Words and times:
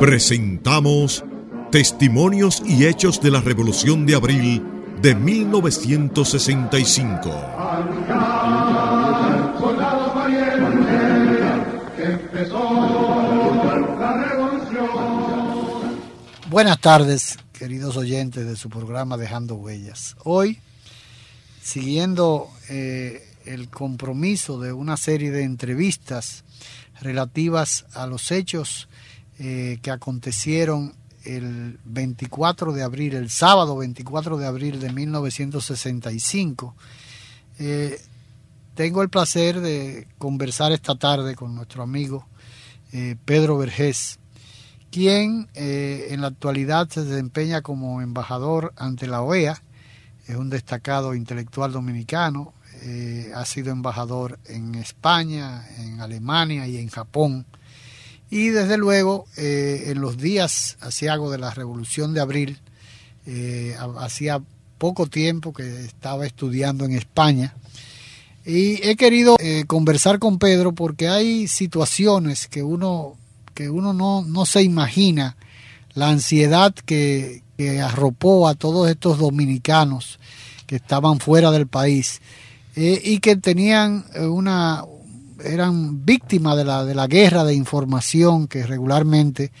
Presentamos 0.00 1.22
Testimonios 1.70 2.62
y 2.64 2.86
Hechos 2.86 3.20
de 3.20 3.30
la 3.30 3.42
Revolución 3.42 4.06
de 4.06 4.14
Abril 4.14 4.64
de 5.02 5.14
1965. 5.14 7.30
Buenas 16.48 16.80
tardes, 16.80 17.38
queridos 17.52 17.98
oyentes 17.98 18.46
de 18.46 18.56
su 18.56 18.70
programa 18.70 19.18
Dejando 19.18 19.56
Huellas. 19.56 20.16
Hoy, 20.24 20.60
siguiendo 21.62 22.48
eh, 22.70 23.22
el 23.44 23.68
compromiso 23.68 24.58
de 24.58 24.72
una 24.72 24.96
serie 24.96 25.30
de 25.30 25.42
entrevistas 25.42 26.44
relativas 27.02 27.84
a 27.92 28.06
los 28.06 28.30
hechos 28.30 28.88
eh, 29.42 29.78
que 29.80 29.90
acontecieron 29.90 30.92
el 31.24 31.80
24 31.86 32.74
de 32.74 32.82
abril, 32.82 33.14
el 33.14 33.30
sábado 33.30 33.74
24 33.78 34.36
de 34.36 34.46
abril 34.46 34.80
de 34.80 34.92
1965. 34.92 36.74
Eh, 37.58 37.98
tengo 38.74 39.00
el 39.00 39.08
placer 39.08 39.62
de 39.62 40.06
conversar 40.18 40.72
esta 40.72 40.94
tarde 40.96 41.36
con 41.36 41.54
nuestro 41.54 41.82
amigo 41.82 42.26
eh, 42.92 43.16
Pedro 43.24 43.56
Vergés, 43.56 44.18
quien 44.90 45.48
en 45.54 46.20
la 46.20 46.26
actualidad 46.26 46.90
se 46.90 47.06
desempeña 47.06 47.62
como 47.62 48.02
embajador 48.02 48.74
ante 48.76 49.06
la 49.06 49.22
OEA, 49.22 49.62
es 50.26 50.36
un 50.36 50.50
destacado 50.50 51.14
intelectual 51.14 51.72
dominicano, 51.72 52.52
ha 53.34 53.44
sido 53.46 53.72
embajador 53.72 54.38
en 54.44 54.74
España, 54.74 55.66
en 55.78 56.02
Alemania 56.02 56.66
y 56.66 56.76
en 56.76 56.88
Japón 56.88 57.46
y 58.30 58.50
desde 58.50 58.78
luego, 58.78 59.26
eh, 59.36 59.86
en 59.88 60.00
los 60.00 60.16
días 60.16 60.76
asiago 60.80 61.32
de 61.32 61.38
la 61.38 61.50
Revolución 61.50 62.14
de 62.14 62.20
Abril, 62.20 62.58
eh, 63.26 63.76
hacía 63.98 64.40
poco 64.78 65.06
tiempo 65.06 65.52
que 65.52 65.84
estaba 65.84 66.26
estudiando 66.26 66.84
en 66.84 66.92
España. 66.92 67.54
Y 68.46 68.86
he 68.88 68.94
querido 68.94 69.36
eh, 69.40 69.64
conversar 69.66 70.20
con 70.20 70.38
Pedro 70.38 70.72
porque 70.72 71.08
hay 71.08 71.48
situaciones 71.48 72.46
que 72.46 72.62
uno, 72.62 73.16
que 73.52 73.68
uno 73.68 73.92
no, 73.92 74.22
no 74.22 74.46
se 74.46 74.62
imagina, 74.62 75.36
la 75.94 76.08
ansiedad 76.08 76.72
que, 76.72 77.42
que 77.58 77.80
arropó 77.80 78.46
a 78.46 78.54
todos 78.54 78.88
estos 78.88 79.18
dominicanos 79.18 80.20
que 80.68 80.76
estaban 80.76 81.18
fuera 81.18 81.50
del 81.50 81.66
país 81.66 82.22
y 82.76 83.18
que 83.18 83.34
tenían 83.34 84.06
una, 84.16 84.84
eran 85.44 86.04
víctimas 86.04 86.56
de 86.56 86.64
la, 86.64 86.84
de 86.84 86.94
la 86.94 87.06
guerra 87.06 87.44
de 87.44 87.54
información 87.54 88.46
que 88.46 88.66
regularmente, 88.66 89.52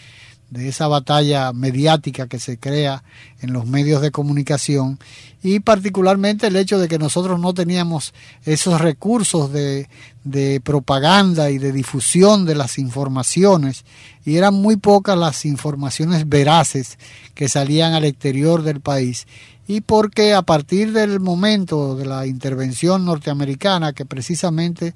de 0.50 0.68
esa 0.68 0.88
batalla 0.88 1.52
mediática 1.52 2.26
que 2.26 2.40
se 2.40 2.58
crea 2.58 3.04
en 3.40 3.52
los 3.52 3.66
medios 3.66 4.02
de 4.02 4.10
comunicación 4.10 4.98
y 5.42 5.60
particularmente 5.60 6.48
el 6.48 6.56
hecho 6.56 6.78
de 6.78 6.88
que 6.88 6.98
nosotros 6.98 7.38
no 7.38 7.54
teníamos 7.54 8.12
esos 8.44 8.80
recursos 8.80 9.52
de, 9.52 9.88
de 10.24 10.60
propaganda 10.60 11.50
y 11.50 11.58
de 11.58 11.70
difusión 11.70 12.46
de 12.46 12.56
las 12.56 12.78
informaciones 12.78 13.84
y 14.24 14.36
eran 14.36 14.54
muy 14.54 14.76
pocas 14.76 15.16
las 15.16 15.44
informaciones 15.44 16.28
veraces 16.28 16.98
que 17.34 17.48
salían 17.48 17.94
al 17.94 18.04
exterior 18.04 18.62
del 18.62 18.80
país 18.80 19.26
y 19.70 19.82
porque 19.82 20.34
a 20.34 20.42
partir 20.42 20.92
del 20.92 21.20
momento 21.20 21.94
de 21.94 22.04
la 22.04 22.26
intervención 22.26 23.04
norteamericana, 23.04 23.92
que 23.92 24.04
precisamente 24.04 24.94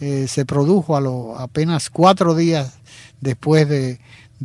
eh, 0.00 0.26
se 0.28 0.46
produjo 0.46 0.96
a 0.96 1.00
lo, 1.00 1.36
apenas 1.36 1.90
cuatro 1.90 2.36
días 2.36 2.78
después 3.20 3.68
de, 3.68 3.98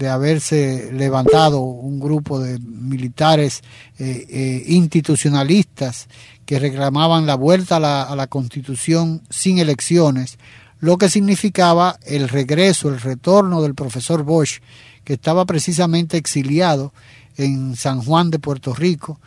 haberse 0.10 0.92
levantado 0.94 1.60
un 1.60 2.00
grupo 2.00 2.40
de 2.40 2.58
militares 2.58 3.62
eh, 4.00 4.26
eh, 4.28 4.64
institucionalistas 4.66 6.08
que 6.48 6.58
reclamaban 6.58 7.28
la 7.28 7.36
vuelta 7.36 7.76
a 7.78 8.16
la 8.16 8.28
constitución 8.28 9.22
sin 9.30 9.60
elecciones, 9.60 10.40
lo 10.80 10.98
que 10.98 11.08
significaba 11.08 12.00
el 12.04 12.30
regreso, 12.30 12.90
el 12.90 13.00
retorno 13.00 13.62
del 13.62 13.76
profesor 13.76 14.24
Bosch, 14.24 14.60
que 15.04 15.14
estaba 15.14 15.46
precisamente 15.46 16.18
exiliado 16.18 16.94
en 17.38 17.76
San 17.76 18.02
Juan 18.02 18.32
de 18.32 18.40
Puerto 18.40 18.74
Rico 18.74 19.20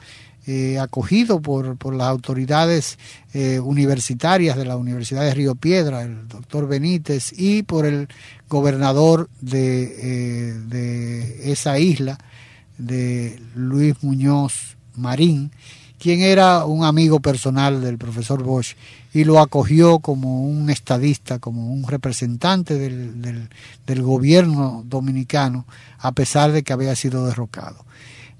eh, 0.53 0.81
acogido 0.81 1.41
por, 1.41 1.77
por, 1.77 1.95
las 1.95 2.09
autoridades 2.09 2.99
eh, 3.35 3.61
universitarias 3.61 4.57
de 4.57 4.65
la 4.65 4.77
Universidad 4.77 5.23
de 5.23 5.33
Río 5.33 5.55
Piedra, 5.55 6.03
el 6.03 6.27
doctor 6.27 6.67
Benítez, 6.67 7.33
y 7.39 7.63
por 7.63 7.87
el 7.87 8.09
gobernador 8.49 9.31
de, 9.41 9.83
eh, 9.85 10.55
de 10.67 11.53
esa 11.53 11.79
isla, 11.79 12.19
de 12.79 13.41
Luis 13.55 13.95
Muñoz 14.03 14.77
Marín, 14.97 15.53
quien 16.01 16.21
era 16.21 16.65
un 16.65 16.85
amigo 16.85 17.21
personal 17.21 17.81
del 17.81 17.97
profesor 17.97 18.43
Bosch 18.43 18.75
y 19.15 19.23
lo 19.23 19.39
acogió 19.39 20.01
como 20.01 20.43
un 20.43 20.69
estadista, 20.69 21.39
como 21.39 21.73
un 21.73 21.87
representante 21.87 22.75
del, 22.75 23.23
del, 23.23 23.51
del 23.87 24.03
gobierno 24.03 24.83
dominicano, 24.85 25.65
a 26.01 26.11
pesar 26.11 26.51
de 26.51 26.65
que 26.65 26.73
había 26.73 26.97
sido 26.97 27.25
derrocado 27.25 27.85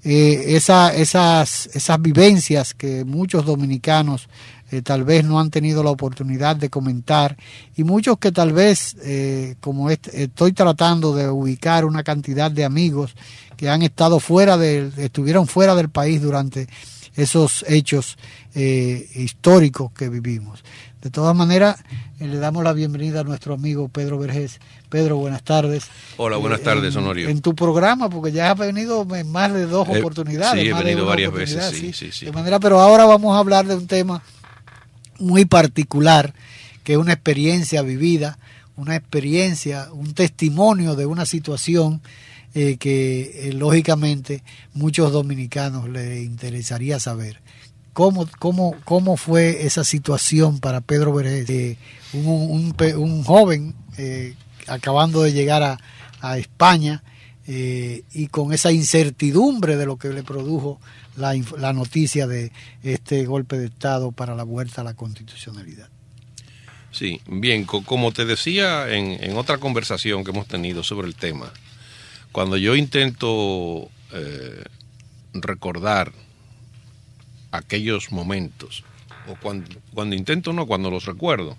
eh, 0.03 0.55
esa, 0.55 0.93
esas, 0.93 1.69
esas 1.73 2.01
vivencias 2.01 2.73
que 2.73 3.05
muchos 3.05 3.45
dominicanos 3.45 4.27
eh, 4.71 4.81
tal 4.81 5.03
vez 5.03 5.25
no 5.25 5.39
han 5.39 5.49
tenido 5.49 5.83
la 5.83 5.89
oportunidad 5.89 6.55
de 6.55 6.69
comentar 6.69 7.35
y 7.75 7.83
muchos 7.83 8.17
que 8.19 8.31
tal 8.31 8.53
vez, 8.53 8.95
eh, 9.03 9.55
como 9.59 9.89
estoy 9.89 10.53
tratando 10.53 11.13
de 11.13 11.29
ubicar 11.29 11.83
una 11.83 12.03
cantidad 12.03 12.49
de 12.49 12.63
amigos 12.63 13.13
que 13.57 13.69
han 13.69 13.81
estado 13.81 14.21
fuera 14.21 14.57
del, 14.57 14.93
estuvieron 14.97 15.45
fuera 15.45 15.75
del 15.75 15.89
país 15.89 16.21
durante 16.21 16.67
esos 17.15 17.65
hechos 17.67 18.17
eh, 18.55 19.09
históricos 19.15 19.91
que 19.91 20.07
vivimos. 20.07 20.63
De 21.01 21.09
todas 21.09 21.35
maneras, 21.35 21.79
eh, 22.19 22.27
le 22.27 22.37
damos 22.37 22.63
la 22.63 22.73
bienvenida 22.73 23.21
a 23.21 23.23
nuestro 23.23 23.55
amigo 23.55 23.89
Pedro 23.89 24.19
Vergés. 24.19 24.59
Pedro, 24.87 25.17
buenas 25.17 25.41
tardes. 25.41 25.85
Hola, 26.17 26.37
buenas 26.37 26.59
eh, 26.59 26.63
tardes, 26.63 26.95
Honorio. 26.95 27.27
En, 27.27 27.41
tu 27.41 27.55
programa, 27.55 28.07
porque 28.07 28.31
ya 28.31 28.51
has 28.51 28.57
venido 28.57 29.07
en 29.15 29.31
más 29.31 29.51
de 29.51 29.65
dos 29.65 29.89
oportunidades. 29.89 30.61
Sí, 30.61 30.69
he 30.69 30.73
venido 30.73 31.07
varias 31.07 31.33
veces, 31.33 31.65
sí, 31.73 31.91
sí, 31.91 32.11
sí. 32.11 32.25
De 32.25 32.31
manera, 32.31 32.59
pero 32.59 32.79
ahora 32.79 33.05
vamos 33.05 33.35
a 33.35 33.39
hablar 33.39 33.65
de 33.65 33.75
un 33.75 33.87
tema 33.87 34.21
muy 35.17 35.45
particular, 35.45 36.35
que 36.83 36.93
es 36.93 36.99
una 36.99 37.13
experiencia 37.13 37.81
vivida, 37.81 38.37
una 38.75 38.95
experiencia, 38.95 39.87
un 39.91 40.13
testimonio 40.13 40.95
de 40.95 41.07
una 41.07 41.25
situación 41.25 42.01
eh, 42.53 42.77
que 42.77 43.51
lógicamente 43.55 44.43
muchos 44.75 45.11
dominicanos 45.11 45.89
les 45.89 46.23
interesaría 46.23 46.99
saber. 46.99 47.39
¿Cómo, 47.93 48.27
cómo, 48.39 48.75
cómo 48.85 49.17
fue 49.17 49.65
esa 49.65 49.83
situación 49.83 50.59
para 50.59 50.81
Pedro 50.81 51.13
Vergés, 51.13 51.77
un, 52.13 52.73
un, 52.79 53.23
joven 53.23 53.75
eh, 53.97 54.35
acabando 54.67 55.23
de 55.23 55.33
llegar 55.33 55.61
a, 55.61 55.77
a 56.21 56.37
España 56.37 57.03
eh, 57.47 58.03
y 58.13 58.27
con 58.27 58.53
esa 58.53 58.71
incertidumbre 58.71 59.75
de 59.75 59.85
lo 59.85 59.97
que 59.97 60.09
le 60.09 60.23
produjo 60.23 60.79
la, 61.17 61.33
la 61.57 61.73
noticia 61.73 62.27
de 62.27 62.51
este 62.83 63.25
golpe 63.25 63.57
de 63.57 63.65
Estado 63.65 64.11
para 64.11 64.35
la 64.35 64.43
vuelta 64.43 64.81
a 64.81 64.83
la 64.83 64.93
constitucionalidad? 64.93 65.89
Sí, 66.91 67.21
bien, 67.27 67.65
como 67.65 68.11
te 68.11 68.25
decía 68.25 68.89
en, 68.93 69.23
en 69.23 69.37
otra 69.37 69.57
conversación 69.57 70.23
que 70.23 70.31
hemos 70.31 70.47
tenido 70.47 70.83
sobre 70.83 71.07
el 71.07 71.15
tema, 71.15 71.51
cuando 72.31 72.57
yo 72.57 72.75
intento 72.75 73.89
eh, 74.11 74.63
recordar 75.33 76.11
aquellos 77.51 78.11
momentos, 78.11 78.83
o 79.27 79.35
cuando, 79.35 80.15
intento 80.15 80.53
no, 80.53 80.65
cuando 80.65 80.89
los 80.89 81.05
recuerdo, 81.05 81.57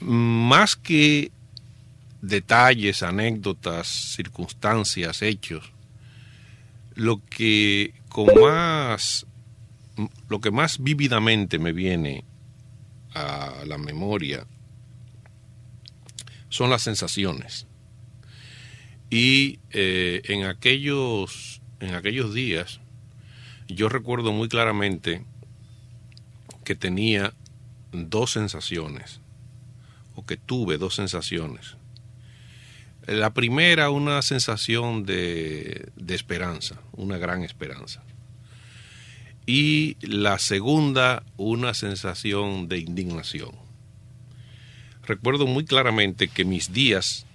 más 0.00 0.76
que 0.76 1.30
detalles, 2.20 3.02
anécdotas, 3.02 3.86
circunstancias, 3.86 5.22
hechos, 5.22 5.72
lo 6.94 7.22
que 7.24 7.94
con 8.08 8.28
más 8.40 9.26
lo 10.28 10.40
que 10.40 10.50
más 10.50 10.82
vívidamente 10.82 11.58
me 11.58 11.72
viene 11.72 12.24
a 13.14 13.64
la 13.66 13.78
memoria 13.78 14.46
son 16.48 16.70
las 16.70 16.82
sensaciones. 16.82 17.66
Y 19.08 19.58
eh, 19.70 20.22
en, 20.24 20.44
aquellos, 20.44 21.60
en 21.80 21.94
aquellos 21.94 22.34
días 22.34 22.80
yo 23.68 23.88
recuerdo 23.88 24.32
muy 24.32 24.48
claramente 24.48 25.24
que 26.64 26.74
tenía 26.74 27.32
dos 27.92 28.32
sensaciones, 28.32 29.20
o 30.14 30.24
que 30.24 30.36
tuve 30.36 30.78
dos 30.78 30.94
sensaciones. 30.94 31.76
La 33.06 33.32
primera, 33.32 33.90
una 33.90 34.20
sensación 34.22 35.04
de, 35.06 35.90
de 35.94 36.14
esperanza, 36.14 36.80
una 36.92 37.18
gran 37.18 37.44
esperanza. 37.44 38.02
Y 39.46 39.96
la 40.00 40.40
segunda, 40.40 41.22
una 41.36 41.72
sensación 41.72 42.66
de 42.66 42.78
indignación. 42.78 43.52
Recuerdo 45.04 45.46
muy 45.46 45.64
claramente 45.64 46.26
que 46.26 46.44
mis 46.44 46.72
días 46.72 47.26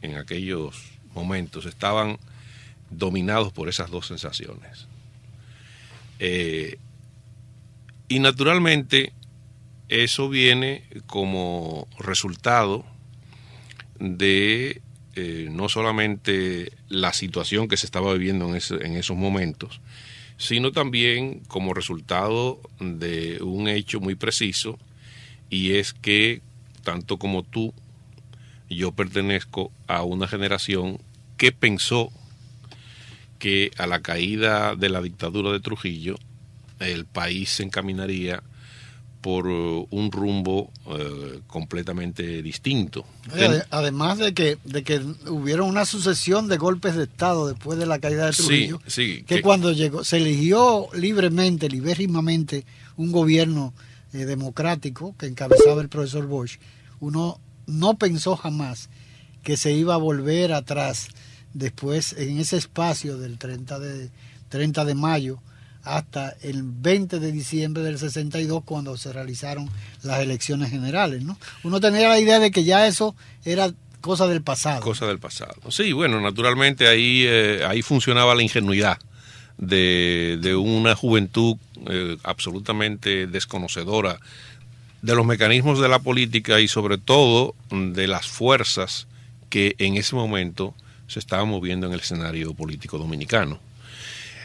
en 0.00 0.14
aquellos 0.14 0.80
momentos 1.12 1.66
estaban 1.66 2.18
dominados 2.90 3.52
por 3.52 3.68
esas 3.68 3.90
dos 3.90 4.06
sensaciones. 4.06 4.86
Eh, 6.20 6.78
y 8.08 8.18
naturalmente 8.18 9.12
eso 9.88 10.28
viene 10.28 10.84
como 11.06 11.88
resultado 11.98 12.84
de 13.98 14.82
eh, 15.16 15.48
no 15.50 15.68
solamente 15.68 16.72
la 16.88 17.12
situación 17.12 17.68
que 17.68 17.76
se 17.76 17.86
estaba 17.86 18.12
viviendo 18.12 18.54
en, 18.54 18.60
en 18.82 18.96
esos 18.96 19.16
momentos, 19.16 19.80
sino 20.36 20.72
también 20.72 21.40
como 21.48 21.74
resultado 21.74 22.60
de 22.78 23.42
un 23.42 23.66
hecho 23.66 23.98
muy 23.98 24.14
preciso, 24.14 24.78
y 25.48 25.72
es 25.72 25.92
que 25.92 26.42
tanto 26.84 27.18
como 27.18 27.42
tú, 27.42 27.74
yo 28.68 28.92
pertenezco 28.92 29.72
a 29.86 30.02
una 30.02 30.28
generación 30.28 31.00
que 31.36 31.52
pensó 31.52 32.12
que 33.40 33.72
a 33.78 33.88
la 33.88 34.02
caída 34.02 34.76
de 34.76 34.88
la 34.90 35.02
dictadura 35.02 35.50
de 35.50 35.58
Trujillo 35.58 36.16
el 36.78 37.06
país 37.06 37.50
se 37.50 37.64
encaminaría 37.64 38.42
por 39.20 39.46
uh, 39.46 39.86
un 39.90 40.12
rumbo 40.12 40.70
uh, 40.86 41.40
completamente 41.46 42.42
distinto. 42.42 43.04
Además 43.70 44.18
de 44.18 44.32
que, 44.32 44.58
de 44.64 44.82
que 44.82 45.00
hubieron 45.28 45.68
una 45.68 45.84
sucesión 45.84 46.48
de 46.48 46.56
golpes 46.56 46.96
de 46.96 47.04
Estado 47.04 47.48
después 47.48 47.78
de 47.78 47.86
la 47.86 47.98
caída 47.98 48.26
de 48.26 48.32
Trujillo, 48.32 48.80
que, 49.26 49.42
cuando 49.42 49.72
llegó, 49.72 50.04
se 50.04 50.18
eligió 50.18 50.88
libremente, 50.94 51.68
libérrimamente, 51.68 52.64
un 52.96 53.12
gobierno 53.12 53.74
eh, 54.12 54.24
democrático 54.24 55.14
que 55.18 55.26
encabezaba 55.26 55.82
el 55.82 55.88
profesor 55.88 56.26
Bosch, 56.26 56.58
uno 57.00 57.40
no 57.66 57.98
pensó 57.98 58.36
jamás 58.36 58.88
que 59.42 59.56
se 59.56 59.72
iba 59.72 59.94
a 59.94 59.98
volver 59.98 60.52
atrás 60.52 61.08
después 61.54 62.14
en 62.14 62.38
ese 62.38 62.56
espacio 62.56 63.18
del 63.18 63.38
30 63.38 63.78
de, 63.78 64.10
30 64.48 64.84
de 64.84 64.94
mayo 64.94 65.40
hasta 65.82 66.36
el 66.42 66.62
20 66.62 67.20
de 67.20 67.32
diciembre 67.32 67.82
del 67.82 67.98
62 67.98 68.64
cuando 68.64 68.96
se 68.96 69.12
realizaron 69.12 69.68
las 70.02 70.20
elecciones 70.20 70.70
generales. 70.70 71.22
¿no? 71.22 71.38
Uno 71.64 71.80
tenía 71.80 72.08
la 72.08 72.20
idea 72.20 72.38
de 72.38 72.50
que 72.50 72.64
ya 72.64 72.86
eso 72.86 73.14
era 73.44 73.72
cosa 74.00 74.26
del 74.26 74.42
pasado. 74.42 74.80
Cosa 74.80 75.06
del 75.06 75.18
pasado. 75.18 75.54
Sí, 75.70 75.92
bueno, 75.92 76.20
naturalmente 76.20 76.86
ahí, 76.86 77.24
eh, 77.26 77.64
ahí 77.66 77.82
funcionaba 77.82 78.34
la 78.34 78.42
ingenuidad 78.42 78.98
de, 79.56 80.38
de 80.40 80.54
una 80.54 80.94
juventud 80.94 81.56
eh, 81.86 82.16
absolutamente 82.24 83.26
desconocedora 83.26 84.18
de 85.02 85.14
los 85.14 85.24
mecanismos 85.24 85.80
de 85.80 85.88
la 85.88 85.98
política 85.98 86.60
y 86.60 86.68
sobre 86.68 86.98
todo 86.98 87.54
de 87.70 88.06
las 88.06 88.28
fuerzas 88.28 89.06
que 89.48 89.74
en 89.78 89.96
ese 89.96 90.14
momento 90.14 90.74
se 91.10 91.18
estaban 91.18 91.48
moviendo 91.48 91.88
en 91.88 91.92
el 91.92 92.00
escenario 92.00 92.54
político 92.54 92.96
dominicano. 92.96 93.58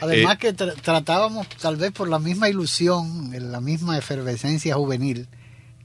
Además 0.00 0.34
eh, 0.34 0.38
que 0.38 0.52
tratábamos, 0.52 1.48
tal 1.60 1.76
vez 1.76 1.92
por 1.92 2.08
la 2.08 2.18
misma 2.18 2.48
ilusión, 2.48 3.32
la 3.52 3.60
misma 3.60 3.96
efervescencia 3.96 4.74
juvenil, 4.74 5.28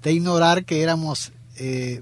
de 0.02 0.12
ignorar 0.12 0.66
que 0.66 0.82
éramos 0.82 1.32
eh, 1.58 2.02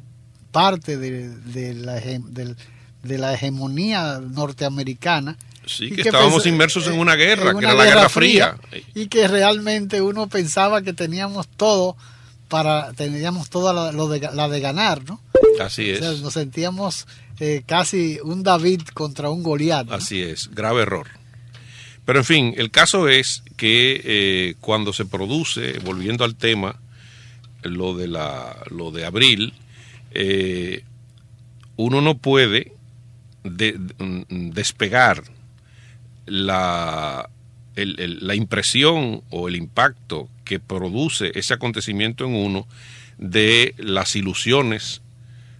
parte 0.51 0.97
de, 0.97 1.73
la, 1.73 1.95
de, 1.95 3.17
la 3.17 3.33
hegemonía 3.33 4.19
norteamericana. 4.21 5.37
Sí, 5.65 5.91
que, 5.91 6.01
estábamos 6.01 6.45
inmersos 6.45 6.87
en 6.87 6.97
una 6.97 7.15
guerra, 7.15 7.53
que 7.53 7.65
era 7.65 7.73
la 7.73 7.85
Guerra 7.85 8.09
Fría. 8.09 8.55
Y 8.95 9.07
que 9.07 9.27
realmente 9.27 10.01
uno 10.01 10.29
pensaba 10.29 10.81
que 10.81 10.93
teníamos 10.93 11.49
todo 11.49 11.97
para, 12.47 12.93
teníamos 12.93 13.49
toda 13.49 13.73
la 13.73 14.49
de 14.49 14.59
ganar, 14.61 15.03
¿no? 15.03 15.21
Así 15.59 15.89
es. 15.89 16.21
nos 16.21 16.33
sentíamos 16.33 17.05
eh, 17.39 17.63
casi 17.65 18.19
un 18.23 18.43
David 18.43 18.81
contra 18.93 19.29
un 19.29 19.43
Goliat. 19.43 19.91
Así 19.91 20.21
es, 20.21 20.49
grave 20.53 20.81
error. 20.81 21.07
Pero 22.05 22.19
en 22.19 22.25
fin, 22.25 22.53
el 22.57 22.71
caso 22.71 23.07
es 23.07 23.43
que 23.55 24.01
eh, 24.03 24.55
cuando 24.59 24.93
se 24.93 25.05
produce, 25.05 25.79
volviendo 25.79 26.23
al 26.23 26.35
tema, 26.35 26.79
lo 27.61 27.95
de, 27.95 28.07
la, 28.07 28.57
lo 28.71 28.91
de 28.91 29.05
abril, 29.05 29.53
eh, 30.11 30.83
uno 31.75 32.01
no 32.01 32.17
puede 32.17 32.73
mm, 33.43 34.49
despegar 34.49 35.23
la, 36.25 37.29
la 37.75 38.35
impresión 38.35 39.21
o 39.29 39.47
el 39.47 39.55
impacto 39.55 40.29
que 40.45 40.59
produce 40.59 41.31
ese 41.35 41.53
acontecimiento 41.53 42.25
en 42.25 42.33
uno 42.33 42.67
de 43.17 43.75
las 43.77 44.15
ilusiones 44.15 45.01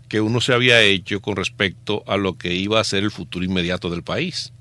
que 0.09 0.19
uno 0.19 0.41
se 0.41 0.53
había 0.53 0.81
hecho 0.81 1.21
con 1.21 1.35
respecto 1.35 2.03
a 2.07 2.17
lo 2.17 2.37
que 2.37 2.55
iba 2.55 2.79
a 2.79 2.83
ser 2.83 3.03
el 3.03 3.11
futuro 3.11 3.45
inmediato 3.45 3.89
del 3.89 4.03
país. 4.03 4.51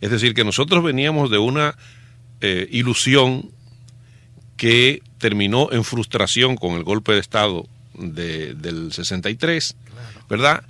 Es 0.00 0.10
decir, 0.10 0.34
que 0.34 0.44
nosotros 0.44 0.82
veníamos 0.82 1.30
de 1.30 1.38
una 1.38 1.76
eh, 2.40 2.68
ilusión 2.70 3.50
que 4.56 5.02
terminó 5.18 5.70
en 5.72 5.84
frustración 5.84 6.56
con 6.56 6.74
el 6.74 6.82
golpe 6.82 7.12
de 7.12 7.20
Estado 7.20 7.66
del 7.94 8.92
63, 8.92 9.76
¿verdad? 10.28 10.64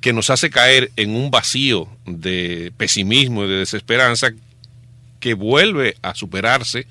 Que 0.00 0.12
nos 0.12 0.30
hace 0.30 0.50
caer 0.50 0.90
en 0.96 1.14
un 1.14 1.30
vacío 1.30 1.88
de 2.06 2.72
pesimismo 2.76 3.44
y 3.44 3.48
de 3.48 3.56
desesperanza 3.56 4.32
que 5.20 5.34
vuelve 5.34 5.96
a 6.02 6.14
superarse 6.14 6.86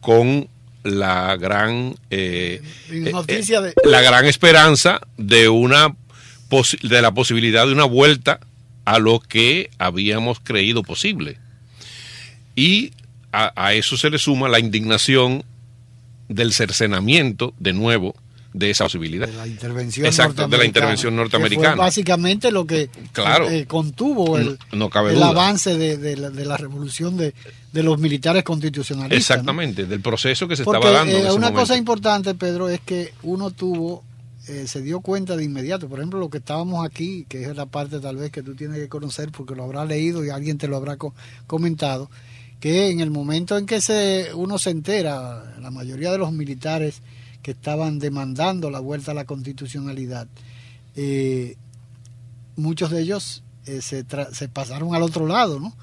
con 0.00 0.48
la 0.86 1.36
gran 1.36 1.94
eh, 2.10 2.62
eh, 2.90 3.72
la 3.84 4.00
gran 4.02 4.24
esperanza 4.24 5.00
de 5.16 5.48
una 5.48 5.94
de 6.82 7.02
la 7.02 7.12
posibilidad 7.12 7.66
de 7.66 7.72
una 7.72 7.84
vuelta 7.84 8.40
a 8.84 8.98
lo 8.98 9.20
que 9.20 9.68
habíamos 9.78 10.38
creído 10.40 10.82
posible. 10.82 11.38
Y 12.54 12.92
a, 13.32 13.74
eso 13.74 13.96
se 13.96 14.08
le 14.08 14.18
suma 14.18 14.48
la 14.48 14.58
indignación 14.58 15.44
del 16.28 16.52
cercenamiento, 16.52 17.52
de 17.58 17.72
nuevo, 17.72 18.14
de 18.54 18.70
esa 18.70 18.84
posibilidad. 18.84 19.26
De 19.26 19.34
la 19.34 19.46
intervención 19.46 20.06
Exacto, 20.06 20.48
de 20.48 20.56
la 20.56 20.64
intervención 20.64 21.14
norteamericana. 21.14 21.74
básicamente 21.74 22.50
lo 22.50 22.66
que 22.66 22.88
claro, 23.12 23.50
eh, 23.50 23.66
contuvo 23.66 24.38
el, 24.38 24.58
el 24.72 25.22
avance 25.22 25.76
de, 25.76 26.16
la, 26.16 26.56
revolución 26.56 27.18
de, 27.18 27.34
los 27.82 27.98
militares 27.98 28.42
constitucionalistas. 28.44 29.18
Exactamente, 29.18 29.86
del 29.86 30.00
proceso 30.00 30.46
que 30.48 30.56
se 30.56 30.62
estaba 30.62 30.90
dando. 30.90 31.16
Eh, 31.16 31.32
una 31.32 31.52
cosa 31.52 31.76
importante, 31.76 32.34
Pedro, 32.34 32.68
es 32.68 32.80
que 32.80 33.12
uno 33.22 33.50
tuvo 33.50 34.02
eh, 34.48 34.68
se 34.68 34.80
dio 34.80 35.00
cuenta 35.00 35.36
de 35.36 35.42
inmediato. 35.42 35.88
Por 35.88 35.98
ejemplo, 35.98 36.20
lo 36.20 36.30
que 36.30 36.38
estábamos 36.38 36.86
aquí, 36.86 37.26
que 37.28 37.42
es 37.42 37.56
la 37.56 37.66
parte 37.66 37.98
tal 37.98 38.16
vez 38.16 38.30
que 38.30 38.44
tú 38.44 38.54
tienes 38.54 38.78
que 38.78 38.88
conocer 38.88 39.32
porque 39.32 39.56
lo 39.56 39.64
habrá 39.64 39.84
leído 39.84 40.24
y 40.24 40.30
alguien 40.30 40.56
te 40.56 40.68
lo 40.68 40.76
habrá 40.76 40.96
comentado, 41.48 42.08
que 42.60 42.90
en 42.90 43.00
el 43.00 43.10
momento 43.10 43.58
en 43.58 43.66
que 43.66 43.80
se, 43.80 44.28
uno 44.34 44.58
se 44.58 44.70
entera, 44.70 45.56
la 45.60 45.70
mayoría 45.72 46.12
de 46.12 46.18
los 46.18 46.32
militares 46.32 47.02
que 47.42 47.50
estaban 47.50 47.98
demandando 47.98 48.70
la 48.70 48.78
vuelta 48.78 49.10
a 49.10 49.14
la 49.14 49.24
constitucionalidad, 49.24 50.28
eh, 50.94 51.56
muchos 52.54 52.90
de 52.90 53.02
ellos 53.02 53.42
eh, 53.66 53.82
se, 53.82 54.04
se, 54.32 54.48
pasaron 54.48 54.94
al 54.94 55.02
otro 55.02 55.26
lado, 55.26 55.58
¿no? 55.58 55.74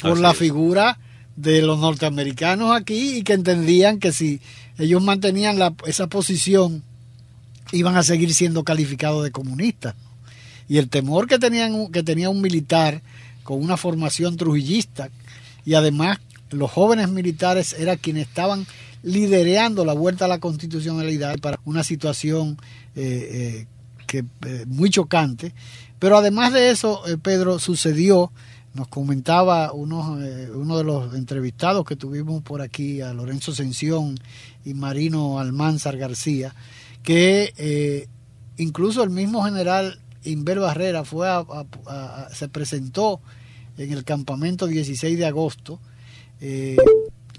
Por 0.00 0.20
la 0.20 0.34
figura 0.34 0.98
de 1.36 1.62
los 1.62 1.78
norteamericanos 1.78 2.74
aquí 2.74 3.18
y 3.18 3.22
que 3.22 3.32
entendían 3.32 3.98
que 3.98 4.12
si 4.12 4.40
ellos 4.78 5.02
mantenían 5.02 5.58
la, 5.58 5.74
esa 5.86 6.06
posición 6.06 6.82
iban 7.72 7.96
a 7.96 8.02
seguir 8.02 8.34
siendo 8.34 8.64
calificados 8.64 9.24
de 9.24 9.30
comunistas. 9.30 9.94
Y 10.68 10.78
el 10.78 10.88
temor 10.88 11.26
que, 11.26 11.38
tenían, 11.38 11.90
que 11.90 12.02
tenía 12.02 12.30
un 12.30 12.40
militar 12.40 13.02
con 13.42 13.62
una 13.62 13.76
formación 13.76 14.36
trujillista 14.36 15.10
y 15.64 15.74
además 15.74 16.18
los 16.50 16.70
jóvenes 16.70 17.08
militares 17.08 17.74
eran 17.78 17.98
quienes 17.98 18.28
estaban 18.28 18.66
liderando 19.02 19.84
la 19.84 19.92
vuelta 19.92 20.24
a 20.24 20.28
la 20.28 20.38
constitucionalidad 20.38 21.38
para 21.38 21.60
una 21.64 21.84
situación 21.84 22.58
eh, 22.96 23.66
eh, 23.66 23.66
que, 24.06 24.24
eh, 24.46 24.64
muy 24.66 24.90
chocante. 24.90 25.52
Pero 25.98 26.16
además 26.16 26.52
de 26.52 26.70
eso, 26.70 27.02
Pedro, 27.22 27.58
sucedió, 27.58 28.30
nos 28.74 28.88
comentaba 28.88 29.72
uno, 29.72 30.18
uno 30.54 30.78
de 30.78 30.84
los 30.84 31.14
entrevistados 31.14 31.84
que 31.84 31.94
tuvimos 31.94 32.42
por 32.42 32.60
aquí, 32.60 33.00
a 33.00 33.14
Lorenzo 33.14 33.54
Sención 33.54 34.18
y 34.64 34.74
Marino 34.74 35.38
Almanzar 35.38 35.96
García, 35.96 36.54
que 37.04 37.54
eh, 37.56 38.08
incluso 38.56 39.04
el 39.04 39.10
mismo 39.10 39.44
general 39.44 40.00
Inver 40.24 40.58
Barrera 40.58 41.04
fue 41.04 41.28
a, 41.28 41.44
se 42.32 42.48
presentó 42.48 43.20
en 43.78 43.92
el 43.92 44.04
campamento 44.04 44.66
16 44.66 45.18
de 45.18 45.26
agosto 45.26 45.78
eh, 46.40 46.76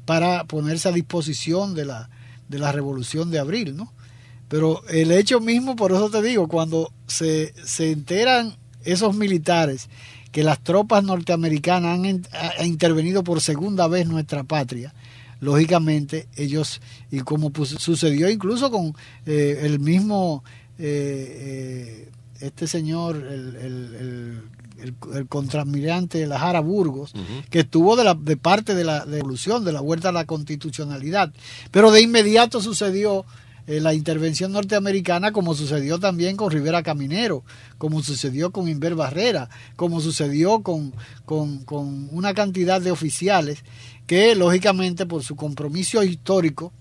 para 0.06 0.46
ponerse 0.46 0.88
a 0.88 0.94
disposición 0.94 1.76
de 1.76 1.86
la, 1.86 2.10
de 2.48 2.60
la 2.60 2.72
revolución 2.72 3.30
de 3.30 3.40
abril, 3.40 3.76
¿no? 3.76 3.92
Pero 4.48 4.84
el 4.88 5.12
hecho 5.12 5.42
mismo, 5.42 5.76
por 5.76 5.92
eso 5.92 6.10
te 6.10 6.22
digo, 6.22 6.48
cuando 6.48 6.94
se, 7.08 7.54
se 7.66 7.92
enteran 7.92 8.56
esos 8.84 9.16
militares 9.16 9.90
que 10.36 10.44
las 10.44 10.60
tropas 10.60 11.02
norteamericanas 11.02 11.98
han, 11.98 12.68
intervenido 12.68 13.24
por 13.24 13.40
segunda 13.40 13.88
vez 13.88 14.06
nuestra 14.06 14.44
patria, 14.44 14.94
lógicamente 15.40 16.28
ellos, 16.36 16.82
y 17.10 17.22
como 17.22 17.54
sucedió 17.64 18.30
incluso 18.30 18.70
con 18.70 18.94
eh, 19.26 19.62
el 19.62 19.80
mismo, 19.80 20.44
eh, 20.78 22.10
eh, 22.10 22.10
este 22.42 22.68
señor, 22.68 23.16
el, 23.16 24.42
el, 24.82 25.26
contramirante 25.30 26.28
Lajara 26.28 26.60
Burgos, 26.60 27.14
que 27.50 27.62
estuvo 27.62 27.96
de, 27.96 28.04
la, 28.04 28.14
de 28.14 28.36
parte 28.36 28.76
de 28.76 28.84
la 28.84 29.06
de 29.06 29.20
evolución, 29.20 29.64
de 29.64 29.72
la 29.72 29.80
vuelta 29.80 30.10
a 30.10 30.12
la 30.12 30.26
constitucionalidad. 30.26 31.32
Pero 31.72 31.92
de 31.92 32.02
inmediato 32.02 32.60
sucedió 32.60 33.26
eh, 33.68 33.80
la 33.80 33.94
intervención 33.94 34.52
norteamericana, 34.52 35.32
como 35.32 35.56
sucedió 35.56 36.00
también 36.00 36.38
con 36.38 36.52
Rivera 36.52 36.84
Caminero, 36.84 37.44
como 37.78 38.04
sucedió 38.04 38.52
con 38.52 38.68
Inver 38.68 38.94
Barrera, 38.94 39.50
como 39.76 40.02
sucedió 40.02 40.62
con, 40.62 40.94
con, 41.26 42.10
una 42.12 42.36
cantidad 42.36 42.80
de 42.80 42.92
oficiales 42.92 43.64
que, 44.06 44.36
lógicamente, 44.36 45.08
por 45.08 45.24
su 45.24 45.36
compromiso 45.36 46.04
histórico, 46.04 46.74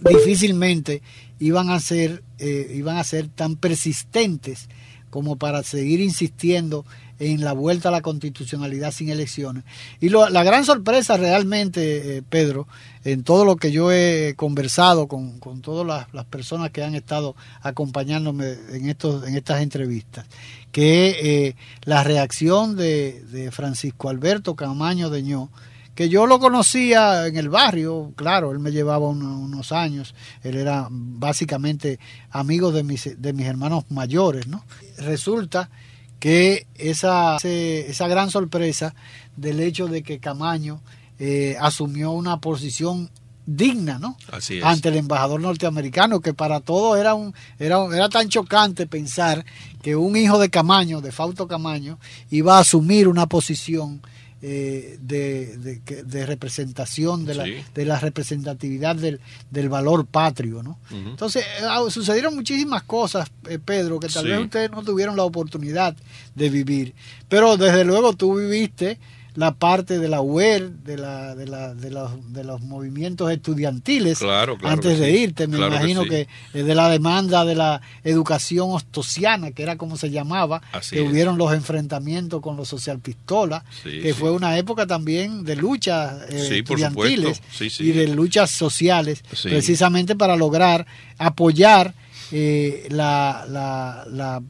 difícilmente 0.00 1.02
iban 1.40 1.70
a 1.70 1.80
ser, 1.80 2.22
eh, 2.38 2.72
iban 2.74 2.98
a 2.98 3.04
ser 3.04 3.28
tan 3.28 3.56
persistentes 3.56 4.68
como 5.10 5.36
para 5.36 5.62
seguir 5.62 6.00
insistiendo 6.00 6.84
en 7.18 7.42
la 7.44 7.52
vuelta 7.52 7.88
a 7.88 7.92
la 7.92 8.02
constitucionalidad 8.02 8.92
sin 8.92 9.08
elecciones. 9.08 9.64
Y 10.00 10.08
la 10.08 10.44
gran 10.44 10.64
sorpresa 10.64 11.16
realmente, 11.16 12.18
eh, 12.18 12.22
Pedro, 12.28 12.66
en 13.04 13.22
todo 13.22 13.44
lo 13.44 13.56
que 13.56 13.70
yo 13.70 13.92
he 13.92 14.34
conversado 14.36 15.06
con, 15.06 15.40
todas 15.62 16.06
las, 16.12 16.24
personas 16.26 16.70
que 16.70 16.82
han 16.82 16.94
estado 16.94 17.36
acompañándome 17.62 18.56
en, 18.72 18.88
estos, 18.88 19.26
en 19.26 19.36
estas 19.36 19.62
entrevistas, 19.62 20.26
que 20.72 21.16
eh, 21.22 21.56
la 21.82 22.02
reacción 22.02 22.76
de, 22.76 23.48
Francisco 23.52 24.08
Alberto 24.08 24.56
Camaño 24.56 25.08
Deñó, 25.08 25.50
que 25.94 26.08
yo 26.08 26.26
lo 26.26 26.38
conocía 26.38 27.26
en 27.26 27.36
el 27.36 27.48
barrio, 27.48 28.12
claro, 28.16 28.50
él 28.50 28.58
me 28.58 28.72
llevaba 28.72 29.08
unos 29.08 29.72
años, 29.72 30.14
él 30.42 30.56
era 30.56 30.88
básicamente 30.90 31.98
amigo 32.30 32.72
de 32.72 32.82
mis, 32.82 33.22
de 33.22 33.32
mis 33.32 33.46
hermanos 33.46 33.84
mayores, 33.88 34.46
¿no? 34.46 34.64
Resulta 34.98 35.70
que 36.18 36.66
esa, 36.76 37.36
esa 37.42 38.08
gran 38.08 38.30
sorpresa 38.30 38.94
del 39.36 39.60
hecho 39.60 39.86
de 39.86 40.02
que 40.02 40.18
Camaño 40.18 40.80
eh, 41.18 41.56
asumió 41.60 42.12
una 42.12 42.40
posición 42.40 43.10
digna, 43.46 43.98
¿no? 43.98 44.16
Ante 44.62 44.88
el 44.88 44.96
embajador 44.96 45.40
norteamericano, 45.40 46.20
que 46.20 46.34
para 46.34 46.60
todo 46.60 46.96
era 46.96 47.14
un, 47.14 47.32
era, 47.58 47.84
era 47.94 48.08
tan 48.08 48.28
chocante 48.28 48.86
pensar 48.86 49.44
que 49.82 49.94
un 49.94 50.16
hijo 50.16 50.38
de 50.38 50.50
Camaño, 50.50 51.00
de 51.00 51.12
Fausto 51.12 51.46
Camaño, 51.46 51.98
iba 52.30 52.56
a 52.56 52.60
asumir 52.60 53.06
una 53.06 53.26
posición 53.26 54.02
eh, 54.42 54.98
de, 55.00 55.80
de, 56.04 56.26
representación, 56.26 57.24
de 57.24 57.34
la, 57.34 57.44
de 57.44 57.84
la 57.86 57.98
representatividad 57.98 58.94
del, 58.94 59.18
del 59.50 59.68
valor 59.68 60.06
patrio. 60.06 60.62
¿no? 60.62 60.78
Entonces, 60.90 61.44
ah, 61.62 61.82
sucedieron 61.88 62.34
muchísimas 62.34 62.82
cosas, 62.82 63.30
eh, 63.48 63.58
Pedro, 63.58 63.98
que 63.98 64.08
tal 64.08 64.26
vez 64.26 64.38
ustedes 64.38 64.70
no 64.70 64.82
tuvieron 64.82 65.16
la 65.16 65.24
oportunidad 65.24 65.96
de 66.34 66.50
vivir, 66.50 66.94
pero 67.28 67.56
desde 67.56 67.84
luego 67.84 68.12
tú 68.12 68.36
viviste 68.36 68.98
la 69.36 69.54
parte 69.54 69.98
de 69.98 70.08
la 70.08 70.20
UER, 70.20 70.70
de, 70.70 70.96
la, 70.96 71.34
de, 71.34 71.46
la, 71.46 71.74
de, 71.74 71.90
los, 71.90 72.32
de 72.32 72.42
los 72.42 72.62
movimientos 72.62 73.30
estudiantiles, 73.30 74.20
antes 74.62 74.98
de 74.98 75.10
irte, 75.12 75.46
me 75.46 75.58
imagino 75.58 76.04
que, 76.04 76.26
de 76.52 76.74
la 76.74 76.88
demanda 76.88 77.44
de 77.44 77.54
la 77.54 77.80
educación 78.02 78.70
ostosiana, 78.72 79.52
que 79.52 79.62
era 79.62 79.76
como 79.76 79.96
se 79.96 80.10
llamaba, 80.10 80.62
que 80.90 81.02
hubieron 81.02 81.36
los 81.38 81.52
enfrentamientos 81.52 82.40
con 82.40 82.56
los 82.56 82.68
socialpistolas, 82.68 83.62
que 83.82 84.14
fue 84.14 84.30
una 84.30 84.56
época 84.56 84.86
también 84.86 85.44
de 85.44 85.56
luchas 85.56 86.22
eh, 86.30 86.58
estudiantiles 86.58 87.42
y 87.78 87.92
de 87.92 88.08
luchas 88.08 88.50
sociales, 88.50 89.22
precisamente 89.42 90.16
para 90.16 90.36
lograr 90.36 90.86
apoyar 91.18 91.94
eh, 92.32 92.86
la, 92.90 93.44
la, 93.48 94.42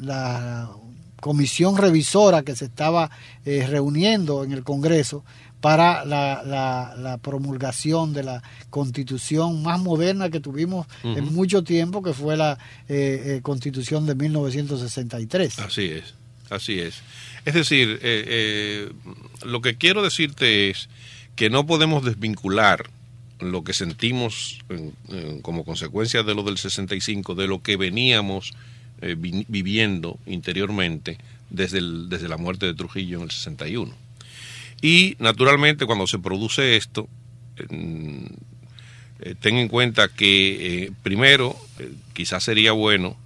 la 0.00 0.70
comisión 1.20 1.76
revisora 1.76 2.42
que 2.42 2.56
se 2.56 2.66
estaba 2.66 3.10
eh, 3.44 3.66
reuniendo 3.68 4.44
en 4.44 4.52
el 4.52 4.62
Congreso 4.62 5.24
para 5.60 6.04
la, 6.04 7.18
promulgación 7.22 8.12
de 8.12 8.22
la 8.22 8.42
constitución 8.70 9.62
más 9.62 9.80
moderna 9.80 10.30
que 10.30 10.38
tuvimos 10.38 10.86
en 11.02 11.32
mucho 11.34 11.64
tiempo, 11.64 12.02
que 12.02 12.12
fue 12.12 12.36
la 12.36 12.58
eh, 12.88 13.38
eh, 13.38 13.40
constitución 13.42 14.06
de 14.06 14.14
1963. 14.14 15.58
Así 15.58 15.86
es, 15.86 16.14
así 16.50 16.78
es. 16.78 17.02
Es 17.44 17.54
decir, 17.54 17.98
lo 19.44 19.60
que 19.60 19.76
quiero 19.76 20.02
decirte 20.02 20.70
es 20.70 20.88
que 21.34 21.50
no 21.50 21.66
podemos 21.66 22.04
desvincular 22.04 22.88
lo 23.40 23.64
que 23.64 23.72
sentimos 23.72 24.60
como 25.42 25.64
consecuencia 25.64 26.22
de 26.22 26.34
lo 26.34 26.42
del 26.44 26.58
65, 26.58 27.34
de 27.34 27.48
lo 27.48 27.62
que 27.62 27.76
veníamos 27.76 28.52
eh, 29.02 29.14
viviendo 29.18 30.18
interiormente 30.24 31.18
desde, 31.50 31.80
desde 32.08 32.28
la 32.28 32.38
muerte 32.38 32.64
de 32.64 32.72
Trujillo 32.72 33.18
en 33.18 33.24
el 33.24 33.30
61. 33.30 33.92
Y 34.80 35.16
naturalmente 35.18 35.84
cuando 35.84 36.06
se 36.06 36.18
produce 36.18 36.76
esto, 36.76 37.06
eh, 37.58 39.34
ten 39.40 39.56
en 39.56 39.68
cuenta 39.68 40.08
que 40.08 40.84
eh, 40.84 40.92
primero 41.02 41.54
quizás 42.14 42.44
sería 42.44 42.72
bueno 42.72 43.18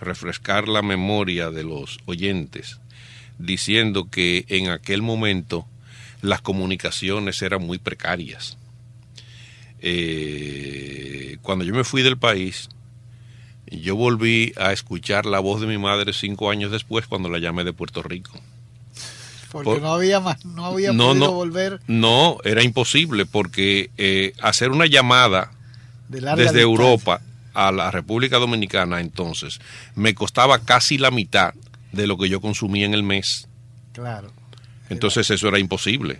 refrescar 0.00 0.66
la 0.66 0.82
memoria 0.82 1.52
de 1.52 1.62
los 1.62 1.98
oyentes 2.06 2.80
diciendo 3.38 4.10
que 4.10 4.46
en 4.48 4.70
aquel 4.70 5.00
momento 5.00 5.64
las 6.22 6.40
comunicaciones 6.40 7.40
eran 7.40 7.62
muy 7.62 7.78
precarias. 7.78 8.58
cuando 11.42 11.64
yo 11.64 11.72
me 11.74 11.84
fui 11.84 12.02
del 12.02 12.18
país, 12.18 12.68
yo 13.80 13.96
volví 13.96 14.52
a 14.56 14.72
escuchar 14.72 15.26
la 15.26 15.40
voz 15.40 15.60
de 15.60 15.66
mi 15.66 15.78
madre 15.78 16.12
cinco 16.12 16.50
años 16.50 16.70
después 16.70 17.06
cuando 17.06 17.28
la 17.28 17.38
llamé 17.38 17.64
de 17.64 17.72
Puerto 17.72 18.02
Rico. 18.02 18.40
Porque 19.50 19.80
no 19.80 19.92
había 19.92 20.18
más, 20.18 20.44
no 20.44 20.66
había 20.66 20.92
podido 20.92 21.32
volver. 21.32 21.80
No, 21.86 22.38
era 22.42 22.64
imposible 22.64 23.24
porque 23.24 23.90
eh, 23.96 24.32
hacer 24.40 24.72
una 24.72 24.86
llamada 24.86 25.52
desde 26.08 26.60
Europa 26.60 27.20
a 27.54 27.70
la 27.70 27.92
República 27.92 28.38
Dominicana 28.38 29.00
entonces 29.00 29.60
me 29.94 30.14
costaba 30.14 30.58
casi 30.58 30.98
la 30.98 31.12
mitad 31.12 31.54
de 31.92 32.08
lo 32.08 32.18
que 32.18 32.28
yo 32.28 32.40
consumía 32.40 32.84
en 32.84 32.94
el 32.94 33.04
mes. 33.04 33.46
Claro. 33.92 34.32
Entonces 34.90 35.30
eso 35.30 35.48
era 35.48 35.60
imposible. 35.60 36.18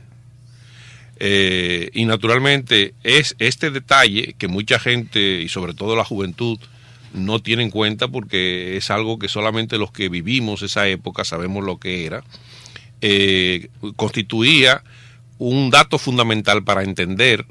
Eh, 1.17 1.91
y 1.93 2.05
naturalmente 2.05 2.95
es 3.03 3.37
este 3.39 3.71
detalle 3.71 4.35
que 4.39 4.49
mucha 4.49 4.79
gente 4.79 5.41
y 5.43 5.49
sobre 5.49 5.75
todo 5.75 5.97
la 5.97 6.05
juventud 6.05 6.59
no 7.15 7.41
tiene 7.41 7.63
en 7.63 7.71
cuenta 7.71 8.09
porque 8.09 8.77
es 8.77 8.91
algo 8.91 9.19
que 9.19 9.29
solamente 9.29 9.79
los 9.79 9.93
que 9.93 10.09
vivimos 10.09 10.63
esa 10.63 10.87
época 10.89 11.25
sabemos 11.25 11.65
lo 11.65 11.79
que 11.79 12.05
era, 12.05 12.23
eh, 13.01 13.69
constituía 13.97 14.83
un 15.39 15.71
dato 15.71 15.99
fundamental 15.99 16.65
para 16.65 16.83
entender 16.83 17.47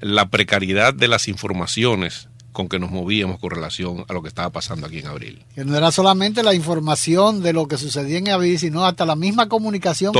la 0.00 0.28
precariedad 0.28 0.92
de 0.92 1.08
las 1.08 1.28
informaciones 1.28 2.28
con 2.54 2.68
que 2.68 2.78
nos 2.78 2.92
movíamos 2.92 3.40
con 3.40 3.50
relación 3.50 4.04
a 4.08 4.12
lo 4.12 4.22
que 4.22 4.28
estaba 4.28 4.48
pasando 4.48 4.86
aquí 4.86 5.00
en 5.00 5.08
abril. 5.08 5.42
Que 5.56 5.64
no 5.64 5.76
era 5.76 5.90
solamente 5.90 6.44
la 6.44 6.54
información 6.54 7.42
de 7.42 7.52
lo 7.52 7.66
que 7.66 7.76
sucedía 7.76 8.16
en 8.18 8.28
abril, 8.28 8.58
sino 8.60 8.86
hasta 8.86 9.04
la 9.04 9.16
misma 9.16 9.48
comunicación 9.48 10.14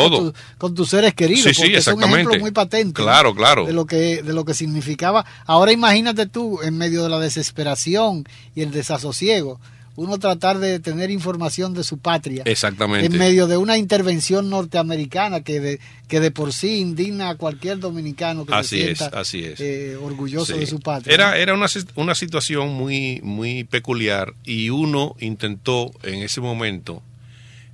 con, 0.58 0.74
tus 0.74 0.88
seres 0.88 1.14
queridos. 1.14 1.44
Sí, 1.44 1.54
sí, 1.54 1.74
Es 1.74 1.86
un 1.86 2.02
ejemplo 2.02 2.36
muy 2.40 2.50
patente. 2.50 3.00
Claro, 3.00 3.36
claro. 3.36 3.66
De 3.66 3.72
lo, 3.72 3.86
que, 3.86 4.22
de 4.22 4.32
lo 4.32 4.44
que 4.44 4.52
significaba. 4.52 5.24
Ahora 5.46 5.70
imagínate 5.70 6.26
tú, 6.26 6.60
en 6.60 6.76
medio 6.76 7.04
de 7.04 7.08
la 7.08 7.20
desesperación 7.20 8.26
y 8.56 8.62
el 8.62 8.72
desasosiego, 8.72 9.60
uno 9.96 10.18
tratar 10.18 10.58
de 10.58 10.80
tener 10.80 11.10
información 11.10 11.72
de 11.74 11.84
su 11.84 11.98
patria. 11.98 12.42
Exactamente. 12.46 13.06
En 13.06 13.16
medio 13.16 13.46
de 13.46 13.56
una 13.56 13.78
intervención 13.78 14.50
norteamericana 14.50 15.42
que 15.42 15.60
de, 15.60 15.80
que 16.08 16.20
de 16.20 16.30
por 16.30 16.52
sí 16.52 16.78
indigna 16.78 17.30
a 17.30 17.34
cualquier 17.36 17.78
dominicano 17.78 18.44
que 18.44 18.64
se 18.64 18.94
sienta 18.94 19.06
así 19.18 19.44
es. 19.44 19.60
Eh, 19.60 19.96
orgulloso 19.96 20.56
de 20.56 20.66
su 20.66 20.80
patria. 20.80 21.14
Era, 21.14 21.38
era 21.38 21.54
una, 21.54 21.66
una 21.94 22.14
situación 22.14 22.74
muy, 22.74 23.20
muy 23.22 23.64
peculiar 23.64 24.34
y 24.44 24.70
uno 24.70 25.14
intentó 25.20 25.92
en 26.02 26.22
ese 26.22 26.40
momento, 26.40 27.02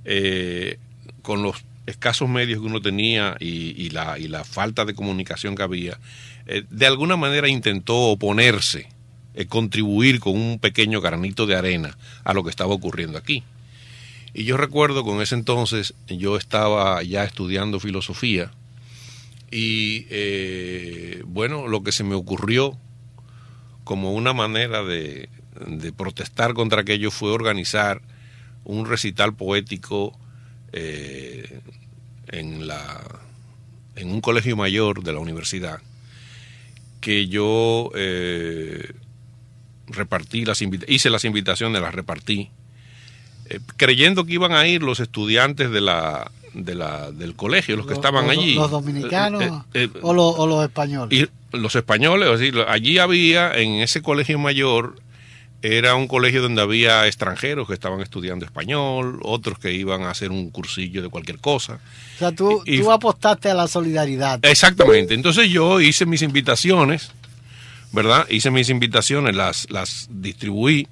eh, 0.05 0.77
con 1.23 1.41
los 1.41 1.57
escasos 1.87 2.29
medios 2.29 2.59
que 2.59 2.65
uno 2.65 2.81
tenía 2.81 3.35
y, 3.39 3.89
la, 3.89 4.17
y 4.19 4.27
la 4.27 4.43
falta 4.43 4.85
de 4.85 4.93
comunicación 4.93 5.55
que 5.55 5.63
había, 5.63 5.99
eh, 6.45 6.63
de 6.69 6.85
alguna 6.85 7.17
manera 7.17 7.49
intentó 7.49 7.95
oponerse 7.95 8.87
eh, 9.33 9.45
contribuir 9.45 10.19
con 10.19 10.35
un 10.35 10.59
pequeño 10.59 10.99
granito 10.99 11.45
de 11.45 11.55
arena 11.55 11.97
a 12.23 12.33
lo 12.33 12.43
que 12.43 12.49
estaba 12.49 12.73
ocurriendo 12.73 13.17
aquí. 13.17 13.43
Y 14.33 14.43
yo 14.43 14.57
recuerdo 14.57 15.03
con 15.03 15.21
ese 15.21 15.35
entonces 15.35 15.93
yo 16.07 16.37
estaba 16.37 17.01
ya 17.03 17.23
estudiando 17.23 17.79
filosofía 17.79 18.51
y 19.51 20.05
eh, 20.09 21.23
bueno, 21.25 21.67
lo 21.67 21.83
que 21.83 21.91
se 21.91 22.03
me 22.05 22.15
ocurrió 22.15 22.77
como 23.83 24.13
una 24.13 24.33
manera 24.33 24.83
de, 24.83 25.29
protestar 25.97 26.53
contra 26.53 26.81
aquello 26.81 27.11
fue 27.11 27.31
organizar 27.31 28.01
un 28.63 28.85
recital 28.85 29.33
poético 29.33 30.17
eh, 30.71 31.59
en, 32.27 32.67
la, 32.67 33.01
en 33.95 34.11
un 34.11 34.21
colegio 34.21 34.55
mayor 34.55 35.03
de 35.03 35.11
la 35.13 35.19
universidad 35.19 35.81
que 37.01 37.27
yo 37.27 37.91
repartí 39.91 40.45
las 40.45 40.61
hice 40.61 41.09
las 41.09 41.25
invitaciones, 41.25 41.81
las 41.81 41.93
repartí 41.93 42.49
eh, 43.51 43.59
creyendo 43.75 44.25
que 44.25 44.33
iban 44.33 44.53
a 44.53 44.65
ir 44.65 44.81
los 44.81 45.01
estudiantes 45.01 45.71
de 45.71 45.81
la, 45.81 46.31
de 46.53 46.73
la, 46.73 47.11
del 47.11 47.35
colegio, 47.35 47.75
los 47.75 47.85
que 47.85 47.93
estaban 47.93 48.29
allí. 48.29 48.55
¿Los 48.55 48.71
dominicanos 48.71 49.65
eh, 49.73 49.89
o, 50.01 50.13
los, 50.13 50.35
o, 50.37 50.47
los 50.47 50.63
españoles? 50.63 51.19
Y 51.19 51.57
los 51.57 51.75
españoles, 51.75 52.29
allí 52.67 52.97
había, 52.97 53.51
en 53.53 53.81
ese 53.81 54.01
colegio 54.01 54.39
mayor, 54.39 54.95
era 55.61 55.95
un 55.95 56.07
colegio 56.07 56.41
donde 56.41 56.61
había 56.61 57.05
extranjeros 57.07 57.67
que 57.67 57.73
estaban 57.73 57.99
estudiando 57.99 58.45
español, 58.45 59.19
otros 59.21 59.59
que 59.59 59.73
iban 59.73 60.03
a 60.03 60.11
hacer 60.11 60.31
un 60.31 60.49
cursillo 60.49 61.01
de 61.01 61.09
cualquier 61.09 61.39
cosa. 61.39 61.79
O 62.15 62.19
sea, 62.19 62.31
tú, 62.31 62.63
tú 62.65 62.91
apostaste 62.91 63.49
a 63.49 63.53
la 63.53 63.67
solidaridad. 63.67 64.39
Exactamente. 64.43 65.13
Entonces 65.13 65.49
yo 65.49 65.81
hice 65.81 66.05
mis 66.05 66.21
invitaciones, 66.21 67.11
¿verdad? 67.91 68.27
Hice 68.29 68.51
mis 68.51 68.69
invitaciones, 68.69 69.35
las, 69.35 69.69
las 69.69 70.07
distribuí, 70.11 70.87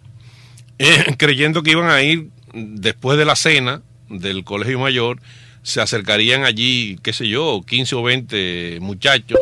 eh, 0.78 1.16
creyendo 1.18 1.64
que 1.64 1.72
iban 1.72 1.90
a 1.90 2.02
ir 2.02 2.30
después 2.54 3.18
de 3.18 3.26
la 3.26 3.36
cena 3.36 3.82
del 4.10 4.44
colegio 4.44 4.80
mayor, 4.80 5.22
se 5.62 5.82
acercarían 5.82 6.44
allí, 6.44 6.98
qué 7.04 7.14
sé 7.14 7.28
yo, 7.28 7.62
15 7.66 7.96
o 7.96 8.04
20 8.04 8.80
muchachos, 8.82 9.40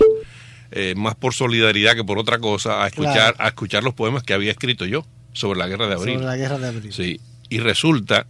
eh, 0.72 0.94
más 0.98 1.16
por 1.16 1.34
solidaridad 1.34 1.96
que 1.96 2.04
por 2.04 2.18
otra 2.20 2.40
cosa, 2.40 2.84
a 2.84 2.88
escuchar, 2.88 3.36
a 3.40 3.48
escuchar 3.48 3.84
los 3.84 3.94
poemas 3.94 4.24
que 4.24 4.34
había 4.34 4.52
escrito 4.52 4.86
yo 4.86 5.06
sobre 5.34 5.60
la 5.60 5.68
guerra 5.68 5.88
de 5.88 5.94
abril. 5.94 6.16
Sobre 6.16 6.26
la 6.26 6.36
guerra 6.36 6.58
de 6.58 6.68
abril. 6.68 6.94
Sí, 6.94 7.22
y 7.50 7.60
resulta 7.60 8.26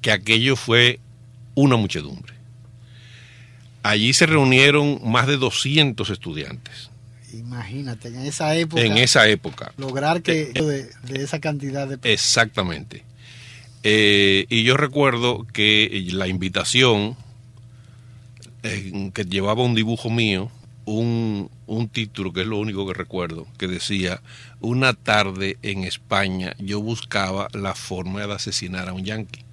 que 0.00 0.12
aquello 0.12 0.56
fue 0.56 1.00
una 1.54 1.76
muchedumbre. 1.76 2.34
Allí 3.82 4.14
se 4.14 4.24
reunieron 4.24 5.00
más 5.04 5.26
de 5.26 5.36
200 5.36 6.08
estudiantes. 6.08 6.90
Imagínate, 7.38 8.08
en 8.08 8.26
esa 8.26 8.54
época. 8.54 8.82
En 8.82 8.96
esa 8.96 9.28
época. 9.28 9.72
Lograr 9.76 10.22
que 10.22 10.52
de, 10.52 11.22
esa 11.22 11.40
cantidad 11.40 11.86
de. 11.88 11.98
Exactamente. 12.10 13.02
Eh, 13.82 14.46
y 14.48 14.62
yo 14.62 14.76
recuerdo 14.76 15.46
que 15.52 16.06
la 16.12 16.26
invitación 16.26 17.16
eh, 18.62 19.10
que 19.12 19.24
llevaba 19.24 19.62
un 19.62 19.74
dibujo 19.74 20.08
mío 20.08 20.50
un, 20.86 21.50
un 21.66 21.88
título 21.88 22.32
que 22.32 22.42
es 22.42 22.46
lo 22.46 22.58
único 22.58 22.86
que 22.86 22.94
recuerdo, 22.94 23.46
que 23.58 23.66
decía, 23.66 24.20
una 24.60 24.92
tarde 24.92 25.58
en 25.62 25.84
España 25.84 26.54
yo 26.58 26.80
buscaba 26.80 27.48
la 27.52 27.74
forma 27.74 28.26
de 28.26 28.34
asesinar 28.34 28.88
a 28.88 28.92
un 28.92 29.04
yanqui. 29.04 29.43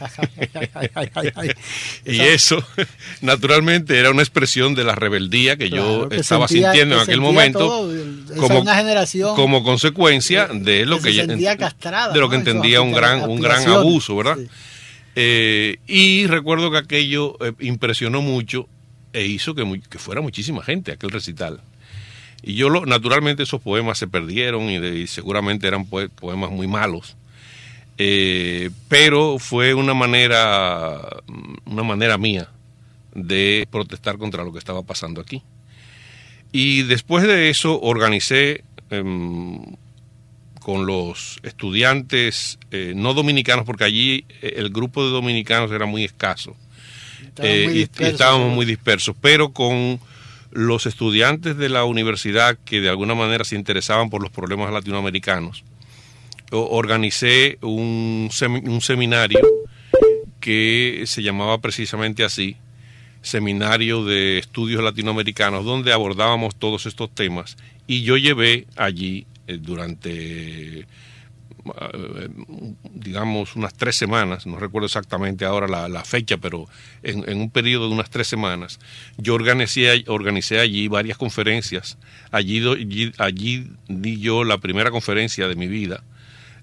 y 2.04 2.20
eso, 2.20 2.62
naturalmente, 3.20 3.98
era 3.98 4.10
una 4.10 4.22
expresión 4.22 4.74
de 4.74 4.84
la 4.84 4.94
rebeldía 4.94 5.56
que 5.56 5.70
yo 5.70 6.08
estaba 6.10 6.48
sintiendo 6.48 6.96
en 6.96 7.02
aquel 7.02 7.20
momento 7.20 7.90
como, 8.36 8.60
una 8.60 8.76
generación 8.76 9.34
como 9.34 9.62
consecuencia 9.62 10.46
de 10.46 10.86
lo 10.86 11.00
que, 11.00 11.12
de 11.12 12.20
lo 12.20 12.30
que 12.30 12.36
entendía 12.36 12.80
un 12.80 12.92
gran, 12.92 13.28
un 13.28 13.40
gran 13.40 13.66
abuso, 13.68 14.16
¿verdad? 14.16 14.38
Eh, 15.16 15.78
y 15.86 16.26
recuerdo 16.26 16.70
que 16.70 16.78
aquello 16.78 17.36
eh, 17.44 17.52
impresionó 17.60 18.22
mucho 18.22 18.68
e 19.12 19.26
hizo 19.26 19.54
que, 19.54 19.82
que 19.90 19.98
fuera 19.98 20.20
muchísima 20.20 20.62
gente 20.62 20.92
aquel 20.92 21.10
recital. 21.10 21.60
Y 22.42 22.54
yo, 22.54 22.70
lo, 22.70 22.86
naturalmente, 22.86 23.42
esos 23.42 23.60
poemas 23.60 23.98
se 23.98 24.06
perdieron 24.06 24.70
y, 24.70 25.06
seguramente 25.06 25.66
eran 25.66 25.86
poemas 25.86 26.50
muy 26.50 26.66
malos. 26.66 27.16
Eh, 28.02 28.70
pero 28.88 29.38
fue 29.38 29.74
una 29.74 29.92
manera, 29.92 30.98
una 31.66 31.82
manera 31.82 32.16
mía 32.16 32.48
de 33.14 33.68
protestar 33.70 34.16
contra 34.16 34.42
lo 34.42 34.52
que 34.52 34.58
estaba 34.58 34.82
pasando 34.82 35.20
aquí. 35.20 35.42
Y 36.50 36.82
después 36.84 37.24
de 37.24 37.50
eso 37.50 37.78
organicé 37.80 38.64
em, 38.88 39.60
con 40.60 40.86
los 40.86 41.40
estudiantes 41.42 42.58
eh, 42.70 42.92
no 42.96 43.14
dominicanos, 43.14 43.64
porque 43.64 43.84
allí 43.84 44.24
eh, 44.42 44.54
el 44.56 44.70
grupo 44.70 45.04
de 45.04 45.10
dominicanos 45.10 45.70
era 45.70 45.86
muy 45.86 46.04
escaso 46.04 46.56
eh, 47.42 47.86
y, 47.98 48.02
estábamos 48.02 48.54
muy 48.54 48.66
dispersos, 48.66 49.14
pero 49.20 49.52
con 49.52 50.00
los 50.52 50.86
estudiantes 50.86 51.56
de 51.56 51.68
la 51.68 51.84
universidad 51.84 52.58
que 52.64 52.80
de 52.80 52.88
alguna 52.88 53.14
manera 53.14 53.44
se 53.44 53.56
interesaban 53.56 54.10
por 54.10 54.22
los 54.22 54.30
problemas 54.30 54.72
latinoamericanos, 54.72 55.64
organicé 56.50 57.58
un, 57.62 58.30
un 58.64 58.80
seminario 58.80 59.40
que 60.40 61.04
se 61.06 61.22
llamaba 61.22 61.58
precisamente 61.58 62.24
así, 62.24 62.56
Seminario 63.22 64.04
de 64.04 64.38
Estudios 64.38 64.82
Latinoamericanos, 64.82 65.64
donde 65.64 65.92
abordábamos 65.92 66.56
todos 66.56 66.86
estos 66.86 67.14
temas 67.14 67.56
y 67.86 68.02
yo 68.02 68.16
llevé 68.16 68.66
allí 68.76 69.26
eh, 69.46 69.58
durante 69.60 70.86
eh, 71.82 72.28
digamos, 72.94 73.56
unas 73.56 73.74
tres 73.74 73.96
semanas, 73.96 74.46
no 74.46 74.58
recuerdo 74.58 74.86
exactamente 74.86 75.44
ahora 75.44 75.88
la, 75.88 76.04
fecha, 76.04 76.38
pero 76.38 76.66
en, 77.02 77.38
un 77.38 77.50
periodo 77.50 77.88
de 77.88 77.94
unas 77.94 78.08
tres 78.10 78.28
semanas, 78.28 78.78
yo 79.18 79.34
organicé, 79.34 80.04
organicé 80.06 80.58
allí 80.58 80.88
varias 80.88 81.18
conferencias. 81.18 81.98
Allí, 82.30 82.62
allí, 83.18 83.66
di 83.88 84.20
yo 84.20 84.44
la 84.44 84.58
primera 84.58 84.90
conferencia 84.90 85.48
de 85.48 85.56
mi 85.56 85.66
vida, 85.66 86.02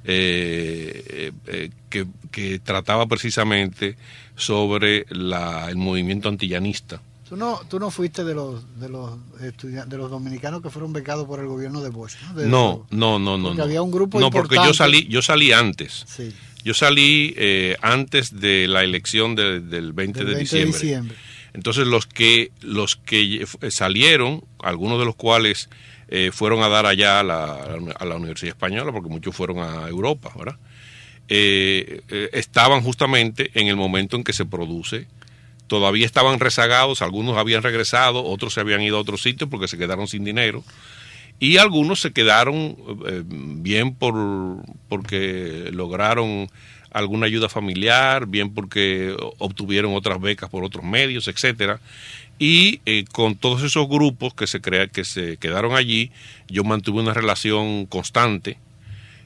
eh, 0.07 1.31
eh, 1.47 1.69
que, 1.89 2.59
trataba 2.59 3.07
precisamente 3.07 3.97
sobre 4.35 5.05
la, 5.09 5.69
el 5.69 5.75
movimiento 5.75 6.29
antillanista 6.29 7.01
Tú 7.27 7.35
no, 7.35 7.59
tú 7.67 7.77
no 7.77 7.91
fuiste 7.91 8.23
de 8.23 8.33
los 8.33 8.79
de 8.79 8.87
los 8.87 9.11
de 9.39 9.97
los 9.97 10.09
dominicanos 10.09 10.61
que 10.61 10.69
fueron 10.69 10.93
becados 10.93 11.27
por 11.27 11.41
el 11.41 11.47
gobierno 11.47 11.81
de 11.81 11.89
Bosch, 11.89 12.15
¿no? 12.35 12.85
no, 12.89 13.19
no, 13.19 13.37
no, 13.37 13.53
no. 13.53 13.61
había 13.61 13.81
un 13.81 13.91
grupo 13.91 14.17
No, 14.17 14.31
porque 14.31 14.55
yo 14.55 14.73
salí, 14.73 15.07
yo 15.09 15.21
salí 15.21 15.51
antes. 15.51 16.05
Sí. 16.07 16.33
Yo 16.63 16.73
salí 16.73 17.33
eh, 17.35 17.75
antes 17.81 18.39
de 18.39 18.67
la 18.69 18.83
elección 18.83 19.35
del 19.35 19.91
20, 19.91 20.23
de, 20.23 20.35
diciembre. 20.35 21.15
Entonces 21.53 21.85
los 21.85 22.07
que 22.07 22.51
los 22.61 22.95
que 22.95 23.45
salieron, 23.71 24.45
algunos 24.59 24.97
de 24.97 25.05
los 25.05 25.15
cuales 25.15 25.69
eh, 26.09 26.31
fueron 26.33 26.63
a 26.63 26.69
dar 26.69 26.85
allá 26.85 27.19
a 27.19 27.23
la, 27.23 27.77
a 27.99 28.05
la 28.05 28.15
Universidad 28.15 28.55
Española, 28.55 28.91
porque 28.91 29.09
muchos 29.09 29.35
fueron 29.35 29.59
a 29.59 29.87
Europa, 29.87 30.31
¿verdad? 30.37 30.57
Eh, 31.29 32.01
estaban 32.31 32.81
justamente 32.81 33.51
en 33.53 33.67
el 33.67 33.75
momento 33.75 34.15
en 34.15 34.23
que 34.23 34.31
se 34.31 34.45
produce 34.45 35.07
todavía 35.67 36.05
estaban 36.05 36.39
rezagados, 36.39 37.01
algunos 37.01 37.37
habían 37.37 37.61
regresado, 37.61 38.23
otros 38.23 38.53
se 38.53 38.61
habían 38.61 38.81
ido 38.81 38.97
a 38.97 39.01
otros 39.01 39.21
sitios 39.21 39.49
porque 39.49 39.67
se 39.67 39.77
quedaron 39.77 40.07
sin 40.07 40.23
dinero 40.23 40.63
y 41.39 41.57
algunos 41.57 41.99
se 41.99 42.13
quedaron 42.13 42.77
eh, 43.05 43.23
bien 43.25 43.93
por 43.93 44.15
porque 44.89 45.69
lograron 45.71 46.49
alguna 46.91 47.27
ayuda 47.27 47.47
familiar, 47.47 48.25
bien 48.25 48.53
porque 48.53 49.15
obtuvieron 49.37 49.93
otras 49.93 50.19
becas 50.19 50.49
por 50.49 50.63
otros 50.63 50.83
medios, 50.83 51.27
etcétera. 51.27 51.79
Y 52.39 52.81
eh, 52.85 53.05
con 53.11 53.35
todos 53.35 53.63
esos 53.63 53.87
grupos 53.87 54.33
que 54.33 54.45
se 54.45 54.61
crea, 54.61 54.87
que 54.87 55.05
se 55.05 55.37
quedaron 55.37 55.75
allí, 55.75 56.11
yo 56.47 56.63
mantuve 56.63 57.01
una 57.01 57.13
relación 57.13 57.85
constante. 57.87 58.57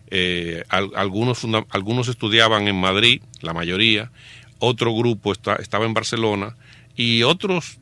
Eh, 0.09 0.63
algunos, 0.69 1.45
algunos 1.69 2.07
estudiaban 2.07 2.67
en 2.67 2.79
Madrid, 2.79 3.21
la 3.41 3.53
mayoría, 3.53 4.11
otro 4.59 4.93
grupo 4.93 5.33
estaba 5.33 5.85
en 5.85 5.93
Barcelona 5.93 6.55
y 6.95 7.23
otros, 7.23 7.79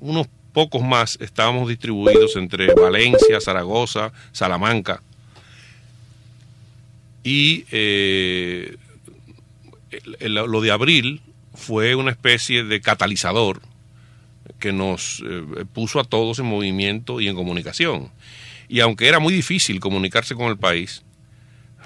unos 0.00 0.26
pocos 0.52 0.82
más, 0.82 1.18
estábamos 1.20 1.68
distribuidos 1.68 2.36
entre 2.36 2.72
Valencia, 2.74 3.40
Zaragoza, 3.40 4.12
Salamanca. 4.32 5.02
Y 7.22 7.64
eh, 7.70 8.76
lo 10.20 10.60
de 10.60 10.70
abril 10.70 11.20
fue 11.54 11.94
una 11.94 12.10
especie 12.10 12.64
de 12.64 12.80
catalizador 12.80 13.60
que 14.58 14.72
nos 14.72 15.22
eh, 15.26 15.64
puso 15.72 16.00
a 16.00 16.04
todos 16.04 16.38
en 16.38 16.46
movimiento 16.46 17.20
y 17.20 17.28
en 17.28 17.34
comunicación. 17.34 18.10
Y 18.68 18.80
aunque 18.80 19.08
era 19.08 19.18
muy 19.18 19.32
difícil 19.32 19.80
comunicarse 19.80 20.34
con 20.34 20.48
el 20.48 20.56
país, 20.56 21.02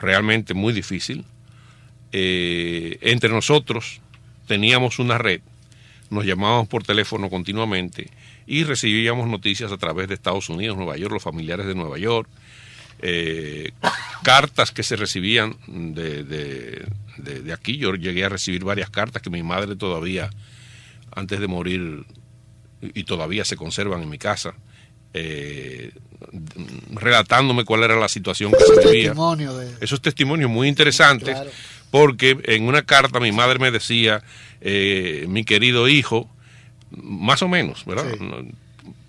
realmente 0.01 0.55
muy 0.55 0.73
difícil, 0.73 1.25
eh, 2.13 2.99
entre 3.03 3.31
nosotros 3.31 4.01
teníamos 4.47 4.99
una 4.99 5.19
red, 5.19 5.41
nos 6.11 6.25
llamábamos 6.25 6.69
por 6.69 6.83
teléfono 6.83 7.31
continuamente 7.31 8.11
y 8.47 8.65
recibíamos 8.65 9.29
noticias 9.29 9.71
a 9.71 9.79
través 9.79 10.09
de 10.09 10.15
Estados 10.15 10.49
Unidos, 10.49 10.77
Nueva 10.77 10.97
York, 10.97 11.13
los 11.13 11.23
familiares 11.23 11.67
de 11.67 11.75
Nueva 11.75 11.99
York, 11.99 12.29
eh, 13.03 13.71
cartas 14.23 14.73
que 14.73 14.83
se 14.83 14.97
recibían 14.97 15.57
de, 15.69 16.25
de, 16.25 17.53
aquí. 17.53 17.77
Yo 17.77 17.95
llegué 17.95 18.25
a 18.25 18.29
recibir 18.29 18.65
varias 18.65 18.91
cartas 18.91 19.23
que 19.23 19.31
mi 19.31 19.43
madre 19.43 19.77
todavía, 19.77 20.31
antes 21.15 21.41
de 21.41 21.47
morir, 21.47 22.05
y 22.83 23.05
todavía 23.05 23.45
se 23.45 23.57
conservan 23.57 24.03
en 24.03 24.09
mi 24.09 24.19
casa, 24.19 24.55
eh, 25.15 25.93
relatándome 26.93 27.65
cuál 27.65 27.83
era 27.83 27.97
la 27.97 28.09
situación 28.09 28.53
que 28.53 28.65
se 28.65 28.91
vivía. 28.91 29.15
Esos 29.81 30.01
testimonios 30.01 30.51
muy 30.51 30.69
interesantes 30.69 31.37
porque 31.91 32.39
en 32.45 32.65
una 32.65 32.83
carta 32.83 33.21
mi 33.21 33.33
madre 33.33 33.59
me 33.59 33.71
decía, 33.71 34.23
eh, 34.61 35.27
mi 35.29 35.45
querido 35.45 35.89
hijo, 35.89 36.29
más 36.91 37.43
o 37.43 37.49
menos, 37.49 37.85
¿verdad? 37.85 38.07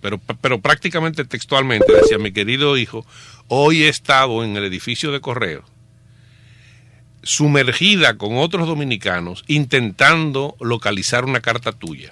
Pero, 0.02 0.20
pero 0.42 0.60
prácticamente 0.60 1.26
textualmente 1.26 1.94
decía, 1.94 2.18
mi 2.18 2.32
querido 2.32 2.76
hijo, 2.78 3.06
hoy 3.48 3.84
he 3.84 3.90
estado 3.90 4.44
en 4.44 4.58
el 4.58 4.64
edificio 4.64 5.12
de 5.12 5.22
correo 5.22 5.64
sumergida 7.24 8.18
con 8.18 8.38
otros 8.38 8.68
dominicanos 8.68 9.44
intentando 9.48 10.56
localizar 10.60 11.26
una 11.26 11.42
carta 11.42 11.72
tuya. 11.72 12.12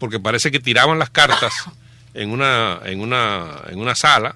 Porque 0.00 0.18
parece 0.18 0.50
que 0.50 0.58
tiraban 0.58 0.98
las 0.98 1.10
cartas 1.10 1.52
en 2.14 2.30
una, 2.30 2.80
en 2.84 3.00
una, 3.00 3.62
en 3.68 3.78
una 3.78 3.94
sala 3.94 4.34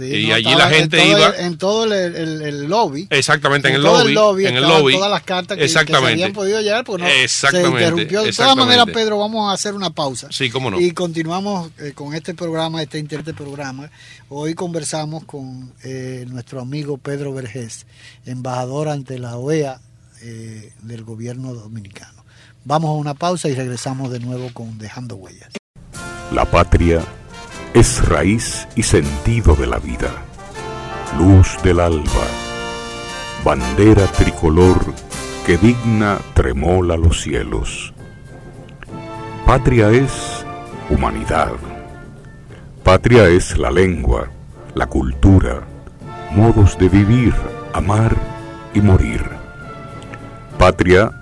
y 0.00 0.32
allí 0.32 0.54
la 0.54 0.68
gente 0.68 1.06
iba. 1.06 1.36
en 1.36 1.58
todo 1.58 1.84
el, 1.84 2.64
lobby. 2.66 3.06
Exactamente, 3.10 3.68
en, 3.68 3.74
el 3.74 3.82
lobby. 3.82 4.46
en 4.46 4.56
el 4.56 4.62
lobby. 4.62 4.94
Todas 4.94 5.10
las 5.10 5.22
cartas 5.22 5.58
que, 5.58 5.68
se 5.68 5.78
habían 5.78 6.32
podido 6.32 6.60
llegar, 6.60 6.84
pues 6.84 7.02
no, 7.02 7.08
se 7.28 7.46
interrumpió. 7.48 8.22
De 8.22 8.32
todas 8.32 8.56
maneras, 8.56 8.86
Pedro, 8.92 9.18
vamos 9.18 9.50
a 9.50 9.54
hacer 9.54 9.74
una 9.74 9.90
pausa. 9.90 10.28
Sí, 10.30 10.50
cómo 10.50 10.70
no. 10.70 10.80
Y 10.80 10.92
continuamos 10.92 11.70
eh, 11.78 11.92
con 11.94 12.14
este 12.14 12.34
programa, 12.34 12.82
este 12.82 12.98
intérprete 12.98 13.36
programa. 13.36 13.90
Hoy 14.28 14.54
conversamos 14.54 15.24
con 15.24 15.72
eh, 15.84 16.24
nuestro 16.28 16.60
amigo 16.60 16.96
Pedro 16.98 17.32
Vergés, 17.34 17.86
embajador 18.24 18.88
ante 18.88 19.18
la 19.18 19.36
OEA 19.36 19.80
eh, 20.22 20.72
del 20.82 21.04
gobierno 21.04 21.52
dominicano. 21.54 22.21
Vamos 22.64 22.90
a 22.90 22.92
una 22.92 23.14
pausa 23.14 23.48
y 23.48 23.54
regresamos 23.54 24.12
de 24.12 24.20
nuevo 24.20 24.48
con 24.52 24.78
Dejando 24.78 25.16
Huellas. 25.16 25.50
La 26.32 26.44
patria 26.44 27.02
es 27.74 28.06
raíz 28.08 28.68
y 28.76 28.84
sentido 28.84 29.56
de 29.56 29.66
la 29.66 29.78
vida, 29.78 30.10
luz 31.18 31.56
del 31.64 31.80
alba, 31.80 32.26
bandera 33.44 34.06
tricolor 34.06 34.78
que 35.44 35.58
digna 35.58 36.18
tremola 36.34 36.96
los 36.96 37.20
cielos. 37.22 37.92
Patria 39.44 39.90
es 39.90 40.46
humanidad. 40.88 41.54
Patria 42.84 43.26
es 43.28 43.58
la 43.58 43.72
lengua, 43.72 44.30
la 44.76 44.86
cultura, 44.86 45.62
modos 46.30 46.78
de 46.78 46.88
vivir, 46.88 47.34
amar 47.72 48.14
y 48.72 48.80
morir. 48.80 49.24
Patria 50.58 51.21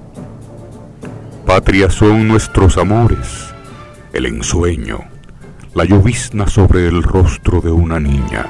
Patria 1.53 1.89
son 1.89 2.29
nuestros 2.29 2.77
amores, 2.77 3.53
el 4.13 4.25
ensueño, 4.25 4.99
la 5.73 5.83
llovizna 5.83 6.47
sobre 6.47 6.87
el 6.87 7.03
rostro 7.03 7.59
de 7.59 7.69
una 7.69 7.99
niña, 7.99 8.45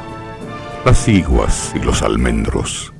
las 0.85 1.07
iguas 1.07 1.73
y 1.75 1.79
los 1.79 2.03
almendros, 2.03 2.93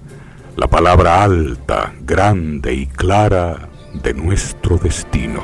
la 0.57 0.65
palabra 0.65 1.23
alta, 1.23 1.93
grande 2.01 2.73
y 2.73 2.87
clara 2.87 3.69
de 3.93 4.15
nuestro 4.15 4.77
destino. 4.77 5.43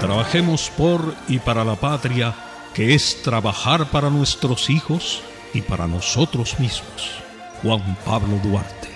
Trabajemos 0.00 0.70
por 0.76 1.14
y 1.28 1.38
para 1.38 1.64
la 1.64 1.76
patria, 1.76 2.34
que 2.74 2.94
es 2.94 3.22
trabajar 3.22 3.86
para 3.86 4.10
nuestros 4.10 4.68
hijos 4.68 5.22
y 5.54 5.62
para 5.62 5.86
nosotros 5.86 6.60
mismos. 6.60 7.22
Juan 7.62 7.96
Pablo 8.04 8.38
Duarte, 8.42 8.93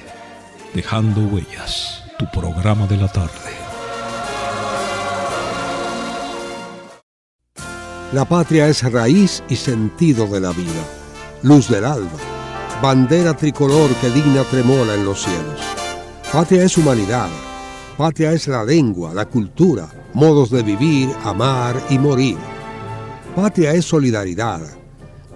dejando 0.75 1.21
huellas, 1.23 2.03
tu 2.19 2.27
programa 2.31 2.87
de 2.87 2.97
la 2.97 3.09
tarde. 3.09 3.51
La 8.13 8.25
patria 8.25 8.69
es 8.69 8.91
raíz 8.91 9.43
y 9.49 9.57
sentido 9.57 10.27
de 10.27 10.41
la 10.41 10.51
vida, 10.53 10.83
luz 11.43 11.69
del 11.69 11.85
alba, 11.85 12.19
bandera 12.81 13.35
tricolor 13.35 13.91
que 14.01 14.11
digna 14.11 14.45
tremola 14.45 14.95
en 14.95 15.05
los 15.05 15.23
cielos. 15.23 15.61
Patria 16.33 16.65
es 16.65 16.77
humanidad, 16.79 17.29
patria 17.97 18.33
es 18.33 18.49
la 18.49 18.65
lengua, 18.65 19.13
la 19.13 19.27
cultura, 19.27 19.89
modos 20.15 20.51
de 20.51 20.63
vivir, 20.63 21.11
amar 21.23 21.77
y 21.91 21.99
morir. 21.99 22.39
Patria 23.37 23.73
es 23.73 23.85
solidaridad, 23.85 24.61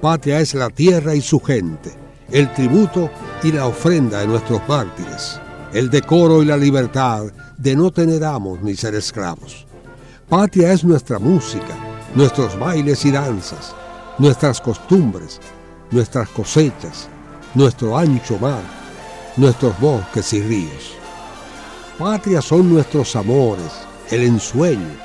patria 0.01 0.41
es 0.41 0.55
la 0.55 0.71
tierra 0.71 1.15
y 1.15 1.21
su 1.21 1.41
gente, 1.41 2.02
el 2.33 2.51
tributo 2.55 3.11
y 3.43 3.53
la 3.53 3.67
ofrenda 3.67 4.21
de 4.21 4.27
nuestros 4.27 4.67
mártires, 4.67 5.39
el 5.73 5.91
decoro 5.91 6.43
y 6.43 6.47
la 6.47 6.57
libertad 6.57 7.25
de 7.59 7.77
no 7.77 7.91
tener 7.91 8.25
amos 8.25 8.63
ni 8.63 8.75
ser 8.75 8.95
esclavos. 8.95 9.67
Patria 10.29 10.73
es 10.73 10.83
nuestra 10.83 11.19
música, 11.19 11.77
nuestros 12.15 12.59
bailes 12.59 13.05
y 13.05 13.11
danzas, 13.11 13.75
nuestras 14.17 14.63
costumbres, 14.63 15.41
nuestras 15.91 16.31
cosechas, 16.31 17.07
nuestro 17.55 17.99
ancho 17.99 18.39
mar, 18.39 18.63
nuestros 19.37 19.79
bosques 19.79 20.33
y 20.33 20.43
ríos. 20.43 20.95
Patria 21.99 22.41
son 22.41 22.73
nuestros 22.73 23.15
amores, 23.15 23.73
el 24.11 24.23
ensueño, 24.23 24.97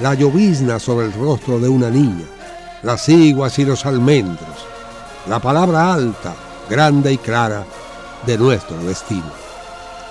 la 0.00 0.14
llovizna 0.14 0.80
sobre 0.80 1.06
el 1.06 1.12
rostro 1.12 1.60
de 1.60 1.68
una 1.68 1.88
niña, 1.88 2.24
las 2.82 3.08
iguas 3.08 3.60
y 3.60 3.64
los 3.64 3.86
almendros, 3.86 4.66
la 5.28 5.38
palabra 5.38 5.94
alta, 5.94 6.34
grande 6.68 7.12
y 7.12 7.18
clara 7.18 7.64
de 8.26 8.38
nuestro 8.38 8.76
destino. 8.84 9.30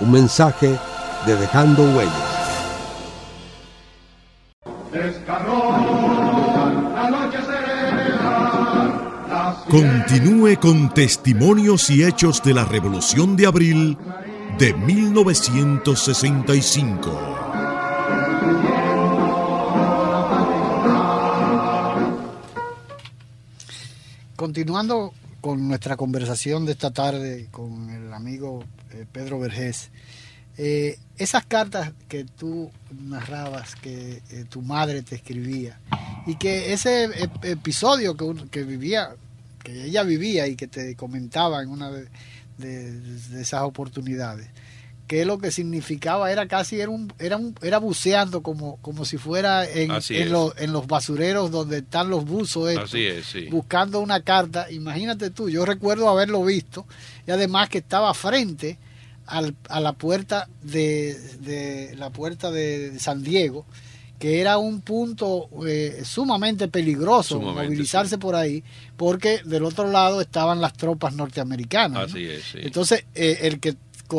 Un 0.00 0.12
mensaje 0.12 0.78
de 1.26 1.36
Dejando 1.36 1.82
Huellas. 1.82 2.38
Continúe 9.70 10.58
con 10.58 10.88
testimonios 10.94 11.90
y 11.90 12.02
hechos 12.02 12.42
de 12.42 12.54
la 12.54 12.64
Revolución 12.64 13.36
de 13.36 13.46
Abril 13.46 13.98
de 14.58 14.72
1965. 14.72 17.10
Continuando 24.36 25.12
con 25.40 25.68
nuestra 25.68 25.96
conversación 25.96 26.66
de 26.66 26.72
esta 26.72 26.90
tarde 26.90 27.48
con 27.50 27.90
el 27.90 28.12
amigo 28.12 28.64
eh, 28.92 29.06
Pedro 29.10 29.38
Vergés, 29.38 29.90
eh, 30.56 30.98
esas 31.16 31.46
cartas 31.46 31.92
que 32.08 32.24
tú 32.24 32.70
narrabas, 32.90 33.76
que 33.76 34.22
eh, 34.30 34.44
tu 34.48 34.62
madre 34.62 35.02
te 35.02 35.14
escribía, 35.16 35.78
y 36.26 36.36
que 36.36 36.72
ese 36.72 37.08
episodio 37.42 38.16
que, 38.16 38.48
que 38.50 38.64
vivía 38.64 39.10
que 39.62 39.84
ella 39.84 40.02
vivía 40.02 40.46
y 40.46 40.56
que 40.56 40.66
te 40.66 40.94
comentaba 40.94 41.62
en 41.62 41.68
una 41.68 41.90
de, 41.90 42.08
esas 43.38 43.62
oportunidades 43.62 44.48
que 45.08 45.24
lo 45.24 45.38
que 45.38 45.50
significaba 45.50 46.30
era 46.30 46.46
casi 46.46 46.78
era 46.80 46.90
un, 46.90 47.10
era 47.18 47.38
un, 47.38 47.54
era 47.62 47.78
buceando 47.78 48.42
como 48.42 48.76
como 48.82 49.06
si 49.06 49.16
fuera 49.16 49.64
en, 49.64 49.90
en, 49.90 50.28
en, 50.58 50.72
los 50.72 50.86
basureros 50.86 51.50
donde 51.50 51.78
están 51.78 52.10
los 52.10 52.26
buzos 52.26 52.70
buscando 53.50 54.00
una 54.00 54.20
carta. 54.20 54.70
Imagínate 54.70 55.30
tú 55.30 55.48
yo 55.48 55.64
recuerdo 55.64 56.10
haberlo 56.10 56.44
visto 56.44 56.86
y 57.26 57.30
además 57.30 57.70
que 57.70 57.78
estaba 57.78 58.12
frente 58.12 58.78
al, 59.24 59.56
a 59.70 59.80
la 59.80 59.94
puerta 59.94 60.46
de, 60.62 61.18
de 61.40 61.96
la 61.96 62.10
puerta 62.10 62.50
de 62.50 63.00
San 63.00 63.22
Diego 63.22 63.64
que 64.18 64.40
era 64.40 64.58
un 64.58 64.80
punto 64.80 65.48
eh, 65.66 66.02
sumamente 66.04 66.68
peligroso 66.68 67.40
movilizarse 67.40 68.18
por 68.18 68.34
ahí, 68.34 68.64
porque 68.96 69.40
del 69.44 69.64
otro 69.64 69.90
lado 69.90 70.20
estaban 70.20 70.60
las 70.60 70.72
tropas 70.72 71.14
norteamericanas. 71.14 72.10
Así 72.10 72.24
es, 72.24 72.54
Entonces, 72.56 73.04
eh, 73.14 73.38
el, 73.42 73.60
que, 73.60 73.76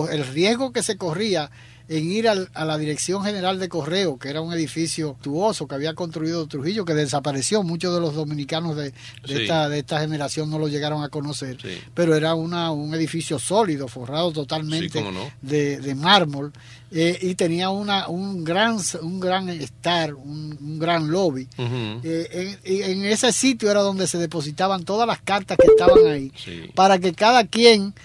el 0.09 0.25
riesgo 0.25 0.71
que 0.71 0.83
se 0.83 0.97
corría 0.97 1.49
en 1.89 2.11
ir 2.11 2.29
a 2.29 2.65
la 2.65 2.77
Dirección 2.77 3.23
General 3.23 3.57
de 3.57 3.67
Correo, 3.67 4.19
que 4.19 4.29
era 4.29 4.41
un 4.41 4.53
edificio 4.53 5.17
tuoso 5.21 5.67
que 5.67 5.73
había 5.73 5.95
construido 5.95 6.45
Trujillo, 6.47 6.85
que 6.85 6.93
desapareció. 6.93 7.63
Muchos 7.63 7.95
de 7.95 7.99
los 7.99 8.13
dominicanos 8.13 8.75
de, 8.75 8.93
esta, 9.27 9.67
de 9.67 9.79
esta 9.79 9.99
generación 9.99 10.51
no 10.51 10.59
lo 10.59 10.67
llegaron 10.67 11.03
a 11.03 11.09
conocer, 11.09 11.57
pero 11.95 12.15
era 12.15 12.35
una, 12.35 12.71
un 12.71 12.93
edificio 12.93 13.39
sólido, 13.39 13.87
forrado 13.87 14.31
totalmente 14.31 15.03
de, 15.41 15.95
mármol, 15.95 16.53
eh, 16.91 17.17
y 17.21 17.33
tenía 17.33 17.71
una, 17.71 18.07
un 18.07 18.43
gran 18.43 18.77
un 19.01 19.19
gran 19.19 19.49
estar, 19.49 20.13
un, 20.13 20.77
gran 20.77 21.09
lobby. 21.09 21.47
Eh, 21.57 22.59
en, 22.63 22.91
en, 22.91 23.05
ese 23.05 23.33
sitio 23.33 23.71
era 23.71 23.81
donde 23.81 24.05
se 24.05 24.19
depositaban 24.19 24.85
todas 24.85 25.07
las 25.07 25.21
cartas 25.21 25.57
que 25.57 25.67
estaban 25.67 26.05
ahí, 26.05 26.31
para 26.75 26.99
que 26.99 27.13
cada 27.13 27.47
quien 27.47 27.95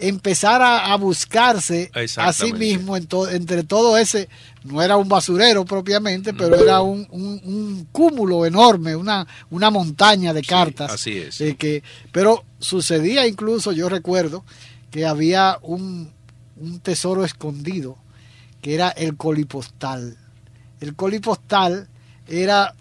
empezar 0.00 0.62
a, 0.62 0.96
buscarse 0.96 1.90
a 2.16 2.32
sí 2.32 2.52
mismo 2.54 2.96
entre 2.96 3.64
todo 3.64 3.98
ese, 3.98 4.28
no 4.64 4.82
era 4.82 4.96
un 4.96 5.08
basurero 5.08 5.64
propiamente, 5.64 6.32
pero 6.32 6.56
era 6.56 6.80
un, 6.80 7.06
un, 7.10 7.86
cúmulo 7.92 8.46
enorme, 8.46 8.96
una, 8.96 9.26
una 9.50 9.70
montaña 9.70 10.32
de 10.32 10.42
cartas. 10.42 10.90
así 10.90 11.18
es. 11.18 11.40
Eh, 11.40 11.56
que, 11.56 11.82
pero 12.12 12.44
sucedía 12.58 13.26
incluso, 13.26 13.72
yo 13.72 13.88
recuerdo, 13.88 14.44
que 14.90 15.06
había 15.06 15.58
un, 15.62 16.10
un 16.56 16.80
tesoro 16.80 17.24
escondido, 17.24 17.96
que 18.62 18.74
era 18.74 18.88
el 18.88 19.16
colipostal. 19.16 20.16
El 20.80 20.96
colipostal 20.96 21.88
era, 22.26 22.74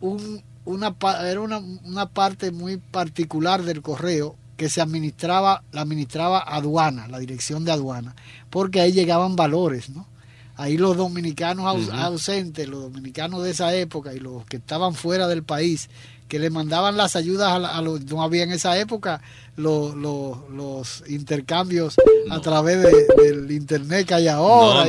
un, 0.00 0.42
una, 0.64 0.96
era 1.22 1.40
una, 1.40 1.58
una 1.58 2.06
parte 2.08 2.50
muy 2.50 2.78
particular 2.78 3.62
del 3.62 3.82
correo 3.82 4.36
que 4.62 4.68
se 4.68 4.80
administraba, 4.80 5.64
la 5.72 5.80
administraba 5.80 6.38
aduana, 6.38 7.08
la 7.08 7.18
dirección 7.18 7.64
de 7.64 7.72
aduana, 7.72 8.14
porque 8.48 8.80
ahí 8.80 8.92
llegaban 8.92 9.34
valores, 9.34 9.90
¿no? 9.90 10.06
Ahí 10.54 10.78
los 10.78 10.96
dominicanos 10.96 11.90
ausentes, 11.90 12.68
los 12.68 12.82
dominicanos 12.82 13.42
de 13.42 13.50
esa 13.50 13.74
época 13.74 14.14
y 14.14 14.20
los 14.20 14.44
que 14.44 14.58
estaban 14.58 14.94
fuera 14.94 15.26
del 15.26 15.42
país, 15.42 15.90
que 16.28 16.38
le 16.38 16.48
mandaban 16.48 16.96
las 16.96 17.16
ayudas 17.16 17.50
a, 17.50 17.82
los, 17.82 18.04
no 18.04 18.22
había 18.22 18.44
en 18.44 18.52
esa 18.52 18.78
época 18.78 19.20
los, 19.56 19.96
los, 19.96 21.02
intercambios 21.08 21.96
a 22.30 22.40
través 22.40 22.86
del 23.16 23.50
internet 23.50 24.06
que 24.06 24.14
hay 24.14 24.28
ahora. 24.28 24.86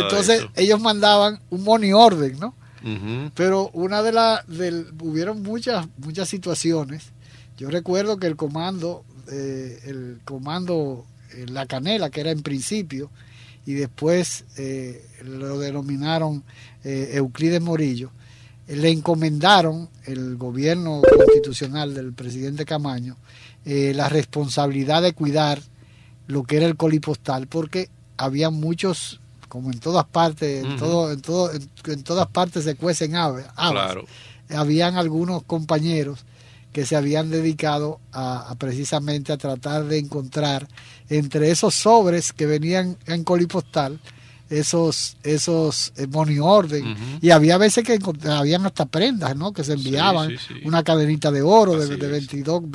entonces 0.00 0.48
ellos 0.56 0.80
mandaban 0.80 1.38
un 1.50 1.62
money 1.62 1.92
order, 1.92 2.36
¿no? 2.40 2.56
Pero 3.36 3.70
una 3.72 4.02
de 4.02 4.10
las, 4.10 4.44
hubieron 5.00 5.44
muchas, 5.44 5.86
muchas 5.96 6.28
situaciones 6.28 7.12
yo 7.56 7.70
recuerdo 7.70 8.18
que 8.18 8.26
el 8.26 8.36
comando, 8.36 9.04
eh, 9.30 9.80
el 9.84 10.20
comando 10.24 11.06
eh, 11.34 11.46
La 11.48 11.66
Canela, 11.66 12.10
que 12.10 12.20
era 12.20 12.30
en 12.30 12.42
principio, 12.42 13.10
y 13.64 13.72
después 13.74 14.44
eh, 14.58 15.04
lo 15.24 15.58
denominaron 15.58 16.44
Euclides 16.84 17.60
Morillo, 17.60 18.12
le 18.68 18.90
encomendaron 18.90 19.88
el 20.04 20.36
gobierno 20.36 21.02
constitucional 21.02 21.94
del 21.94 22.12
presidente 22.12 22.64
Camaño 22.64 23.16
la 23.64 24.08
responsabilidad 24.08 25.02
de 25.02 25.12
cuidar 25.12 25.60
lo 26.28 26.44
que 26.44 26.58
era 26.58 26.66
el 26.66 26.76
colipostal, 26.76 27.48
porque 27.48 27.88
había 28.16 28.50
muchos, 28.50 29.20
como 29.48 29.72
en 29.72 29.80
todas 29.80 30.04
partes, 30.04 30.64
en, 30.64 30.76
todo, 30.76 31.10
en, 31.10 31.20
todo, 31.20 31.50
en, 31.52 32.02
todas 32.04 32.28
partes 32.28 32.62
se 32.62 32.76
cuecen 32.76 33.16
aves, 33.16 33.46
claro. 33.56 34.04
habían 34.50 34.96
algunos 34.96 35.42
compañeros 35.42 36.24
que 36.76 36.84
se 36.84 36.94
habían 36.94 37.30
dedicado 37.30 38.00
a, 38.12 38.54
precisamente 38.58 39.32
a 39.32 39.38
tratar 39.38 39.86
de 39.86 39.96
encontrar 39.96 40.68
entre 41.08 41.50
esos 41.50 41.74
sobres 41.74 42.34
que 42.34 42.44
venían 42.44 42.98
en 43.06 43.24
colipostal 43.24 43.98
esos 44.50 45.16
esos 45.22 45.94
eh, 45.96 46.06
money 46.06 46.38
order. 46.38 46.84
Y 47.22 47.30
había 47.30 47.56
veces 47.56 47.82
que 47.82 47.98
habían 48.28 48.66
hasta 48.66 48.84
prendas 48.84 49.34
no 49.34 49.54
que 49.54 49.64
se 49.64 49.72
enviaban 49.72 50.36
una 50.64 50.82
cadenita 50.82 51.30
de 51.30 51.40
oro 51.40 51.78
de, 51.78 51.96
22 51.96 52.70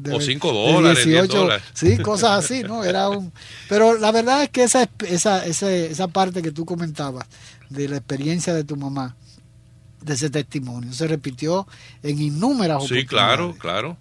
de, 0.00 0.14
o 0.14 0.20
5 0.20 0.52
dólares 0.52 1.04
18 1.04 1.48
sí 1.74 1.98
cosas 1.98 2.44
así 2.44 2.62
no 2.62 2.84
era 2.84 3.08
un 3.08 3.32
pero 3.68 3.98
la 3.98 4.12
verdad 4.12 4.44
es 4.44 4.50
que 4.50 4.62
esa 4.62 4.88
esa 5.08 5.44
esa, 5.44 5.74
esa 5.74 6.06
parte 6.06 6.40
que 6.40 6.52
tú 6.52 6.64
comentabas 6.64 7.26
de 7.68 7.88
la 7.88 7.96
experiencia 7.96 8.54
de 8.54 8.62
tu 8.62 8.76
mamá 8.76 9.16
de 10.02 10.14
ese 10.14 10.30
testimonio. 10.30 10.92
Se 10.92 11.06
repitió 11.06 11.66
en 12.02 12.20
innumerables 12.20 12.88
Sí, 12.88 13.06
claro, 13.06 13.56
claro. 13.58 13.96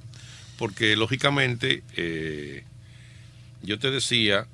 Porque 0.58 0.96
lógicamente, 0.96 1.84
eh, 1.96 2.64
yo 3.62 3.80
te 3.80 3.92
decía 3.92 4.48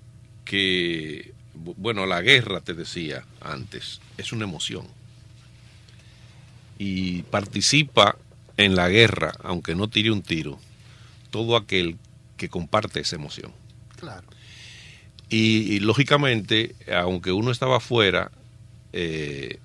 que, 0.43 1.33
bueno, 1.53 2.05
la 2.05 2.21
guerra, 2.21 2.61
te 2.61 2.73
decía 2.73 3.25
antes, 3.41 4.01
es 4.17 4.31
una 4.31 4.43
emoción. 4.43 4.87
Y 6.77 7.23
participa 7.23 8.17
en 8.57 8.75
la 8.75 8.89
guerra, 8.89 9.33
aunque 9.43 9.75
no 9.75 9.89
tire 9.89 10.11
un 10.11 10.21
tiro, 10.21 10.59
todo 11.31 11.57
aquel 11.57 11.97
que 12.37 12.49
comparte 12.49 12.99
esa 12.99 13.15
emoción. 13.15 13.51
Claro. 13.99 14.27
Y, 15.27 15.79
lógicamente, 15.79 16.75
aunque 16.93 17.31
uno 17.31 17.51
estaba 17.51 17.77
afuera, 17.77 18.31
eh, 18.93 19.59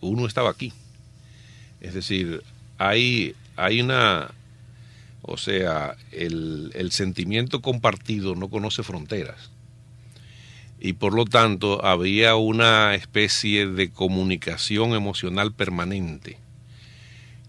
uno 0.00 0.26
estaba 0.26 0.50
aquí. 0.50 0.72
Es 1.80 1.94
decir, 1.94 2.42
hay, 2.78 3.34
hay 3.56 3.80
una, 3.80 4.30
o 5.22 5.36
sea, 5.36 5.96
el, 6.12 6.70
el 6.74 6.90
sentimiento 6.92 7.60
compartido 7.60 8.34
no 8.34 8.48
conoce 8.48 8.82
fronteras. 8.82 9.50
Y 10.80 10.92
por 10.94 11.12
lo 11.12 11.24
tanto 11.24 11.84
había 11.84 12.36
una 12.36 12.94
especie 12.94 13.66
de 13.66 13.90
comunicación 13.90 14.94
emocional 14.94 15.52
permanente 15.52 16.38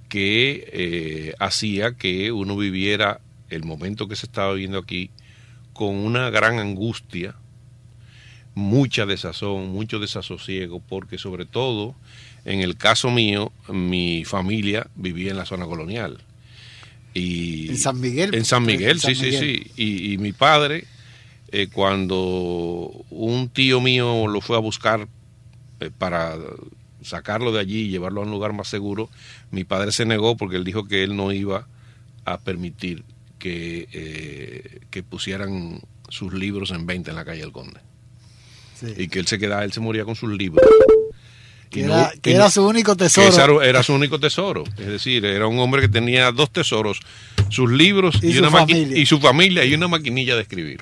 que 0.10 0.68
eh, 0.74 1.34
hacía 1.39 1.94
que 1.94 2.32
uno 2.32 2.58
viviera 2.58 3.22
el 3.50 3.63
momento 3.63 4.08
que 4.08 4.15
se 4.15 4.26
estaba 4.26 4.54
viviendo 4.54 4.80
aquí 4.80 5.12
con 5.74 5.96
una 5.96 6.30
gran 6.32 6.60
angustia, 6.60 7.36
mucha 8.56 9.06
desazón, 9.06 9.70
mucho 9.70 10.00
desasosiego, 10.00 10.82
porque 10.82 11.18
sobre 11.18 11.46
todo 11.46 11.96
en 12.45 12.62
el 12.62 12.78
caso 12.78 13.10
mío, 13.10 13.52
mi 13.67 14.25
familia 14.25 14.88
vivía 14.95 15.32
en 15.32 15.38
la 15.38 15.45
zona 15.45 15.65
colonial. 15.65 16.19
Y 17.13 17.69
¿En 17.69 17.78
San 17.78 17.99
Miguel? 17.99 18.36
En 18.36 18.45
San 18.45 18.65
Miguel, 18.65 18.99
sí, 18.99 19.15
sí, 19.15 19.32
sí. 19.32 19.71
Y, 19.75 20.17
mi 20.17 20.32
padre, 20.32 20.86
eh, 21.52 21.67
cuando 21.71 23.06
un 23.10 23.49
tío 23.49 23.82
mío 23.82 24.28
lo 24.28 24.41
fue 24.41 24.58
a 24.58 24.60
buscar 24.60 25.08
eh, 25.80 25.91
para 25.97 26.38
sacarlo 27.02 27.52
de 27.52 27.60
allí 27.60 27.82
y 27.82 27.89
llevarlo 27.89 28.21
a 28.21 28.25
un 28.25 28.32
lugar 28.32 28.54
más 28.54 28.67
seguro, 28.67 29.10
mi 29.52 29.63
padre 29.63 29.91
se 29.91 30.06
negó 30.06 30.38
porque 30.38 30.58
él 30.58 30.63
dijo 30.63 30.88
que 30.88 31.04
él 31.04 31.15
no 31.15 31.32
iba 31.32 31.67
a 32.25 32.39
permitir 32.39 33.04
que, 33.39 33.88
eh, 33.91 34.82
que 34.91 35.02
pusieran 35.02 35.82
sus 36.10 36.34
libros 36.34 36.71
en 36.71 36.86
venta 36.86 37.12
en 37.12 37.15
la 37.15 37.25
calle 37.25 37.41
del 37.41 37.52
Conde. 37.52 37.80
Y 38.97 39.08
que 39.10 39.19
él 39.19 39.28
se 39.28 39.39
quedaba, 39.39 39.65
él 39.65 39.73
se 39.73 39.82
moría 39.82 40.06
con 40.06 40.15
sus 40.15 40.32
libros. 40.32 40.65
Que, 41.70 41.84
era, 42.24 42.50
su 42.50 42.66
único 42.66 42.96
tesoro. 42.96 43.62
Era, 43.62 43.84
su 43.84 43.94
único 43.94 44.20
tesoro. 44.20 44.64
Es 44.78 44.88
decir, 44.88 45.24
era 45.24 45.46
un 45.46 45.60
hombre 45.60 45.82
que 45.82 45.88
tenía 45.88 46.32
dos 46.32 46.52
tesoros, 46.52 47.00
sus 47.50 47.72
libros 47.72 48.24
y, 48.24 48.38
una 48.40 48.50
familia. 48.50 48.98
y 48.98 49.06
su 49.06 49.20
familia 49.20 49.64
y 49.66 49.76
una 49.76 49.88
maquinilla 49.88 50.36
de 50.36 50.42
escribir. 50.42 50.82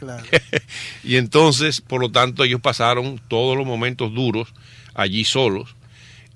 y 1.03 1.17
entonces, 1.17 1.81
por 1.81 1.99
lo 1.99 2.09
tanto, 2.09 2.43
ellos 2.43 2.61
pasaron 2.61 3.19
todos 3.27 3.57
los 3.57 3.67
momentos 3.67 4.13
duros 4.13 4.53
allí 4.93 5.25
solos 5.25 5.75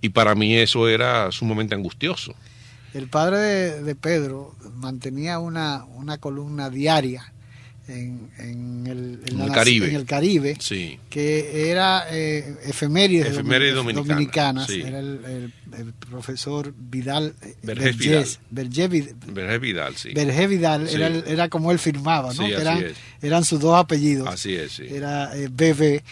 y 0.01 0.09
para 0.09 0.35
mí 0.35 0.55
eso 0.55 0.89
era 0.89 1.31
sumamente 1.31 1.75
angustioso. 1.75 2.33
El 2.93 3.07
padre 3.07 3.81
de, 3.81 3.95
Pedro 3.95 4.55
mantenía 4.75 5.39
una, 5.39 5.85
una 5.85 6.17
columna 6.17 6.69
diaria 6.69 7.31
en, 7.87 8.85
el, 8.87 9.19
Caribe. 10.05 10.57
que 11.09 11.69
era 11.69 12.05
eh, 12.11 12.55
efemérides, 12.65 13.35
dominicanas. 13.35 14.69
Era 14.69 14.99
el, 14.99 15.51
profesor 15.99 16.73
Vidal 16.77 17.33
eh, 17.41 17.55
Vergés 17.63 17.97
Vidal. 17.97 19.59
Vidal, 19.59 19.95
sí. 19.97 20.09
Vidal 20.47 20.87
era, 21.27 21.49
como 21.49 21.71
él 21.71 21.79
firmaba, 21.79 22.33
¿no? 22.33 22.45
eran, 22.45 22.85
eran 23.21 23.45
sus 23.45 23.59
dos 23.59 23.77
apellidos. 23.77 24.27
Así 24.27 24.53
es. 24.55 24.79
Era 24.79 25.35
eh, 25.35 25.47
BB. 25.49 26.03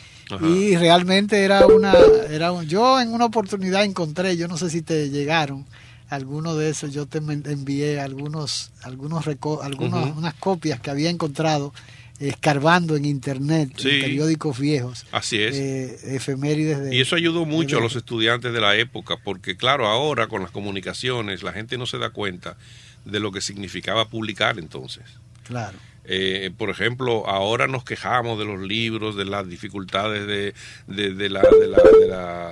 Y 0.47 0.75
realmente 0.77 1.43
era 1.43 1.65
una, 1.65 1.93
era 2.29 2.63
yo 2.63 3.01
en 3.01 3.13
una 3.13 3.25
oportunidad 3.25 3.83
encontré, 3.83 4.37
yo 4.37 4.47
no 4.47 4.57
sé 4.57 4.69
si 4.69 4.83
te 4.83 5.09
llegaron, 5.09 5.65
algunos 6.09 6.57
de 6.57 6.69
esos 6.69 6.93
yo 6.93 7.05
te 7.05 7.19
envié 7.19 7.99
algunos 7.99 8.71
algunos 8.83 9.27
algunos 9.27 10.17
unas 10.17 10.33
copias 10.35 10.79
que 10.79 10.89
había 10.89 11.09
encontrado 11.09 11.73
escarbando 12.19 12.95
en 12.95 13.05
internet 13.05 13.71
en 13.77 14.01
periódicos 14.01 14.59
viejos 14.59 15.05
así 15.11 15.41
es. 15.41 15.55
eh, 15.55 16.15
efemérides 16.15 16.79
de, 16.79 16.95
y 16.95 16.99
eso 16.99 17.15
ayudó 17.15 17.45
mucho 17.45 17.77
a 17.77 17.81
los 17.81 17.95
estudiantes 17.95 18.51
de 18.51 18.59
la 18.59 18.75
época 18.75 19.17
porque 19.23 19.55
claro 19.55 19.87
ahora 19.87 20.27
con 20.27 20.41
las 20.41 20.51
comunicaciones 20.51 21.43
la 21.43 21.53
gente 21.53 21.77
no 21.77 21.85
se 21.85 21.97
da 21.97 22.09
cuenta 22.09 22.57
de 23.05 23.19
lo 23.19 23.31
que 23.31 23.39
significaba 23.39 24.09
publicar 24.09 24.59
entonces. 24.59 25.03
Claro 25.43 25.77
eh, 26.11 26.49
por 26.57 26.71
ejemplo, 26.71 27.27
ahora 27.27 27.67
nos 27.67 27.83
quejamos 27.83 28.39
de 28.39 28.45
los 28.45 28.59
libros, 28.59 29.15
de 29.15 29.25
las 29.25 29.47
dificultades 29.47 30.25
de, 30.25 30.53
de, 30.87 31.29
la, 31.29 31.41
de, 31.41 31.67
la, 32.07 32.51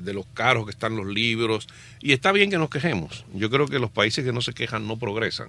de, 0.00 0.14
los 0.14 0.26
caros 0.26 0.64
que 0.64 0.70
están 0.70 0.94
los 0.94 1.06
libros, 1.06 1.66
y 2.00 2.12
está 2.12 2.30
bien 2.30 2.50
que 2.50 2.56
nos 2.56 2.70
quejemos. 2.70 3.24
Yo 3.34 3.50
creo 3.50 3.66
que 3.66 3.80
los 3.80 3.90
países 3.90 4.24
que 4.24 4.32
no 4.32 4.40
se 4.42 4.52
quejan 4.52 4.86
no 4.86 4.96
progresan. 4.96 5.48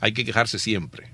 Hay 0.00 0.12
que 0.12 0.24
quejarse 0.24 0.58
siempre. 0.58 1.08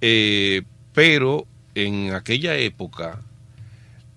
Eh, 0.00 0.62
pero 0.92 1.46
en 1.76 2.12
aquella 2.12 2.56
época 2.56 3.22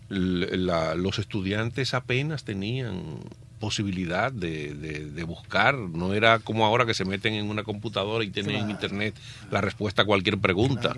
los 0.10 1.20
estudiantes 1.20 1.94
apenas 1.94 2.46
tenían 2.46 3.20
posibilidad 3.62 4.32
de, 4.32 4.74
de, 4.74 5.24
buscar, 5.24 5.76
no 5.76 6.14
era 6.14 6.40
como 6.40 6.66
ahora 6.66 6.86
que 6.86 6.96
se 6.96 7.06
meten 7.06 7.36
en 7.36 7.48
una 7.48 7.64
computadora 7.64 8.26
y 8.26 8.30
tienen 8.32 8.56
en 8.56 8.70
internet 8.72 9.16
la 9.52 9.62
respuesta 9.62 10.02
a 10.02 10.06
cualquier 10.06 10.40
pregunta, 10.40 10.94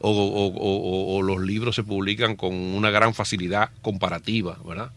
O, 0.00 1.20
los 1.22 1.40
libros 1.42 1.76
se 1.76 1.84
publican 1.84 2.34
con 2.34 2.54
una 2.54 2.90
gran 2.90 3.14
facilidad 3.14 3.70
comparativa, 3.82 4.58
¿verdad? 4.66 4.90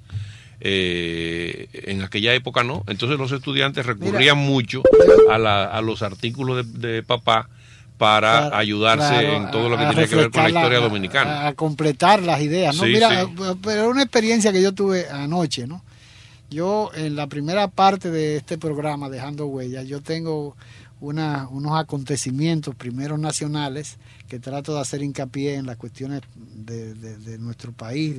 Eh, 0.61 1.67
en 1.73 2.01
aquella 2.01 2.33
época 2.33 2.63
no, 2.63 2.83
entonces 2.87 3.17
los 3.17 3.31
estudiantes 3.31 3.85
recurrían 3.85 4.37
mucho 4.37 4.81
a, 5.29 5.37
la, 5.37 5.65
a, 5.65 5.81
los 5.81 6.01
artículos 6.01 6.65
de, 6.81 7.03
papá 7.03 7.49
para 7.97 8.57
ayudarse 8.57 9.35
en 9.35 9.51
todo 9.51 9.69
lo 9.69 9.77
que 9.77 9.85
tiene 9.85 10.07
que 10.07 10.15
ver 10.15 10.31
con 10.31 10.43
la 10.43 10.49
historia 10.49 10.79
dominicana. 10.79 11.47
A, 11.47 11.53
completar 11.53 12.21
las 12.23 12.41
ideas, 12.41 12.75
¿no? 12.77 12.83
Mira, 12.83 13.27
pero 13.61 13.89
una 13.89 14.03
experiencia 14.03 14.53
que 14.53 14.61
yo 14.61 14.73
tuve 14.73 15.09
anoche, 15.09 15.67
¿no? 15.67 15.83
Yo 16.49 16.89
en 16.95 17.15
la 17.15 17.27
primera 17.27 17.67
parte 17.67 18.09
de 18.09 18.37
este 18.37 18.57
programa, 18.57 19.09
Dejando 19.09 19.45
Huellas, 19.47 19.87
yo 19.87 20.01
tengo 20.01 20.55
una, 20.99 21.47
unos 21.49 21.79
acontecimientos 21.79 22.75
primeros 22.75 23.19
nacionales 23.19 23.97
que 24.27 24.39
trato 24.39 24.73
de 24.73 24.81
hacer 24.81 25.01
hincapié 25.01 25.55
en 25.55 25.65
las 25.65 25.77
cuestiones 25.77 26.21
de, 26.35 27.37
nuestro 27.39 27.71
país, 27.71 28.15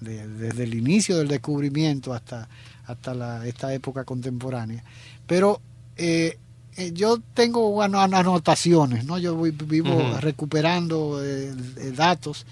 desde 0.00 0.62
el 0.62 0.74
inicio 0.74 1.18
del 1.18 1.28
descubrimiento 1.28 2.12
hasta, 2.12 2.48
hasta 2.86 3.14
la, 3.14 3.46
esta 3.46 3.72
época 3.72 4.04
contemporánea. 4.04 4.84
Pero 5.26 5.60
eh, 5.96 6.38
eh, 6.76 6.90
yo 6.92 7.18
tengo 7.34 7.70
bueno, 7.70 8.00
anotaciones, 8.00 9.04
¿no? 9.04 9.18
Yo 9.18 9.36
vivo 9.40 10.18
recuperando 10.20 11.24
eh, 11.24 11.54
datos 11.96 12.46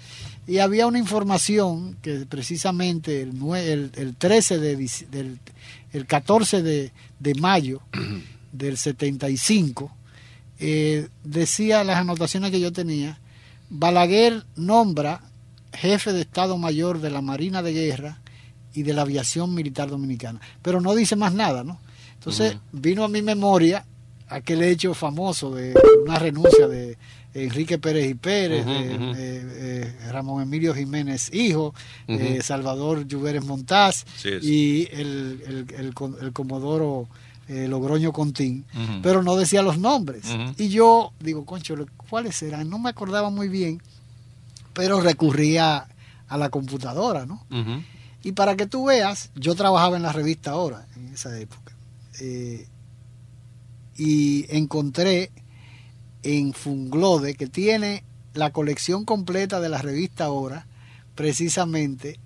y 0.45 0.57
había 0.59 0.87
una 0.87 0.99
información 0.99 1.97
que 2.01 2.25
precisamente 2.27 3.21
el, 3.21 3.91
el, 3.95 4.15
13 4.15 4.59
de, 4.59 4.89
del, 5.09 5.39
el 5.93 6.05
14 6.05 6.61
de, 6.61 6.91
de 7.19 7.35
mayo 7.35 7.81
del 8.51 8.77
75 8.77 9.91
eh, 10.59 11.07
decía 11.23 11.83
las 11.83 11.97
anotaciones 11.97 12.51
que 12.51 12.59
yo 12.59 12.71
tenía 12.71 13.19
Balaguer 13.69 14.43
nombra 14.55 15.21
jefe 15.71 16.13
de 16.13 16.21
Estado 16.21 16.57
Mayor 16.57 16.99
de 16.99 17.09
la 17.09 17.21
Marina 17.21 17.61
de 17.63 17.73
Guerra 17.73 18.21
y 18.73 18.83
de 18.83 18.93
la 18.93 19.01
Aviación 19.03 19.53
Militar 19.55 19.89
Dominicana. 19.89 20.39
Pero 20.61 20.81
no 20.81 20.93
dice 20.93 21.15
más 21.15 21.33
nada 21.33 21.63
no 21.63 21.79
entonces 22.13 22.57
vino 22.71 23.03
a 23.03 23.09
mi 23.09 23.21
memoria 23.21 23.85
aquel 24.29 24.63
hecho 24.63 24.93
famoso 24.93 25.53
de 25.53 25.73
una 26.05 26.17
renuncia 26.17 26.69
de 26.69 26.97
Enrique 27.33 27.79
Pérez 27.79 28.09
y 28.09 28.13
Pérez, 28.13 28.65
eh, 28.67 29.91
Ramón 30.11 30.43
Emilio 30.43 30.73
Jiménez 30.73 31.33
Hijo, 31.33 31.73
eh, 32.07 32.41
Salvador 32.43 33.07
Lluveres 33.07 33.43
Montaz 33.43 34.05
y 34.23 34.87
el, 34.91 35.65
el, 35.75 36.33
comodoro 36.33 37.07
eh, 37.47 37.67
Logroño 37.67 38.13
Contín, 38.13 38.65
pero 39.01 39.23
no 39.23 39.35
decía 39.35 39.63
los 39.63 39.79
nombres. 39.79 40.25
Y 40.57 40.69
yo 40.69 41.11
digo, 41.19 41.45
concho, 41.45 41.75
¿cuáles 42.09 42.41
eran? 42.43 42.69
No 42.69 42.77
me 42.77 42.89
acordaba 42.89 43.29
muy 43.29 43.47
bien, 43.47 43.81
pero 44.73 45.01
recurría 45.01 45.87
a 46.27 46.37
la 46.37 46.49
computadora, 46.49 47.25
¿no? 47.25 47.43
Y 48.23 48.33
para 48.33 48.55
que 48.55 48.67
tú 48.67 48.85
veas, 48.85 49.31
yo 49.35 49.55
trabajaba 49.55 49.97
en 49.97 50.03
la 50.03 50.13
revista 50.13 50.51
Ahora, 50.51 50.85
en 50.95 51.13
esa 51.13 51.37
época, 51.39 51.73
y 53.97 54.45
encontré 54.49 55.31
en 56.23 56.53
Funglode, 56.53 57.35
que 57.35 57.47
tiene 57.47 58.03
la 58.33 58.51
colección 58.51 59.05
completa 59.05 59.59
de 59.59 59.69
la 59.69 59.81
revista 59.81 60.25
Ahora, 60.25 60.65
precisamente 61.15 62.19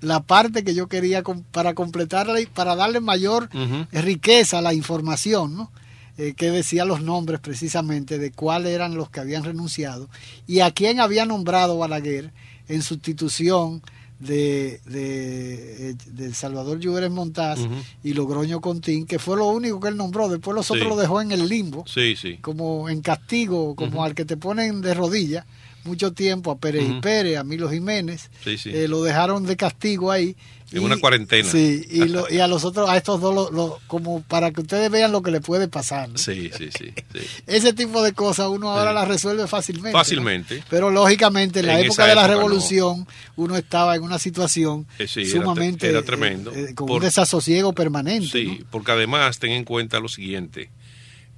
la 0.00 0.20
parte 0.20 0.64
que 0.64 0.74
yo 0.74 0.88
quería 0.88 1.22
para 1.52 1.74
completarla 1.74 2.40
y 2.40 2.46
para 2.46 2.74
darle 2.74 3.00
mayor 3.00 3.48
riqueza 3.92 4.58
a 4.58 4.62
la 4.62 4.74
información, 4.74 5.56
¿no? 5.56 5.70
Eh, 6.18 6.34
que 6.36 6.50
decía 6.50 6.84
los 6.84 7.00
nombres 7.00 7.40
precisamente 7.40 8.18
de 8.18 8.32
cuáles 8.32 8.72
eran 8.72 8.96
los 8.96 9.08
que 9.08 9.20
habían 9.20 9.44
renunciado 9.44 10.10
y 10.46 10.60
a 10.60 10.70
quién 10.70 11.00
había 11.00 11.24
nombrado 11.24 11.78
Balaguer 11.78 12.32
en 12.68 12.82
sustitución 12.82 13.80
de, 14.22 14.80
de, 14.86 15.94
de 16.12 16.34
Salvador 16.34 16.78
Lluveres 16.78 17.10
Montaz 17.10 17.58
y 18.04 18.14
Logroño 18.14 18.60
Contín, 18.60 19.06
que 19.06 19.18
fue 19.18 19.36
lo 19.36 19.46
único 19.48 19.80
que 19.80 19.88
él 19.88 19.96
nombró. 19.96 20.28
Después 20.28 20.54
los 20.54 20.70
otros 20.70 20.88
lo 20.88 20.96
dejó 20.96 21.20
en 21.20 21.32
el 21.32 21.48
limbo, 21.48 21.84
sí, 21.86 22.14
sí. 22.16 22.38
como 22.38 22.88
en 22.88 23.00
castigo, 23.00 23.74
como 23.74 24.04
al 24.04 24.14
que 24.14 24.24
te 24.24 24.36
ponen 24.36 24.80
de 24.80 24.94
rodillas 24.94 25.44
mucho 25.84 26.12
tiempo, 26.12 26.50
a 26.50 26.58
Pérez 26.58 26.84
y 26.88 27.00
Pérez, 27.00 27.38
a 27.38 27.44
Milo 27.44 27.70
Jiménez. 27.70 28.30
Eh, 28.46 28.86
lo 28.88 29.02
dejaron 29.02 29.44
de 29.46 29.56
castigo 29.56 30.10
ahí 30.10 30.36
en 30.72 30.84
una 30.84 30.96
cuarentena. 30.96 31.48
Sí, 31.48 31.86
y, 31.90 32.38
a 32.38 32.46
los 32.46 32.64
otros, 32.64 32.88
a 32.88 32.96
estos 32.96 33.20
dos, 33.20 33.80
como 33.86 34.22
para 34.22 34.50
que 34.50 34.62
ustedes 34.62 34.90
vean 34.90 35.12
lo 35.12 35.22
que 35.22 35.30
le 35.30 35.40
puede 35.40 35.68
pasar. 35.68 36.10
Sí, 36.14 36.50
sí, 36.56 36.70
sí, 36.76 36.92
Ese 37.46 37.72
tipo 37.72 38.02
de 38.02 38.12
cosas 38.12 38.48
uno 38.48 38.70
ahora 38.70 38.92
las 38.92 39.08
resuelve 39.08 39.46
fácilmente. 39.46 39.92
Fácilmente. 39.92 40.64
Pero 40.70 40.90
lógicamente 40.90 41.60
en 41.60 41.66
la 41.66 41.80
época 41.80 42.06
de 42.06 42.14
la 42.14 42.26
revolución 42.26 43.06
uno 43.36 43.56
estaba 43.56 43.96
en 43.96 44.02
una 44.02 44.18
situación 44.18 44.86
eh, 44.98 45.06
sumamente... 45.06 45.88
Era, 45.88 46.02
tremendo. 46.02 46.52
Eh, 46.54 46.74
con 46.74 46.90
un 46.90 47.00
desasosiego 47.00 47.72
permanente. 47.72 48.28
Sí, 48.28 48.64
porque 48.70 48.92
además 48.92 49.38
ten 49.38 49.52
en 49.52 49.64
cuenta 49.64 50.00
lo 50.00 50.08
siguiente. 50.08 50.70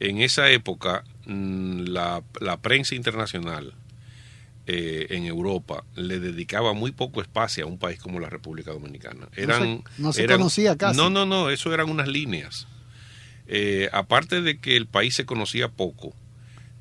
En 0.00 0.20
esa 0.20 0.50
época 0.50 1.04
mm, 1.26 1.85
la, 1.85 2.22
la 2.40 2.57
prensa 2.59 2.94
internacional 2.94 3.74
eh, 4.66 5.09
en 5.11 5.27
Europa 5.27 5.85
le 5.94 6.18
dedicaba 6.20 6.72
muy 6.72 6.90
poco 6.90 7.20
espacio 7.20 7.64
a 7.64 7.68
un 7.68 7.77
país 7.77 8.00
como 8.00 8.18
la 8.18 8.31
República 8.31 8.72
Dominicana. 8.72 9.29
Eran, 9.37 9.85
no 9.98 10.11
se, 10.11 10.24
conocía 10.27 10.74
casi. 10.74 10.96
No, 10.96 11.11
no, 11.11 11.27
no, 11.27 11.50
eso 11.50 11.74
eran 11.74 11.90
unas 11.90 12.09
líneas. 12.09 12.66
Eh, 13.46 13.90
aparte 13.92 14.40
de 14.40 14.59
que 14.59 14.74
el 14.79 14.87
país 14.87 15.14
se 15.14 15.27
conocía 15.27 15.68
poco, 15.68 16.14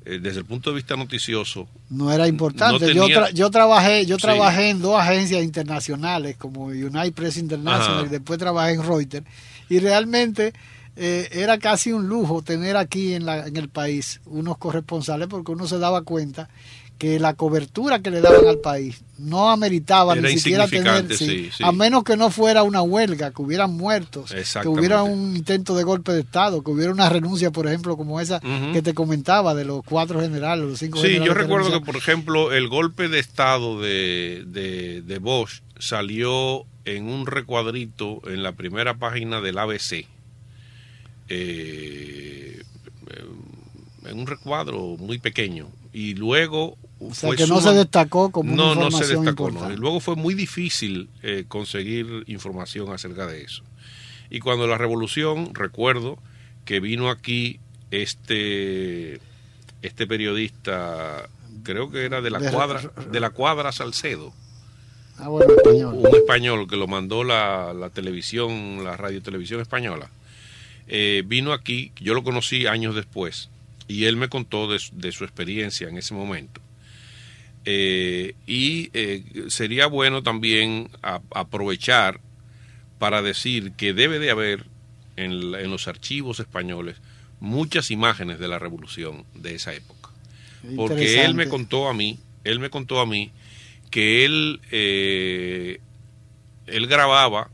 eh, 0.06 0.18
desde 0.18 0.38
el 0.38 0.46
punto 0.46 0.70
de 0.70 0.76
vista 0.76 0.96
noticioso. 0.96 1.68
No 1.90 2.10
era 2.10 2.26
importante. 2.26 2.94
yo, 2.94 3.06
yo 3.34 3.50
trabajé, 3.50 4.06
yo 4.06 4.16
trabajé 4.16 4.70
en 4.70 4.80
dos 4.80 4.98
agencias 4.98 5.44
internacionales 5.44 6.36
como 6.38 6.68
United 6.68 7.12
Press 7.12 7.36
International 7.36 8.06
y 8.06 8.08
después 8.08 8.38
trabajé 8.38 8.72
en 8.72 8.82
Reuters 8.82 9.26
y 9.68 9.78
realmente 9.78 10.54
era 10.96 11.58
casi 11.58 11.92
un 11.92 12.08
lujo 12.08 12.40
tener 12.40 12.78
aquí 12.78 13.12
en, 13.12 13.26
la, 13.26 13.46
en 13.46 13.56
el 13.58 13.68
país 13.68 14.22
unos 14.24 14.56
corresponsales 14.56 15.28
porque 15.28 15.52
uno 15.52 15.66
se 15.66 15.78
daba 15.78 16.00
cuenta 16.00 16.48
que 17.04 17.20
la 17.20 17.34
cobertura 17.34 17.98
que 17.98 18.10
le 18.10 18.22
daban 18.22 18.48
al 18.48 18.60
país 18.60 19.02
no 19.18 19.50
ameritaba 19.50 20.16
ni 20.16 20.38
siquiera 20.38 20.66
tener, 20.66 21.04
a 21.62 21.70
menos 21.70 22.02
que 22.02 22.16
no 22.16 22.30
fuera 22.30 22.62
una 22.62 22.80
huelga, 22.80 23.30
que 23.30 23.42
hubieran 23.42 23.76
muertos, 23.76 24.34
que 24.62 24.68
hubiera 24.68 25.02
un 25.02 25.36
intento 25.36 25.76
de 25.76 25.84
golpe 25.84 26.12
de 26.12 26.20
Estado, 26.20 26.64
que 26.64 26.70
hubiera 26.70 26.90
una 26.90 27.10
renuncia, 27.10 27.50
por 27.50 27.66
ejemplo, 27.66 27.98
como 27.98 28.22
esa 28.22 28.40
que 28.72 28.80
te 28.80 28.94
comentaba 28.94 29.54
de 29.54 29.66
los 29.66 29.82
cuatro 29.84 30.18
generales, 30.18 30.64
los 30.64 30.78
cinco 30.78 30.98
Sí, 30.98 31.20
yo 31.22 31.34
recuerdo 31.34 31.70
que, 31.70 31.84
por 31.84 31.96
ejemplo, 31.96 32.54
el 32.54 32.68
golpe 32.68 33.10
de 33.10 33.18
Estado 33.18 33.78
de, 33.82 34.44
de, 34.46 35.02
de 35.02 35.18
Bosch 35.18 35.60
salió 35.78 36.64
en 36.86 37.06
un 37.06 37.26
recuadrito 37.26 38.22
en 38.30 38.42
la 38.42 38.52
primera 38.52 38.94
página 38.94 39.42
del 39.42 39.58
ABC. 39.58 40.06
Eh, 41.28 42.62
en 44.06 44.18
un 44.18 44.26
recuadro 44.26 44.96
muy 44.98 45.18
pequeño. 45.18 45.68
Y 45.92 46.14
luego 46.14 46.76
o 47.00 47.14
sea, 47.14 47.34
que 47.34 47.46
no 47.46 47.60
se 47.60 47.72
destacó 47.72 48.30
como 48.30 48.54
no, 48.54 48.74
no 48.74 48.90
se 48.90 49.06
destacó, 49.06 49.50
Y 49.72 49.76
luego 49.76 50.00
fue 50.00 50.16
muy 50.16 50.34
difícil 50.34 51.08
eh, 51.22 51.44
conseguir 51.48 52.24
información 52.26 52.92
acerca 52.92 53.26
de 53.26 53.42
eso. 53.42 53.62
Y 54.30 54.40
cuando 54.40 54.66
la 54.66 54.78
revolución, 54.78 55.54
recuerdo 55.54 56.18
que 56.64 56.80
vino 56.80 57.10
aquí 57.10 57.60
este, 57.90 59.20
este 59.82 60.06
periodista, 60.06 61.28
creo 61.62 61.90
que 61.90 62.04
era 62.04 62.20
de 62.20 62.30
la 62.30 62.50
cuadra, 62.50 62.80
de 63.10 63.20
la 63.20 63.30
cuadra 63.30 63.72
Salcedo. 63.72 64.32
Ah, 65.18 65.28
bueno, 65.28 65.52
español. 65.54 65.94
Un 65.96 66.14
español 66.14 66.66
que 66.68 66.76
lo 66.76 66.86
mandó 66.86 67.22
la, 67.22 67.72
la 67.72 67.90
televisión, 67.90 68.82
la 68.82 68.96
radio 68.96 69.22
televisión 69.22 69.60
española. 69.60 70.10
Eh, 70.86 71.22
vino 71.26 71.52
aquí, 71.52 71.92
yo 72.00 72.14
lo 72.14 72.24
conocí 72.24 72.66
años 72.66 72.94
después, 72.94 73.48
y 73.86 74.04
él 74.04 74.16
me 74.16 74.28
contó 74.28 74.70
de, 74.70 74.80
de 74.92 75.12
su 75.12 75.24
experiencia 75.24 75.88
en 75.88 75.98
ese 75.98 76.14
momento. 76.14 76.60
Eh, 77.66 78.34
y 78.46 78.90
eh, 78.92 79.24
sería 79.48 79.86
bueno 79.86 80.22
también 80.22 80.90
aprovechar 81.02 82.20
para 82.98 83.22
decir 83.22 83.72
que 83.72 83.94
debe 83.94 84.18
de 84.18 84.30
haber 84.30 84.66
en, 85.16 85.70
los 85.70 85.88
archivos 85.88 86.40
españoles 86.40 86.96
muchas 87.40 87.90
imágenes 87.90 88.38
de 88.38 88.48
la 88.48 88.58
revolución 88.58 89.24
de 89.34 89.54
esa 89.54 89.72
época. 89.72 90.10
Porque 90.76 91.24
él 91.24 91.34
me 91.34 91.48
contó 91.48 91.88
a 91.88 91.94
mí, 91.94 92.18
él 92.42 92.58
me 92.58 92.70
contó 92.70 93.00
a 93.00 93.06
mí 93.06 93.32
que 93.90 94.24
él, 94.24 94.60
eh, 94.70 95.80
él 96.66 96.86
grababa 96.86 97.50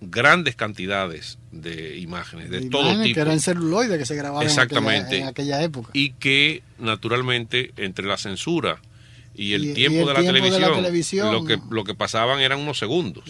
grandes 0.00 0.56
cantidades 0.56 1.38
de 1.50 1.98
imágenes 1.98 2.50
de, 2.50 2.68
todo 2.68 2.90
tipo. 3.02 3.14
Que 3.14 3.20
eran 3.20 3.40
celuloide 3.40 3.98
que 3.98 4.06
se 4.06 4.14
grababan 4.14 4.46
Exactamente. 4.46 5.18
en 5.18 5.26
aquella 5.26 5.62
época. 5.62 5.90
Y 5.92 6.12
que 6.12 6.62
naturalmente 6.78 7.72
entre 7.76 8.06
la 8.06 8.16
censura 8.16 8.80
y 9.34 9.54
el 9.54 9.74
tiempo, 9.74 10.06
de, 10.08 10.14
la 10.14 10.74
televisión, 10.74 11.32
lo 11.32 11.44
que 11.44 11.58
lo 11.70 11.84
que 11.84 11.94
pasaban 11.94 12.40
eran 12.40 12.60
unos 12.60 12.78
segundos. 12.78 13.24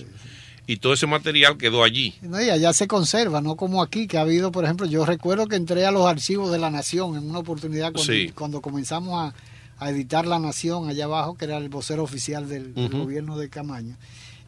y 0.66 0.76
todo 0.76 0.92
ese 0.92 1.06
material 1.06 1.56
quedó 1.56 1.84
allí. 1.84 2.14
No, 2.22 2.40
y 2.40 2.50
allá 2.50 2.72
se 2.72 2.86
conserva, 2.86 3.40
no 3.40 3.56
como 3.56 3.82
aquí, 3.82 4.06
que 4.06 4.18
ha 4.18 4.22
habido, 4.22 4.52
por 4.52 4.64
ejemplo, 4.64 4.86
yo 4.86 5.04
recuerdo 5.04 5.46
que 5.46 5.56
entré 5.56 5.84
a 5.86 5.90
los 5.90 6.06
archivos 6.06 6.50
de 6.52 6.58
la 6.58 6.70
Nación 6.70 7.16
en 7.16 7.28
una 7.28 7.40
oportunidad 7.40 7.92
cuando, 7.92 8.12
Sí. 8.12 8.30
cuando 8.34 8.60
comenzamos 8.60 9.14
a, 9.18 9.34
a 9.78 9.90
editar 9.90 10.26
La 10.26 10.38
Nación 10.38 10.88
allá 10.88 11.04
abajo, 11.04 11.36
que 11.36 11.44
era 11.44 11.56
el 11.56 11.68
vocero 11.68 12.02
oficial 12.04 12.48
del, 12.48 12.72
gobierno 12.74 13.36
de 13.36 13.48
Camaño, 13.48 13.96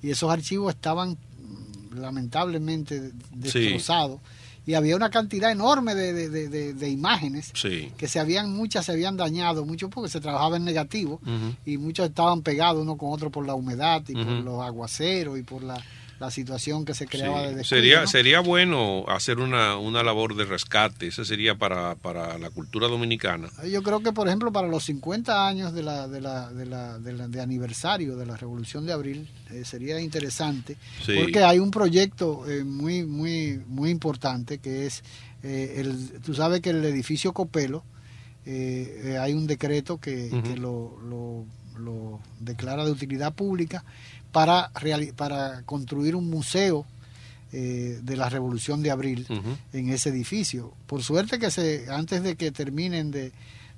y 0.03 0.11
esos 0.11 0.31
archivos 0.31 0.75
estaban 0.75 1.11
mm, 1.13 1.99
lamentablemente 2.01 3.11
destrozados, 3.33 4.21
y 4.67 4.75
había 4.75 4.97
una 4.97 5.11
cantidad 5.11 5.51
enorme 5.51 5.95
de, 5.95 6.13
de- 6.31 6.75
de- 6.75 6.89
imágenes 6.91 7.51
Sí. 7.55 7.93
que 7.99 8.09
se 8.09 8.19
habían, 8.19 8.55
muchas 8.55 8.87
se 8.87 8.93
habían 8.93 9.17
dañado, 9.17 9.65
mucho 9.65 9.91
porque 9.91 10.11
se 10.11 10.21
trabajaba 10.21 10.57
en 10.57 10.65
negativo, 10.65 11.21
y 11.67 11.77
muchos 11.79 12.09
estaban 12.09 12.43
pegados 12.43 12.83
uno 12.83 12.97
con 12.97 13.13
otro 13.13 13.31
por 13.31 13.45
la 13.47 13.55
humedad 13.55 14.03
y 14.09 14.15
por 14.15 14.27
los 14.27 14.63
aguaceros 14.63 15.39
y 15.39 15.43
por 15.43 15.63
la, 15.63 15.81
la 16.21 16.31
situación 16.31 16.85
que 16.85 16.95
se 16.95 17.07
creaba 17.07 17.41
Sí. 17.41 17.47
de 17.49 17.55
descuido, 17.57 17.65
Sería, 17.65 18.01
¿no? 18.03 18.07
sería 18.07 18.41
bueno 18.41 19.05
hacer 19.09 19.39
una, 19.39 19.77
una 19.77 20.03
labor 20.03 20.37
de 20.37 20.45
rescate, 20.45 21.07
esa 21.09 21.25
sería 21.25 21.57
para, 21.57 21.95
para 21.97 22.39
la 22.39 22.51
cultura 22.51 22.89
dominicana. 22.89 23.51
Yo 23.71 23.83
creo 23.83 24.01
que, 24.01 24.13
por 24.13 24.29
ejemplo, 24.29 24.53
para 24.53 24.69
los 24.69 24.85
50 24.85 25.47
años 25.49 25.73
de, 25.75 25.83
la, 25.83 26.07
de, 26.09 26.21
la, 26.21 26.51
de, 26.53 26.67
la, 26.67 26.99
de, 26.99 27.13
la- 27.13 27.29
de 27.29 27.41
aniversario 27.41 28.17
de 28.17 28.27
la 28.27 28.37
Revolución 28.37 28.87
de 28.87 28.93
Abril, 28.93 29.29
eh, 29.51 29.65
sería 29.65 30.01
interesante, 30.01 30.77
Sí. 31.05 31.15
porque 31.21 31.43
hay 31.43 31.59
un 31.59 31.71
proyecto 31.71 32.49
eh, 32.49 32.65
muy, 32.65 33.05
muy, 33.05 33.61
muy 33.67 33.91
importante 33.91 34.59
que 34.59 34.87
es, 34.87 35.03
eh, 35.43 35.75
el, 35.79 36.21
tú 36.23 36.33
sabes 36.35 36.61
que 36.61 36.71
el 36.71 36.85
edificio 36.85 37.33
Copelo, 37.33 37.83
eh, 38.47 39.19
hay 39.21 39.33
un 39.33 39.47
decreto 39.47 39.99
que, 39.99 40.31
que 40.45 40.57
lo, 40.57 40.99
lo, 41.03 41.47
lo 41.79 42.21
declara 42.41 42.85
de 42.85 42.91
utilidad 42.91 43.33
pública 43.35 43.85
para, 44.35 44.71
para 45.17 45.63
construir 45.63 46.17
un 46.17 46.29
museo 46.29 46.85
eh, 47.53 48.01
de 48.03 48.17
la 48.17 48.29
Revolución 48.29 48.83
de 48.83 48.91
Abril 48.91 49.27
en 49.73 49.89
ese 49.91 50.09
edificio. 50.11 50.75
Por 50.89 51.05
suerte 51.05 51.39
que 51.39 51.53
se 51.53 51.87
antes 51.89 52.23
de 52.25 52.35
que 52.35 52.51
terminen 52.51 53.13
de, 53.13 53.31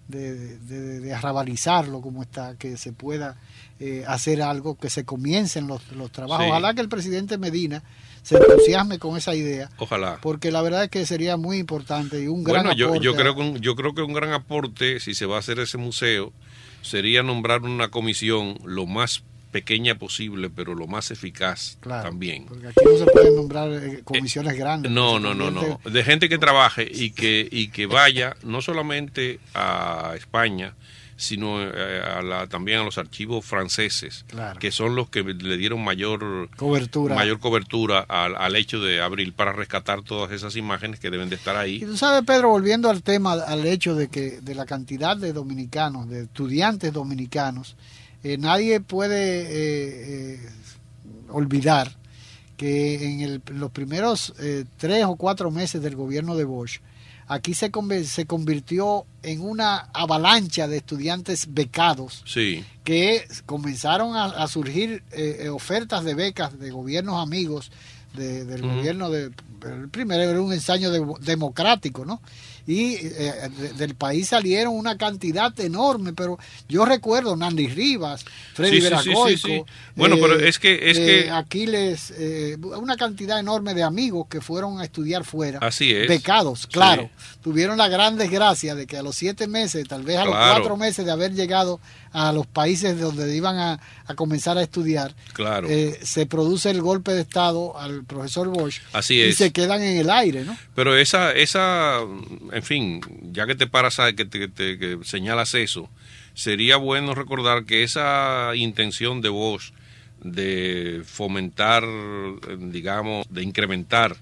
de, 0.08 0.56
de- 0.60 1.00
de 1.00 1.12
arrabalizarlo 1.14 2.00
como 2.00 2.22
está, 2.22 2.56
que 2.56 2.78
se 2.78 2.92
pueda 2.92 3.36
eh, 3.78 4.04
hacer 4.08 4.40
algo, 4.40 4.78
que 4.78 4.88
se 4.88 5.04
comiencen 5.04 5.66
los, 5.66 5.92
los 5.92 6.10
trabajos. 6.10 6.44
Sí. 6.46 6.50
Ojalá 6.50 6.72
que 6.72 6.80
el 6.80 6.88
presidente 6.88 7.36
Medina 7.36 7.82
se 8.22 8.36
entusiasme 8.38 8.98
con 8.98 9.16
esa 9.18 9.34
idea, 9.34 9.68
Ojalá. 9.76 10.18
porque 10.22 10.50
la 10.50 10.62
verdad 10.62 10.84
es 10.84 10.90
que 10.90 11.04
sería 11.04 11.36
muy 11.36 11.58
importante 11.58 12.20
y 12.22 12.28
un 12.28 12.42
gran 12.44 12.62
Bueno, 12.64 12.76
yo, 12.78 12.86
aporte 12.86 13.04
yo, 13.04 13.12
a- 13.12 13.16
creo 13.16 13.34
que 13.34 13.40
un, 13.42 13.56
yo 13.60 13.76
creo 13.76 13.94
que 13.94 14.00
un 14.02 14.14
gran 14.14 14.32
aporte, 14.32 15.00
si 15.00 15.14
se 15.14 15.26
va 15.26 15.36
a 15.36 15.40
hacer 15.40 15.58
ese 15.60 15.76
museo, 15.76 16.32
sería 16.80 17.22
nombrar 17.22 17.62
una 17.62 17.88
comisión 17.90 18.58
lo 18.64 18.86
más 18.86 19.22
pequeña 19.60 19.94
posible, 19.94 20.50
pero 20.50 20.74
lo 20.74 20.86
más 20.86 21.10
eficaz 21.10 21.78
Claro, 21.80 22.08
también. 22.08 22.44
Porque 22.46 22.66
aquí 22.68 22.84
no 22.84 22.98
se 22.98 23.06
pueden 23.06 23.34
nombrar 23.36 23.70
eh, 23.72 24.02
comisiones 24.04 24.54
grandes. 24.56 24.92
No, 24.92 25.18
no, 25.18 25.34
no, 25.34 25.50
no. 25.50 25.80
De 25.90 26.04
gente 26.04 26.28
que 26.28 26.38
trabaje 26.38 26.86
y 26.90 27.10
que, 27.12 27.48
y 27.50 27.68
que 27.68 27.86
vaya 27.86 28.36
no 28.42 28.60
solamente 28.60 29.40
a 29.54 30.12
España, 30.16 30.74
sino 31.18 31.62
eh, 31.62 32.00
a 32.02 32.20
la, 32.20 32.46
también 32.46 32.80
a 32.80 32.84
los 32.84 32.98
archivos 32.98 33.42
franceses, 33.46 34.26
Claro. 34.28 34.60
que 34.60 34.70
son 34.70 34.94
los 34.94 35.08
que 35.08 35.22
le 35.24 35.56
dieron 35.56 35.82
mayor 35.82 36.50
Cobertura. 36.56 37.14
mayor 37.14 37.38
cobertura 37.40 38.00
al, 38.06 38.36
al 38.36 38.54
hecho 38.54 38.80
de 38.80 39.00
abril 39.00 39.32
para 39.32 39.52
rescatar 39.52 40.02
todas 40.02 40.30
esas 40.32 40.56
imágenes 40.56 41.00
que 41.00 41.08
deben 41.10 41.30
de 41.30 41.36
estar 41.36 41.56
Y 41.56 41.58
ahí. 41.58 41.80
tú 41.80 41.96
sabes, 41.96 42.22
Pedro, 42.26 42.50
volviendo 42.50 42.90
al 42.90 43.02
tema, 43.02 43.32
al 43.32 43.64
hecho 43.64 43.94
de 43.94 44.08
que 44.08 44.42
de 44.42 44.54
la 44.54 44.66
cantidad 44.66 45.16
de 45.16 45.32
dominicanos, 45.32 46.06
de 46.10 46.24
estudiantes 46.24 46.92
dominicanos, 46.92 47.76
eh, 48.32 48.38
nadie 48.38 48.80
puede 48.80 49.42
eh, 49.42 50.34
eh, 50.34 50.40
olvidar 51.30 51.96
que 52.56 53.04
en 53.12 53.20
el- 53.20 53.42
los 53.52 53.70
primeros 53.70 54.32
tres 54.78 55.04
o 55.04 55.16
cuatro 55.16 55.50
meses 55.50 55.82
del 55.82 55.94
gobierno 55.94 56.36
de 56.36 56.44
Bosch, 56.44 56.80
aquí 57.28 57.54
se, 57.54 57.70
se 58.04 58.26
convirtió 58.26 59.04
en 59.22 59.40
una 59.42 59.88
avalancha 59.92 60.66
de 60.68 60.78
estudiantes 60.78 61.48
becados 61.52 62.22
Sí, 62.24 62.64
que 62.84 63.26
comenzaron 63.44 64.16
a, 64.16 64.24
a 64.26 64.46
surgir 64.48 65.02
eh, 65.12 65.48
ofertas 65.50 66.04
de 66.04 66.14
becas 66.14 66.58
de 66.58 66.70
gobiernos 66.70 67.20
amigos 67.22 67.70
de- 68.14 68.44
del 68.46 68.62
gobierno 68.62 69.10
de 69.10 69.30
el 69.66 69.88
primero 69.90 70.22
era 70.22 70.40
un 70.40 70.52
ensayo 70.52 70.90
de- 70.90 71.04
democrático 71.20 72.04
no 72.06 72.22
y 72.66 72.94
eh, 72.96 73.32
de- 73.58 73.72
del 73.74 73.94
país 73.94 74.28
salieron 74.28 74.74
una 74.74 74.96
cantidad 74.98 75.58
enorme 75.60 76.12
pero 76.12 76.38
yo 76.68 76.84
recuerdo 76.84 77.36
Nandy 77.36 77.68
Rivas 77.68 78.24
Freddy 78.54 78.80
Sí, 78.80 78.82
sí, 78.82 78.88
sí, 78.88 79.02
sí, 79.02 79.08
Veragoico. 79.10 79.66
Bueno, 79.94 80.16
pero 80.20 80.38
es 80.40 80.58
que- 80.58 80.90
es 80.90 80.98
eh, 80.98 81.06
que- 81.24 81.30
Aquiles 81.30 82.12
eh, 82.18 82.56
una 82.60 82.96
cantidad 82.96 83.38
enorme 83.38 83.72
de 83.74 83.82
amigos 83.82 84.26
que 84.28 84.40
fueron 84.40 84.80
a 84.80 84.84
estudiar 84.84 85.24
fuera 85.24 85.58
Así 85.60 85.92
es. 85.92 86.08
becados 86.08 86.66
claro 86.66 87.08
tuvieron 87.42 87.78
la 87.78 87.88
gran 87.88 88.18
desgracia 88.18 88.74
de 88.74 88.86
que 88.86 88.96
a 88.96 89.02
los 89.02 89.14
siete 89.14 89.46
meses 89.46 89.86
tal 89.86 90.02
vez 90.02 90.16
a 90.18 90.24
los 90.24 90.34
cuatro 90.34 90.76
meses 90.76 91.04
de 91.06 91.12
haber 91.12 91.32
llegado 91.34 91.78
a 92.18 92.32
los 92.32 92.46
países 92.46 92.98
donde 92.98 93.36
iban 93.36 93.58
a, 93.58 93.78
a 94.06 94.14
comenzar 94.14 94.56
a 94.56 94.62
estudiar, 94.62 95.14
claro. 95.34 95.68
eh, 95.68 95.98
se 96.02 96.24
produce 96.24 96.70
el 96.70 96.80
golpe 96.80 97.12
de 97.12 97.20
Estado 97.20 97.78
al 97.78 98.04
profesor 98.04 98.48
Bosch 98.48 98.80
Así 98.94 99.16
y 99.16 99.20
es. 99.20 99.36
se 99.36 99.52
quedan 99.52 99.82
en 99.82 99.98
el 99.98 100.08
aire, 100.08 100.42
¿no? 100.44 100.56
Pero 100.74 100.96
esa, 100.96 101.32
esa, 101.32 101.98
en 102.52 102.62
fin, 102.62 103.00
ya 103.32 103.46
que 103.46 103.54
te 103.54 103.66
paras, 103.66 103.98
a- 104.00 104.14
que, 104.14 104.24
te, 104.24 104.38
que 104.38 104.48
te- 104.48 104.78
que 104.78 104.98
señalas 105.04 105.52
eso, 105.54 105.90
sería 106.32 106.76
bueno 106.78 107.14
recordar 107.14 107.64
que 107.66 107.82
esa 107.82 108.52
intención 108.54 109.20
de 109.20 109.28
vos 109.28 109.74
de 110.22 111.02
fomentar, 111.04 111.84
eh, 111.84 112.56
digamos, 112.58 113.26
de 113.28 113.42
incrementar 113.42 114.16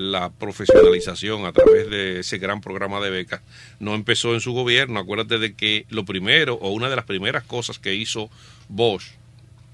la 0.00 0.30
profesionalización 0.30 1.44
a 1.44 1.52
través 1.52 1.88
de 1.90 2.20
ese 2.20 2.38
gran 2.38 2.60
programa 2.60 3.00
de 3.00 3.10
becas 3.10 3.42
no 3.78 3.94
empezó 3.94 4.34
en 4.34 4.40
su 4.40 4.52
gobierno. 4.52 4.98
Acuérdate 4.98 5.38
de 5.38 5.54
que 5.54 5.86
lo 5.90 6.04
primero 6.04 6.54
o 6.54 6.70
una 6.70 6.88
de 6.88 6.96
las 6.96 7.04
primeras 7.04 7.44
cosas 7.44 7.78
que 7.78 7.94
hizo 7.94 8.30
Bosch 8.68 9.04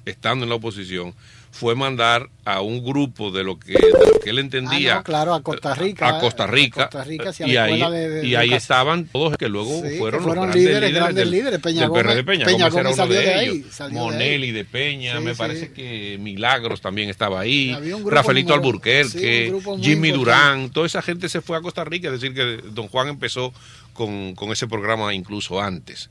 estando 0.05 0.45
en 0.45 0.51
la 0.51 0.57
oposición 0.57 1.15
fue 1.59 1.75
mandar 1.75 2.29
a 2.45 2.61
un 2.61 2.85
grupo 2.85 3.31
de 3.31 3.43
lo 3.43 3.59
que, 3.59 3.73
de 3.73 3.79
lo 3.91 4.21
que 4.23 4.31
él 4.31 4.39
entendía 4.39 4.93
Ah, 4.93 4.97
no, 4.99 5.03
claro, 5.05 5.35
a 5.35 5.43
Costa 5.43 5.75
Rica, 5.75 6.09
a 6.09 6.21
Costa 6.21 6.45
a 6.45 6.47
Rica, 6.47 6.83
Costa 6.85 7.03
Rica, 7.05 7.31
hacia 7.31 7.47
y 7.49 7.53
la 7.55 7.65
ahí, 7.65 7.81
de- 7.93 8.09
de 8.11 8.27
y 8.27 8.35
ahí 8.35 8.53
estaban 8.53 9.07
todos 9.07 9.37
que 9.37 9.49
luego 9.49 9.75
Sí, 9.83 9.89
que 9.89 9.99
fueron, 9.99 10.19
los 10.21 10.27
fueron 10.27 10.45
grandes 10.45 10.63
líderes, 10.63 10.81
líderes, 10.91 10.95
grandes 10.95 11.17
del, 11.25 11.31
líderes. 11.31 11.61
Peña 11.61 11.81
del 11.81 11.89
Gómez- 11.91 12.03
PRD. 12.05 12.25
Peña, 12.25 12.45
Peña 12.45 12.69
Gómez 12.69 12.73
Gómez 12.75 12.87
uno 12.87 12.97
salió 12.97 13.19
de 13.19 13.25
de 13.27 13.35
ahí, 13.35 13.67
salió 13.71 13.99
de. 13.99 14.05
Monelli 14.05 14.53
de 14.53 14.65
Peña, 14.65 15.17
Sí, 15.19 15.25
me 15.25 15.33
sí. 15.33 15.39
parece 15.39 15.73
que 15.73 16.19
Milagros 16.21 16.81
también 16.81 17.09
estaba 17.09 17.41
ahí, 17.41 17.75
Rafaelito 18.05 18.49
muy- 18.49 18.57
Alburquerque, 18.57 19.53
Jimmy. 19.81 20.11
Durán, 20.11 20.71
toda 20.71 20.87
esa 20.87 21.03
gente 21.03 21.29
se 21.29 21.41
fue 21.41 21.57
a 21.57 21.61
Costa 21.63 21.85
Rica, 21.85 22.09
es 22.09 22.21
decir 22.21 22.35
que 22.35 22.61
don 22.73 22.89
Juan 22.89 23.09
empezó 23.09 23.53
con, 23.95 24.35
con 24.35 24.53
ese 24.53 24.67
programa 24.69 25.15
incluso 25.15 25.61
antes. 25.61 26.11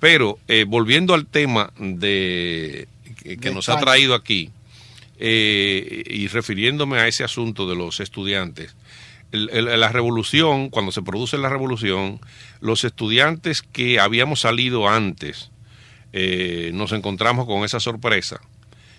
Pero 0.00 0.38
eh, 0.48 0.64
volviendo 0.68 1.14
al 1.14 1.26
tema 1.26 1.72
de 1.78 2.86
que, 3.22 3.36
que 3.38 3.48
De 3.48 3.54
nos 3.54 3.68
ha 3.68 3.78
traído 3.78 4.14
aquí, 4.14 4.50
eh, 5.18 6.02
y 6.06 6.26
refiriéndome 6.28 6.98
a 6.98 7.06
ese 7.08 7.24
asunto 7.24 7.68
de 7.68 7.76
los 7.76 8.00
estudiantes, 8.00 8.76
el- 9.32 9.50
el- 9.50 9.80
la 9.80 9.88
revolución, 9.88 10.70
cuando 10.70 10.92
se 10.92 11.02
produce 11.02 11.38
la 11.38 11.48
revolución, 11.48 12.20
los 12.60 12.84
estudiantes 12.84 13.62
que 13.62 13.98
habíamos 14.00 14.40
salido 14.40 14.88
antes, 14.88 15.50
eh, 16.12 16.70
nos 16.74 16.92
encontramos 16.92 17.46
con 17.46 17.64
esa 17.64 17.80
sorpresa, 17.80 18.40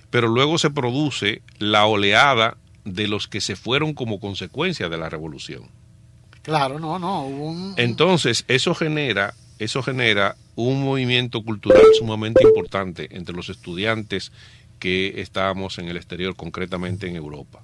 pero 0.10 0.28
luego 0.28 0.58
se 0.58 0.70
produce 0.72 1.42
la 1.60 1.86
oleada 1.86 2.58
de 2.84 3.08
los 3.08 3.28
que 3.28 3.42
se 3.42 3.56
fueron 3.56 3.94
como 3.94 4.20
consecuencia 4.20 4.90
de 4.90 4.98
la 4.98 5.10
revolución. 5.10 5.64
Claro, 6.42 6.80
no, 6.80 7.00
no, 7.00 7.26
hubo 7.26 7.46
un... 7.48 7.74
Entonces, 7.78 8.46
eso 8.48 8.76
genera, 8.76 9.34
eso 9.58 9.82
genera 9.82 10.36
un 10.56 10.84
movimiento 10.84 11.42
cultural 11.44 11.82
sumamente 11.98 12.44
importante 12.44 13.08
entre 13.12 13.36
los 13.36 13.50
estudiantes 13.50 14.32
que 14.86 15.20
estábamos 15.20 15.80
en 15.80 15.88
el 15.88 15.98
exterior, 15.98 16.36
concretamente 16.36 17.08
en 17.08 17.16
Europa. 17.16 17.64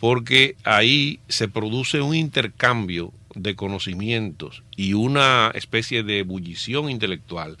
Porque 0.00 0.56
ahí 0.64 1.20
se 1.28 1.46
produce 1.46 2.00
un 2.00 2.16
intercambio 2.16 3.12
de 3.36 3.54
conocimientos 3.54 4.64
y 4.76 4.94
una 4.94 5.52
especie 5.54 6.02
de 6.02 6.18
ebullición 6.18 6.90
intelectual 6.90 7.56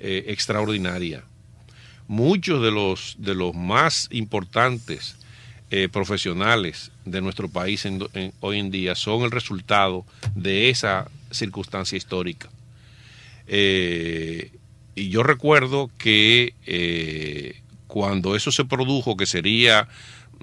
eh, 0.00 0.24
extraordinaria. 0.26 1.22
Muchos 2.08 2.60
de 2.60 2.72
los, 2.72 3.14
de 3.20 3.36
los 3.36 3.54
más 3.54 4.08
importantes 4.10 5.14
eh, 5.70 5.88
profesionales 5.88 6.90
de 7.04 7.20
nuestro 7.20 7.48
país 7.48 7.86
hoy 8.40 8.58
en 8.58 8.72
día 8.72 8.96
son 8.96 9.22
el 9.22 9.30
resultado 9.30 10.04
de 10.34 10.70
esa 10.70 11.08
circunstancia 11.30 11.96
histórica. 11.96 12.48
Eh, 13.46 14.50
y 14.96 15.08
yo 15.08 15.22
recuerdo 15.22 15.88
que 15.98 16.54
cuando 17.98 18.36
eso 18.36 18.52
se 18.52 18.64
produjo, 18.64 19.16
que 19.16 19.26
sería 19.26 19.88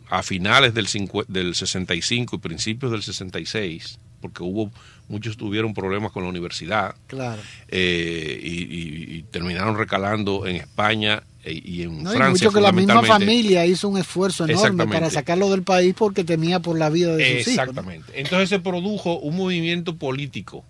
a 0.10 0.24
finales 0.24 0.74
del, 0.74 0.88
cincu- 0.88 1.26
del 1.28 1.56
65 1.56 2.36
y 2.36 2.40
principios 2.40 2.92
del 2.92 3.02
66, 3.02 3.98
porque 4.20 4.44
hubo 4.44 4.72
muchos 5.08 5.38
tuvieron 5.38 5.74
problemas 5.74 6.12
con 6.12 6.24
la 6.24 6.30
universidad 6.30 6.96
Claro. 7.08 7.42
eh, 7.70 8.38
y, 8.44 8.50
y- 8.64 9.18
y 9.20 9.24
terminaron 9.32 9.78
recalando 9.78 10.46
en 10.48 10.58
España 10.58 11.24
e- 11.46 11.62
y 11.64 11.84
en 11.84 12.04
No, 12.04 12.12
y 12.12 12.18
Francia. 12.18 12.48
mucho 12.48 12.52
que 12.54 12.60
la 12.62 12.74
misma 12.74 13.04
familia 13.04 13.66
hizo 13.66 13.88
un 13.88 14.00
esfuerzo 14.00 14.44
enorme 14.44 14.62
Exactamente. 14.64 14.94
para 14.94 15.10
sacarlo 15.10 15.50
del 15.50 15.64
país 15.64 15.96
porque 15.98 16.26
temía 16.26 16.60
por 16.60 16.78
la 16.78 16.90
vida 16.90 17.16
de 17.16 17.24
sus 17.44 17.54
hijos. 17.54 17.56
¿no? 17.56 17.62
Exactamente. 17.72 18.20
Entonces 18.20 18.50
se 18.50 18.60
produjo 18.60 19.18
un 19.20 19.38
movimiento 19.38 19.96
político 19.96 20.66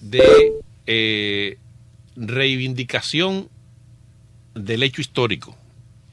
de 0.00 0.24
eh, 0.88 1.58
reivindicación 2.16 3.48
del 4.54 4.82
hecho 4.84 5.00
histórico 5.00 5.56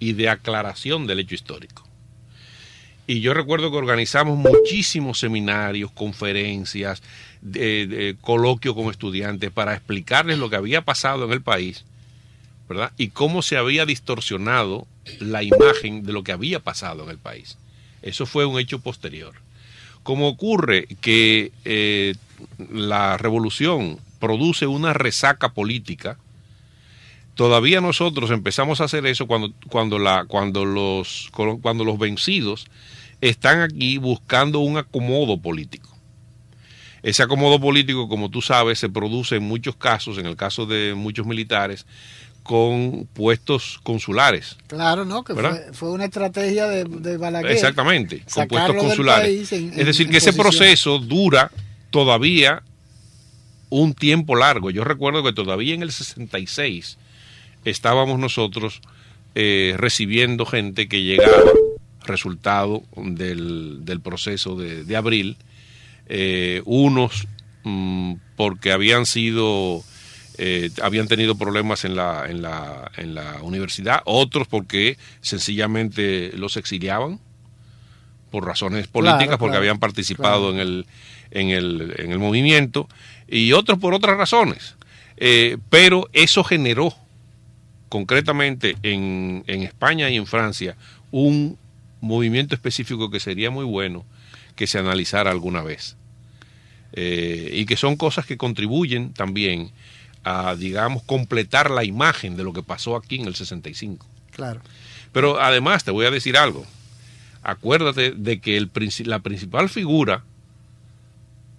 y 0.01 0.13
de 0.13 0.27
aclaración 0.27 1.07
del 1.07 1.19
hecho 1.19 1.35
histórico. 1.35 1.87
Y 3.07 3.21
yo 3.21 3.33
recuerdo 3.33 3.71
que 3.71 3.77
organizamos 3.77 4.37
muchísimos 4.37 5.19
seminarios, 5.19 5.91
conferencias, 5.91 7.01
de- 7.41 8.15
coloquios 8.21 8.75
con 8.75 8.89
estudiantes 8.89 9.51
para 9.51 9.73
explicarles 9.73 10.37
lo 10.39 10.49
que 10.49 10.55
había 10.55 10.81
pasado 10.81 11.25
en 11.25 11.31
el 11.31 11.41
país, 11.41 11.85
¿verdad? 12.67 12.91
Y 12.97 13.09
cómo 13.09 13.41
se 13.41 13.57
había 13.57 13.85
distorsionado 13.85 14.87
la 15.19 15.43
imagen 15.43 16.03
de 16.03 16.13
lo 16.13 16.23
que 16.23 16.31
había 16.31 16.59
pasado 16.59 17.03
en 17.03 17.09
el 17.09 17.17
país. 17.17 17.57
Eso 18.01 18.25
fue 18.25 18.45
un 18.45 18.59
hecho 18.59 18.79
posterior. 18.79 19.33
Como 20.03 20.27
ocurre 20.27 20.87
que 21.01 21.51
eh, 21.65 22.15
la 22.71 23.17
revolución 23.17 23.99
produce 24.19 24.65
una 24.67 24.93
resaca 24.93 25.49
política, 25.49 26.17
todavía 27.35 27.81
nosotros 27.81 28.31
empezamos 28.31 28.81
a 28.81 28.85
hacer 28.85 29.05
eso 29.05 29.27
cuando, 29.27 29.51
cuando, 29.69 29.99
la, 29.99 30.25
cuando, 30.25 30.65
los, 30.65 31.29
cuando 31.61 31.83
los 31.83 31.97
vencidos 31.97 32.67
están 33.21 33.61
aquí 33.61 33.97
buscando 33.97 34.59
un 34.59 34.77
acomodo 34.77 35.37
político. 35.39 35.89
Ese 37.03 37.23
acomodo 37.23 37.59
político, 37.59 38.07
como 38.07 38.29
tú 38.29 38.41
sabes, 38.41 38.77
se 38.79 38.89
produce 38.89 39.37
en 39.37 39.43
muchos 39.43 39.75
casos, 39.75 40.17
en 40.19 40.25
el 40.27 40.35
caso 40.35 40.65
de 40.67 40.93
muchos 40.95 41.25
militares, 41.25 41.85
con 42.43 43.07
puestos 43.13 43.79
consulares. 43.83 44.57
Claro, 44.67 45.05
¿no? 45.05 45.23
Que 45.23 45.33
fue, 45.33 45.73
fue 45.73 45.91
una 45.91 46.05
estrategia 46.05 46.67
de, 46.67 46.83
de 46.85 47.17
Balaguer. 47.17 47.51
Exactamente, 47.51 48.23
con 48.33 48.47
puestos 48.47 48.75
consulares. 48.75 49.51
en- 49.51 49.79
es 49.79 49.85
decir, 49.85 50.09
que 50.09 50.17
ese 50.17 50.33
proceso 50.33 50.99
dura 50.99 51.51
todavía 51.91 52.61
un 53.69 53.93
tiempo 53.93 54.35
largo. 54.35 54.69
Yo 54.69 54.83
recuerdo 54.83 55.23
que 55.23 55.33
todavía 55.33 55.73
en 55.73 55.81
el 55.83 55.91
66 55.91 56.97
estábamos 57.65 58.19
nosotros 58.19 58.81
eh, 59.35 59.75
recibiendo 59.77 60.45
gente 60.45 60.87
que 60.87 61.03
llegaba, 61.03 61.51
resultado 62.05 62.83
del, 62.95 63.85
del 63.85 64.01
proceso 64.01 64.55
de, 64.55 64.83
de 64.83 64.95
abril, 64.95 65.37
eh, 66.07 66.61
unos 66.65 67.27
mm, 67.63 68.15
porque 68.35 68.71
habían 68.71 69.05
sido 69.05 69.83
eh, 70.37 70.71
habían 70.81 71.07
tenido 71.07 71.35
problemas 71.35 71.85
en 71.85 71.95
la, 71.95 72.25
en, 72.27 72.41
la, 72.41 72.89
en 72.97 73.13
la 73.13 73.41
universidad, 73.43 74.01
otros 74.05 74.47
porque 74.47 74.97
sencillamente 75.21 76.31
los 76.35 76.57
exiliaban 76.57 77.19
por 78.31 78.45
razones 78.45 78.87
políticas, 78.87 79.25
Claro, 79.25 79.37
porque 79.37 79.51
claro, 79.51 79.61
habían 79.61 79.79
participado 79.79 80.51
claro. 80.51 80.53
en, 80.53 80.59
el, 80.59 80.85
en, 81.31 81.49
el, 81.49 81.95
en 81.97 82.11
el 82.11 82.19
movimiento, 82.19 82.87
y 83.27 83.51
otros 83.53 83.77
por 83.77 83.93
otras 83.93 84.17
razones. 84.17 84.75
Eh, 85.17 85.57
pero 85.69 86.09
eso 86.13 86.43
generó 86.43 86.95
concretamente 87.91 88.77
en, 88.83 89.43
en 89.47 89.63
España 89.63 90.09
y 90.09 90.15
en 90.15 90.25
Francia 90.25 90.77
un 91.11 91.57
movimiento 91.99 92.55
específico 92.55 93.11
que 93.11 93.19
sería 93.19 93.51
muy 93.51 93.65
bueno 93.65 94.05
que 94.55 94.65
se 94.65 94.79
analizara 94.79 95.29
alguna 95.29 95.61
vez. 95.61 95.97
Eh, 96.93 97.51
y 97.53 97.65
que 97.65 97.75
son 97.75 97.97
cosas 97.97 98.25
que 98.25 98.37
contribuyen 98.37 99.11
también 99.13 99.71
a, 100.23 100.55
digamos, 100.55 101.03
completar 101.03 101.69
la 101.69 101.83
imagen 101.83 102.37
de 102.37 102.43
lo 102.43 102.53
que 102.53 102.63
pasó 102.63 102.95
aquí 102.95 103.15
en 103.19 103.27
el 103.27 103.35
65. 103.35 104.05
Claro. 104.31 104.61
Pero 105.11 105.41
además 105.41 105.83
te 105.83 105.91
voy 105.91 106.05
a 106.05 106.11
decir 106.11 106.37
algo. 106.37 106.65
Acuérdate 107.43 108.11
de 108.11 108.39
que 108.39 108.55
el, 108.55 108.71
la 109.05 109.19
principal 109.19 109.67
figura, 109.67 110.23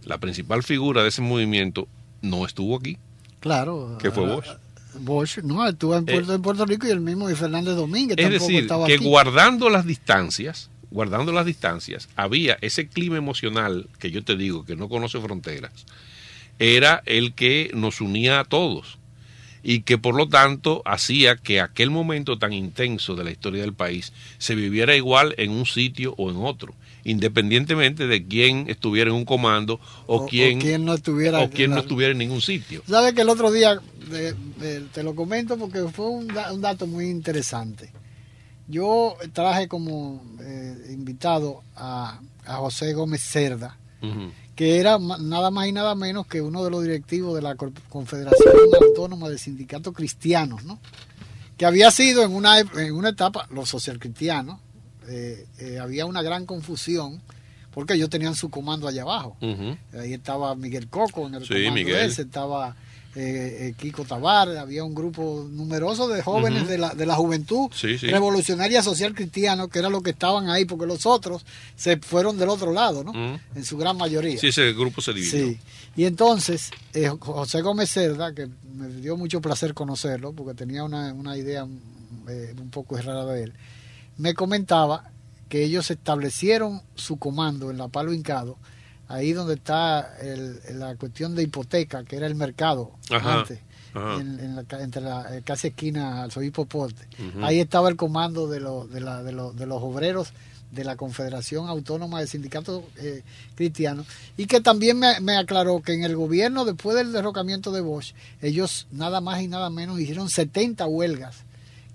la 0.05 0.17
principal 0.19 0.63
figura 0.63 1.03
de 1.03 1.09
ese 1.11 1.21
movimiento 1.21 1.89
no 2.23 2.47
estuvo 2.47 2.77
aquí, 2.79 2.97
Claro. 3.41 3.99
que 4.01 4.11
fue 4.11 4.25
Ah, 4.25 4.57
Bosch. 5.01 5.39
No, 5.39 5.67
estuvo 5.69 5.97
en 5.97 6.05
Puerto, 6.05 6.33
Eh, 6.33 6.37
en 6.37 6.43
Puerto 6.43 6.67
Rico 6.67 6.87
y 6.87 6.91
el 6.91 7.01
mismo 7.01 7.31
y 7.31 7.35
Fernández 7.35 7.75
Domínguez 7.75 8.17
Es 8.19 8.25
tampoco 8.25 8.45
decir, 8.47 8.63
estaba 8.63 8.87
que 8.87 8.95
aquí. 8.95 9.05
guardando 9.05 9.71
las 9.71 9.87
distancias, 9.87 10.71
guardando 10.91 11.33
las 11.33 11.47
distancias, 11.47 12.09
había 12.17 12.59
ese 12.61 12.87
clima 12.89 13.17
emocional 13.17 13.89
que 13.99 14.11
yo 14.11 14.23
te 14.25 14.37
digo 14.37 14.65
que 14.65 14.77
no 14.77 14.89
conoce 14.89 15.21
fronteras, 15.21 15.73
era 16.59 17.03
el 17.07 17.33
que 17.35 17.71
nos 17.75 18.01
unía 18.01 18.41
a 18.41 18.45
todos 18.45 18.99
y 19.63 19.81
que 19.83 19.97
por 19.99 20.15
lo 20.15 20.29
tanto 20.29 20.83
hacía 20.85 21.37
que 21.37 21.61
aquel 21.61 21.91
momento 21.91 22.39
tan 22.39 22.53
intenso 22.53 23.15
de 23.15 23.25
la 23.25 23.31
historia 23.31 23.63
del 23.63 23.75
país 23.75 24.13
se 24.39 24.55
viviera 24.55 24.97
igual 24.97 25.35
en 25.39 25.51
un 25.51 25.67
sitio 25.67 26.15
o 26.19 26.31
en 26.31 26.37
otro, 26.37 26.75
independientemente 27.05 28.07
de 28.07 28.27
quién 28.27 28.67
estuviera 28.69 29.11
en 29.11 29.17
un 29.17 29.25
comando 29.25 29.81
o, 30.07 30.17
O- 30.17 30.25
o 30.25 30.27
quién, 30.27 30.61
quién 30.61 30.85
no 30.85 30.95
estuviera 30.95 31.41
o 31.41 31.51
quién 31.51 31.71
no 31.71 31.79
estuviera 31.81 32.13
en 32.13 32.19
ningún 32.19 32.41
sitio. 32.41 32.83
Sabes 32.89 33.13
que 33.15 33.21
el 33.23 33.29
otro 33.29 33.51
día 33.53 33.79
de- 34.11 34.35
de- 34.59 34.81
te 34.93 35.03
lo 35.03 35.15
comento 35.15 35.57
porque 35.57 35.81
fue 35.93 36.09
un, 36.09 36.27
da- 36.29 36.53
un 36.53 36.61
dato 36.61 36.87
muy 36.87 37.07
interesante. 37.09 37.91
Yo 38.69 39.17
traje 39.33 39.69
como 39.69 40.25
eh, 40.41 40.75
invitado 40.91 41.63
a, 41.77 42.21
a 42.47 42.57
José 42.57 42.93
Gómez 42.95 43.21
Cerda, 43.23 43.77
Ujú. 44.01 44.33
Que 44.63 44.79
era 44.79 44.97
nada 45.01 45.51
más 45.51 45.67
y 45.67 45.73
nada 45.73 45.97
menos 45.97 46.25
que 46.29 46.41
uno 46.41 46.63
de 46.63 46.71
los 46.71 46.85
directivos 46.85 47.35
de 47.35 47.43
la 47.43 47.57
Confederación 47.57 48.55
Autónoma 48.81 49.29
de 49.29 49.37
Sindicatos 49.37 49.93
Cristianos, 49.93 50.63
¿no? 50.63 50.79
que 51.57 51.67
había 51.67 51.91
sido 51.91 52.23
en 52.23 52.33
una, 52.33 52.61
en 52.61 52.95
una 52.95 53.09
etapa, 53.09 53.49
los 53.51 53.69
socialcristianos, 53.69 54.61
eh, 55.09 55.49
eh, 55.59 55.81
había 55.81 56.07
una 56.07 56.23
gran 56.23 56.47
confusión 56.47 57.21
porque 57.73 57.95
ellos 57.95 58.09
tenían 58.09 58.37
su 58.37 58.51
comando 58.51 58.87
allá 58.87 59.03
abajo. 59.03 59.37
Ahí 59.99 60.13
estaba 60.13 60.55
Miguel 60.55 60.87
Coco 60.87 61.27
en 61.27 61.35
el 61.35 61.43
Sí, 61.43 61.55
comando 61.55 61.73
Miguel. 61.73 61.97
ese, 61.97 62.23
estaba 62.23 62.77
eh, 63.15 63.69
eh, 63.69 63.75
Kiko 63.79 64.05
Tabar, 64.05 64.57
había 64.57 64.85
un 64.85 64.95
grupo 64.95 65.47
numeroso 65.51 66.09
de 66.09 66.23
jóvenes 66.23 66.67
de, 66.69 66.79
la, 66.79 66.95
de 66.95 67.05
la 67.07 67.15
juventud 67.15 67.71
Sí, 67.75 67.99
sí. 67.99 68.07
revolucionaria 68.09 68.83
social 68.83 69.15
cristiano, 69.15 69.69
que 69.69 69.79
era 69.81 69.91
lo 69.91 70.03
que 70.03 70.11
estaban 70.11 70.49
ahí, 70.49 70.65
porque 70.65 70.87
los 70.87 71.05
otros 71.07 71.45
se 71.77 71.99
fueron 71.99 72.39
del 72.39 72.49
otro 72.49 72.73
lado, 72.73 73.05
¿no? 73.05 73.13
En 73.55 73.65
su 73.65 73.77
gran 73.77 73.97
mayoría. 73.97 74.39
Sí, 74.39 74.49
ese 74.49 74.73
grupo 74.73 75.01
se 75.01 75.13
dividió. 75.13 75.47
Sí. 75.49 75.59
Y 75.95 76.05
entonces, 76.07 76.71
eh, 76.95 77.09
José 77.21 77.61
Gómez 77.61 77.91
Cerda, 77.91 78.35
que 78.35 78.49
me 78.75 78.89
dio 78.89 79.17
mucho 79.19 79.41
placer 79.43 79.75
conocerlo, 79.75 80.33
porque 80.33 80.55
tenía 80.55 80.83
una, 80.85 81.13
una 81.13 81.37
idea 81.37 81.67
eh, 82.29 82.55
un 82.59 82.71
poco 82.71 82.97
errada 82.97 83.27
de 83.33 83.45
él, 83.45 83.53
me 84.17 84.33
comentaba 84.35 85.11
que 85.51 85.65
ellos 85.65 85.91
establecieron 85.91 86.81
su 86.95 87.19
comando 87.19 87.71
en 87.71 87.77
la 87.77 87.89
Palo 87.89 88.15
Hincado, 88.15 88.57
ahí 89.13 89.33
donde 89.33 89.55
está 89.55 90.17
el- 90.21 90.61
la 90.79 90.95
cuestión 90.97 91.35
de 91.35 91.43
hipoteca, 91.45 92.05
que 92.05 92.17
era 92.17 92.27
el 92.27 92.35
mercado 92.35 92.93
Ajá, 93.11 93.41
antes, 93.41 93.59
ajá. 93.95 94.15
en- 94.17 94.41
en 94.41 94.57
la 94.57 94.65
entre 94.83 95.03
la 95.03 95.37
eh, 95.37 95.43
casi 95.45 95.69
esquina 95.69 96.23
al 96.23 96.31
Sobipo 96.33 96.65
Porte. 96.67 97.07
Ahí 97.43 97.61
estaba 97.61 97.89
el 97.89 97.97
comando 97.97 98.49
de, 98.49 98.61
los 98.61 98.91
de, 98.91 99.01
la- 99.01 99.23
de, 99.23 99.33
los- 99.33 99.55
de 99.57 99.67
los 99.67 99.83
obreros 99.83 100.29
de 100.71 100.85
la 100.85 100.97
Confederación 100.97 101.69
Autónoma 101.69 102.19
de 102.21 102.27
Sindicatos 102.27 102.83
eh, 102.97 103.23
Cristianos 103.55 104.07
y 104.39 104.47
que 104.47 104.63
también 104.63 104.99
me, 104.99 105.21
me 105.21 105.37
aclaró 105.37 105.83
que 105.83 105.93
en 105.93 106.03
el 106.03 106.17
gobierno 106.17 106.65
después 106.65 106.97
del 106.97 107.13
derrocamiento 107.13 107.73
de 107.73 107.83
Bosch 107.83 108.15
ellos 108.41 108.87
nada 108.91 109.21
más 109.21 109.43
y 109.43 109.49
nada 109.49 109.69
menos 109.69 110.01
hicieron 110.01 110.31
70 110.31 110.87
huelgas 110.87 111.37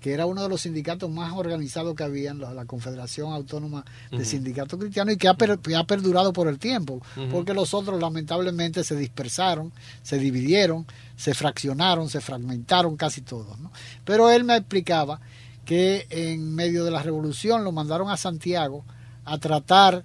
que 0.00 0.12
era 0.12 0.26
uno 0.26 0.42
de 0.42 0.48
los 0.48 0.60
sindicatos 0.60 1.10
más 1.10 1.32
organizados 1.34 1.94
que 1.96 2.04
había 2.04 2.30
en 2.30 2.38
la, 2.40 2.64
Confederación 2.66 3.32
Autónoma 3.32 3.84
de 4.10 4.24
Sindicatos 4.24 4.78
Cristianos 4.78 5.14
y 5.14 5.16
que 5.16 5.26
ha, 5.28 5.34
per- 5.34 5.58
que 5.58 5.74
ha 5.74 5.84
perdurado 5.84 6.32
por 6.32 6.46
el 6.48 6.58
tiempo, 6.58 7.02
porque 7.30 7.52
los 7.54 7.74
otros 7.74 8.00
lamentablemente 8.00 8.84
se 8.84 8.94
dispersaron, 8.96 9.72
se 10.02 10.18
dividieron, 10.18 10.86
se 11.16 11.34
fraccionaron, 11.34 12.08
se 12.08 12.20
fragmentaron 12.20 12.96
casi 12.96 13.22
todos. 13.22 13.58
¿no? 13.58 13.72
Pero 14.04 14.30
él 14.30 14.44
me 14.44 14.56
explicaba 14.56 15.20
que 15.64 16.06
en 16.10 16.54
medio 16.54 16.84
de 16.84 16.90
la 16.92 17.02
revolución 17.02 17.64
lo 17.64 17.72
mandaron 17.72 18.08
a 18.08 18.16
Santiago 18.16 18.84
a 19.24 19.38
tratar 19.38 20.04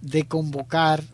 de 0.00 0.26
convocar 0.26 1.04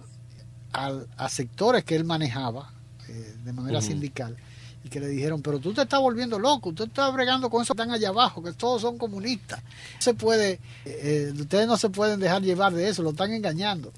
al- 0.73 1.09
a 1.17 1.29
sectores 1.29 1.85
que 1.85 1.97
él 1.97 2.05
manejaba 2.05 2.73
eh, 3.09 3.35
de 3.45 3.53
manera 3.53 3.81
sindical 3.83 4.37
y 4.85 4.89
que 4.89 5.01
le 5.01 5.09
dijeron, 5.09 5.43
pero 5.43 5.59
tú 5.59 5.73
te 5.73 5.83
estás 5.83 6.01
volviendo 6.01 6.39
loco, 6.39 6.73
tú 6.73 6.85
estás 6.85 7.13
bregando 7.13 7.51
con 7.51 7.63
eso 7.63 7.75
que 7.75 7.83
están 7.83 7.95
allá 7.95 8.09
abajo, 8.09 8.43
que 8.43 8.53
todos 8.53 8.83
son 8.83 8.99
comunistas. 8.99 9.63
No 9.63 10.01
se 10.01 10.15
puede, 10.15 10.53
eh, 10.85 11.31
eh, 11.33 11.33
ustedes 11.39 11.67
no 11.67 11.77
se 11.77 11.91
pueden 11.91 12.21
dejar 12.21 12.43
llevar 12.43 12.73
de 12.73 12.89
eso, 12.89 13.03
lo 13.03 13.11
están 13.11 13.33
engañando. 13.33 13.93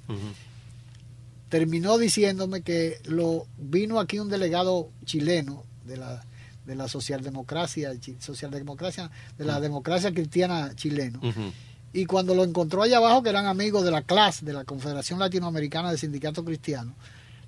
Terminó 1.49 1.99
diciéndome 1.99 2.62
que 2.62 2.99
lo 3.05 3.47
vino 3.59 4.01
aquí 4.01 4.18
un 4.18 4.28
delegado 4.28 4.89
chileno 5.05 5.64
de 5.85 5.99
la 5.99 6.24
de 6.66 6.76
la 6.76 6.89
socialdemocracia, 6.89 7.93
socialdemocracia, 8.18 9.11
de 9.37 9.45
la 9.45 9.61
democracia 9.61 10.12
cristiana 10.12 10.74
chileno. 10.74 11.18
Ujú. 11.22 11.53
Y 11.93 12.07
cuando 12.07 12.35
lo 12.35 12.45
encontró 12.45 12.83
allá 12.83 12.99
abajo, 12.99 13.22
que 13.22 13.30
eran 13.30 13.47
amigos 13.47 13.85
de 13.85 13.91
la 13.91 14.03
CLAS, 14.03 14.45
de 14.45 14.53
la 14.53 14.64
Confederación 14.64 15.18
Latinoamericana 15.18 15.91
de 15.91 15.99
Sindicatos 15.99 16.45
Cristianos, 16.45 16.95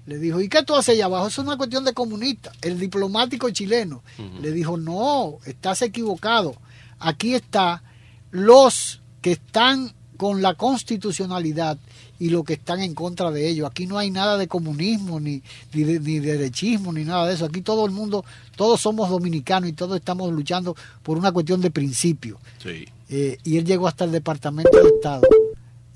le 0.07 0.19
dijo, 0.19 0.41
¿y 0.41 0.49
qué 0.49 0.63
tú 0.63 0.75
haces 0.75 0.95
allá 0.95 1.07
abajo? 1.07 1.29
Eso 1.29 1.41
es 1.41 1.47
una 1.47 1.57
cuestión 1.57 1.85
de 1.85 1.95
comunista. 1.95 2.53
El 2.61 2.79
diplomático 2.79 3.49
chileno 3.51 4.03
le 4.41 4.53
dijo, 4.53 4.77
no, 4.77 5.39
estás 5.47 5.83
equivocado. 5.83 6.55
Aquí 6.99 7.35
está 7.35 7.83
los 8.31 9.01
que 9.23 9.33
están 9.33 9.95
con 10.17 10.43
la 10.43 10.55
constitucionalidad 10.55 11.79
y 12.19 12.31
los 12.31 12.45
que 12.45 12.55
están 12.55 12.81
en 12.81 12.95
contra 12.95 13.31
de 13.31 13.49
ello. 13.49 13.67
Aquí 13.67 13.87
no 13.87 13.99
hay 13.99 14.11
nada 14.11 14.39
de 14.39 14.47
comunismo, 14.47 15.19
ni, 15.21 15.43
ni, 15.73 15.83
de, 15.83 16.01
ni 16.01 16.21
derechismo, 16.21 16.93
ni 16.93 17.05
nada 17.05 17.27
de 17.27 17.35
eso. 17.35 17.45
Aquí 17.47 17.63
todo 17.63 17.85
el 17.87 17.93
mundo, 17.93 18.25
todos 18.57 18.81
somos 18.81 19.09
dominicanos 19.09 19.69
y 19.69 19.73
todos 19.73 19.97
estamos 19.97 20.33
luchando 20.33 20.77
por 21.03 21.19
una 21.19 21.33
cuestión 21.33 21.61
de 21.61 21.71
principio. 21.71 22.39
Sí. 22.63 22.87
Eh, 23.09 23.39
y 23.45 23.57
él 23.57 23.65
llegó 23.65 23.89
hasta 23.89 24.05
el 24.05 24.13
Departamento 24.13 24.77
de 24.83 24.89
Estado 24.89 25.27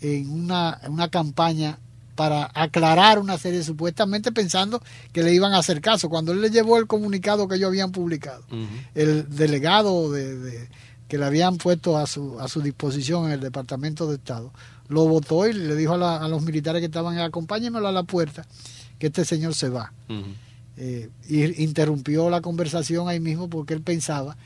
en 0.00 0.30
una, 0.30 0.78
en 0.82 0.92
una 0.92 1.08
campaña 1.08 1.78
para 2.18 2.50
aclarar 2.52 3.20
una 3.20 3.38
serie, 3.38 3.62
supuestamente 3.62 4.32
pensando 4.32 4.82
que 5.12 5.22
le 5.22 5.32
iban 5.32 5.52
a 5.54 5.58
hacer 5.58 5.80
caso. 5.80 6.08
Cuando 6.08 6.32
él 6.32 6.40
le 6.40 6.50
llevó 6.50 6.76
el 6.76 6.88
comunicado 6.88 7.46
que 7.46 7.54
ellos 7.54 7.68
habían 7.68 7.92
publicado, 7.92 8.42
el 8.96 9.28
delegado 9.28 10.10
de, 10.10 10.36
de- 10.36 10.68
que 11.06 11.16
le 11.16 11.24
habían 11.24 11.58
puesto 11.58 11.96
a 11.96 12.08
su, 12.08 12.40
a 12.40 12.48
su 12.48 12.60
disposición 12.60 13.26
en 13.26 13.30
el 13.30 13.40
Departamento 13.40 14.08
de 14.08 14.16
Estado, 14.16 14.52
lo 14.88 15.04
votó 15.06 15.46
y 15.46 15.52
le 15.52 15.76
dijo 15.76 15.92
a, 15.94 15.96
la- 15.96 16.16
a 16.16 16.26
los 16.26 16.42
militares 16.42 16.80
que 16.80 16.86
estaban, 16.86 17.16
acompáñenmelo 17.18 17.86
a 17.86 17.92
la 17.92 18.02
puerta, 18.02 18.44
que 18.98 19.06
este 19.06 19.24
señor 19.24 19.54
se 19.54 19.68
va. 19.68 19.92
Eh, 20.76 21.08
y 21.28 21.62
interrumpió 21.62 22.30
la 22.30 22.40
conversación 22.40 23.08
ahí 23.08 23.20
mismo 23.20 23.48
porque 23.48 23.74
él 23.74 23.80
pensaba 23.82 24.36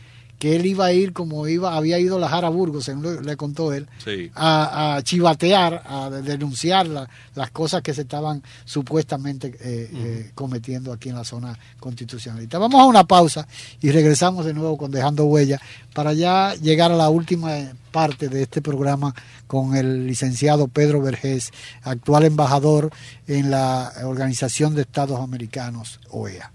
que 0.42 0.56
él 0.56 0.66
iba 0.66 0.86
a 0.86 0.92
ir 0.92 1.12
como 1.12 1.46
iba 1.46 1.76
había 1.76 2.00
ido 2.00 2.18
la 2.18 2.28
Jara 2.28 2.48
Burgos, 2.48 2.86
según 2.86 3.04
le, 3.04 3.20
le 3.20 3.36
contó 3.36 3.72
él, 3.72 3.86
Sí. 4.04 4.28
a, 4.34 4.96
a 4.96 5.02
chivatear, 5.04 5.84
a 5.86 6.10
denunciar 6.10 6.88
la- 6.88 7.08
las 7.36 7.52
cosas 7.52 7.80
que 7.80 7.94
se 7.94 8.00
estaban 8.02 8.42
supuestamente 8.64 9.54
eh, 9.60 9.88
eh, 9.94 10.30
cometiendo 10.34 10.92
aquí 10.92 11.10
en 11.10 11.14
la 11.14 11.22
zona 11.22 11.56
constitucionalista. 11.78 12.58
Vamos 12.58 12.80
a 12.80 12.86
una 12.86 13.04
pausa 13.04 13.46
y 13.80 13.92
regresamos 13.92 14.44
de 14.44 14.52
nuevo 14.52 14.76
con 14.76 14.90
Dejando 14.90 15.26
Huella 15.26 15.60
para 15.94 16.12
ya 16.12 16.56
llegar 16.56 16.90
a 16.90 16.96
la 16.96 17.08
última 17.08 17.50
parte 17.92 18.28
de 18.28 18.42
este 18.42 18.60
programa 18.60 19.14
con 19.46 19.76
el 19.76 20.08
licenciado 20.08 20.66
Pedro 20.66 21.00
Vergés, 21.02 21.52
actual 21.84 22.24
embajador 22.24 22.90
en 23.28 23.52
la 23.52 23.92
Organización 24.02 24.74
de 24.74 24.82
Estados 24.82 25.20
Americanos, 25.20 26.00
OEA. 26.10 26.50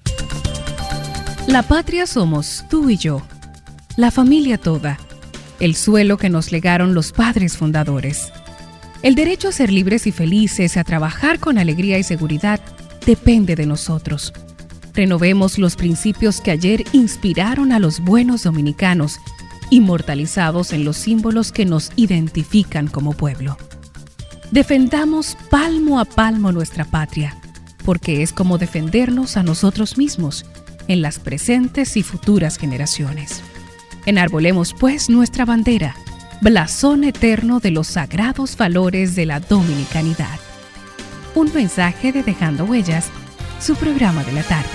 La 1.47 1.63
patria 1.63 2.05
somos 2.05 2.65
tú 2.69 2.89
y 2.89 2.97
yo, 2.97 3.21
la 3.97 4.11
familia 4.11 4.59
toda, 4.59 4.99
el 5.59 5.75
suelo 5.75 6.17
que 6.17 6.29
nos 6.29 6.51
legaron 6.51 6.93
los 6.93 7.11
padres 7.11 7.57
fundadores. 7.57 8.31
El 9.01 9.15
derecho 9.15 9.47
a 9.47 9.51
ser 9.51 9.71
libres 9.71 10.05
y 10.05 10.11
felices, 10.11 10.77
a 10.77 10.83
trabajar 10.83 11.39
con 11.39 11.57
alegría 11.57 11.97
y 11.97 12.03
seguridad, 12.03 12.61
depende 13.07 13.55
de 13.55 13.65
nosotros. 13.65 14.33
Renovemos 14.93 15.57
los 15.57 15.75
principios 15.75 16.41
que 16.41 16.51
ayer 16.51 16.83
inspiraron 16.93 17.71
a 17.71 17.79
los 17.79 17.99
buenos 17.99 18.43
dominicanos, 18.43 19.19
inmortalizados 19.71 20.73
en 20.73 20.85
los 20.85 20.97
símbolos 20.97 21.51
que 21.51 21.65
nos 21.65 21.91
identifican 21.95 22.87
como 22.87 23.13
pueblo. 23.13 23.57
Defendamos 24.51 25.35
palmo 25.49 25.99
a 25.99 26.05
palmo 26.05 26.51
nuestra 26.51 26.85
patria, 26.85 27.35
porque 27.83 28.21
es 28.21 28.31
como 28.31 28.59
defendernos 28.59 29.37
a 29.37 29.43
nosotros 29.43 29.97
mismos 29.97 30.45
en 30.87 31.01
las 31.01 31.17
presentes 31.17 31.97
y 31.97 32.03
futuras 32.03 32.57
generaciones. 32.57 33.41
Enarbolemos 34.07 34.73
pues 34.73 35.09
nuestra 35.09 35.43
bandera, 35.43 35.93
blasón 36.39 37.03
eterno 37.03 37.59
de 37.59 37.71
los 37.71 37.87
sagrados 37.87 38.55
valores 38.55 39.17
de 39.17 39.25
la 39.25 39.41
dominicanidad. 39.41 40.39
Un 41.35 41.53
mensaje 41.53 42.13
de 42.13 42.23
Dejando 42.23 42.63
Huellas, 42.63 43.09
su 43.59 43.75
programa 43.75 44.23
de 44.23 44.31
la 44.31 44.43
tarde. 44.43 44.69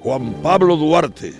Juan 0.00 0.34
Pablo 0.42 0.74
Duarte, 0.74 1.32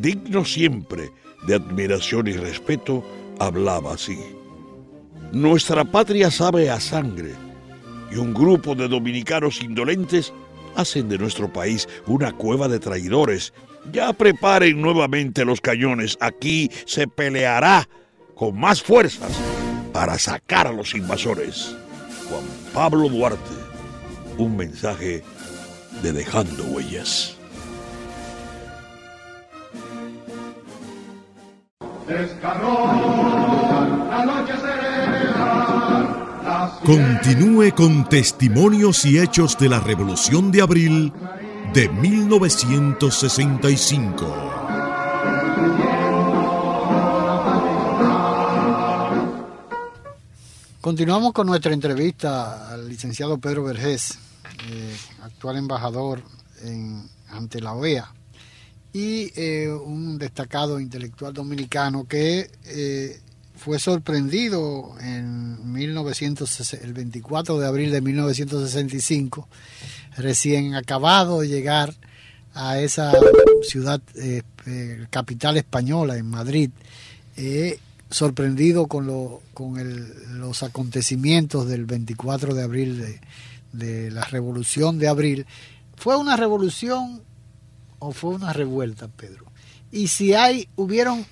digno 0.00 0.44
siempre 0.44 1.10
de 1.48 1.56
admiración 1.56 2.28
y 2.28 2.34
respeto, 2.34 3.04
hablaba 3.40 3.94
así. 3.94 4.20
Nuestra 5.32 5.84
patria 5.84 6.30
sabe 6.30 6.70
a 6.70 6.78
sangre 6.78 7.32
y 8.12 8.18
un 8.18 8.32
grupo 8.32 8.76
de 8.76 8.86
dominicanos 8.86 9.60
indolentes 9.60 10.32
hacen 10.76 11.08
de 11.08 11.18
nuestro 11.18 11.52
país 11.52 11.88
una 12.06 12.30
cueva 12.30 12.68
de 12.68 12.78
traidores. 12.78 13.52
Ya 13.90 14.12
preparen 14.12 14.80
nuevamente 14.80 15.44
los 15.44 15.60
cañones. 15.60 16.16
Aquí 16.20 16.70
se 16.86 17.08
peleará 17.08 17.88
con 18.34 18.58
más 18.58 18.82
fuerzas 18.82 19.32
para 19.92 20.18
sacar 20.18 20.66
a 20.66 20.72
los 20.72 20.94
invasores. 20.94 21.76
Juan 22.28 22.44
Pablo 22.72 23.08
Duarte, 23.08 23.54
un 24.38 24.56
mensaje 24.56 25.22
de 26.02 26.12
Dejando 26.12 26.64
Huellas. 26.64 27.36
Continúe 36.84 37.72
con 37.74 38.08
testimonios 38.08 39.04
y 39.04 39.18
hechos 39.18 39.56
de 39.58 39.68
la 39.68 39.80
Revolución 39.80 40.50
de 40.50 40.62
Abril 40.62 41.12
de 41.74 41.88
1965. 41.88 44.26
Continuamos 50.80 51.32
con 51.32 51.46
nuestra 51.46 51.72
entrevista 51.72 52.72
al 52.72 52.88
licenciado 52.88 53.38
Pedro 53.38 53.64
Vergés, 53.64 54.18
eh, 54.70 54.96
actual 55.22 55.56
embajador 55.56 56.22
en- 56.62 57.08
ante 57.30 57.60
la 57.60 57.72
OEA, 57.74 58.12
y 58.92 59.32
eh, 59.40 59.68
un 59.70 60.18
destacado 60.18 60.80
intelectual 60.80 61.32
dominicano 61.32 62.04
que 62.06 62.50
eh, 62.64 63.20
fue 63.64 63.78
sorprendido 63.78 64.94
en 65.00 65.72
1960 65.72 66.84
el 66.84 66.92
24 66.94 67.58
de 67.60 67.66
abril 67.66 67.92
de 67.92 68.00
1965, 68.00 69.48
recién 70.16 70.74
acabado 70.74 71.40
de 71.40 71.48
llegar 71.48 71.94
a 72.54 72.80
esa 72.80 73.12
ciudad 73.62 74.00
eh, 74.16 74.42
eh, 74.66 75.06
capital 75.10 75.56
española, 75.56 76.16
en 76.16 76.26
Madrid, 76.26 76.70
eh, 77.36 77.78
sorprendido 78.10 78.88
con, 78.88 79.06
lo, 79.06 79.42
con 79.54 79.78
el- 79.78 80.38
los 80.40 80.62
acontecimientos 80.64 81.68
del 81.68 81.84
24 81.86 82.54
de 82.54 82.62
abril, 82.64 82.98
de, 82.98 83.20
de 83.72 84.10
la 84.10 84.24
revolución 84.24 84.98
de 84.98 85.06
abril. 85.08 85.46
¿Fue 85.96 86.16
una 86.16 86.36
revolución 86.36 87.22
o 88.00 88.10
fue 88.12 88.34
una 88.34 88.52
revuelta, 88.52 89.06
Pedro? 89.08 89.46
Y 89.92 90.08
si 90.08 90.34
hay, 90.34 90.68
hubieron, 90.74 91.24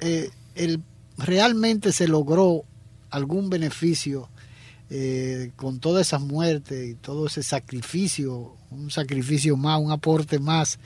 el, 0.00 0.82
realmente 1.18 1.92
se 1.92 2.08
logró 2.08 2.62
algún 3.10 3.50
beneficio 3.50 4.28
eh, 4.90 5.50
con 5.56 5.80
todas 5.80 6.06
esas 6.06 6.20
muertes 6.22 6.88
y 6.90 6.94
todo 6.94 7.26
ese 7.26 7.42
sacrificio, 7.42 8.54
un 8.70 8.90
sacrificio 8.90 9.56
más, 9.56 9.80
un 9.80 9.90
aporte 9.92 10.38
más 10.38 10.78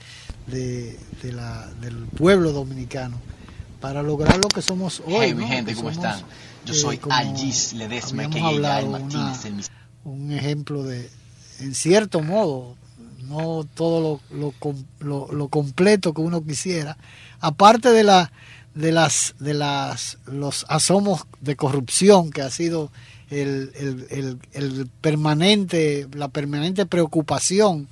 de, 0.47 0.97
de 1.21 1.31
la, 1.31 1.69
del 1.81 1.95
pueblo 2.07 2.51
dominicano 2.51 3.17
para 3.79 4.01
lograr 4.03 4.37
lo 4.37 4.47
que 4.49 4.61
somos 4.61 5.01
hoy. 5.05 5.15
Hey, 5.19 5.33
mi 5.33 5.43
¿no? 5.43 5.47
gente, 5.47 5.75
¿cómo 5.75 5.93
somos, 5.93 6.05
están? 6.05 6.25
Yo 6.65 6.73
eh, 6.73 6.77
soy 6.77 6.99
Algis 7.09 7.73
Ledesma, 7.73 8.29
que 8.29 8.39
hablado, 8.41 8.87
Martínez, 8.89 9.45
una- 9.45 10.13
un 10.15 10.31
ejemplo 10.33 10.83
de, 10.83 11.09
en 11.59 11.73
cierto 11.75 12.21
modo, 12.21 12.75
no 13.27 13.65
todo 13.73 14.21
lo, 14.31 14.37
lo, 14.37 14.53
lo- 14.99 15.31
lo 15.31 15.47
completo 15.47 16.13
que 16.13 16.21
uno 16.21 16.43
quisiera, 16.43 16.97
aparte 17.39 17.89
de 17.91 18.03
la 18.03 18.31
de 18.75 18.91
las 18.91 19.35
de 19.39 19.53
las 19.53 20.17
los 20.25 20.65
asomos 20.69 21.25
de 21.41 21.55
corrupción 21.55 22.31
que 22.31 22.41
ha 22.41 22.49
sido 22.49 22.91
el, 23.29 23.71
el- 23.75 24.07
el- 24.09 24.39
el 24.53 24.87
permanente 25.01 26.07
la 26.13 26.27
permanente 26.29 26.85
preocupación 26.85 27.87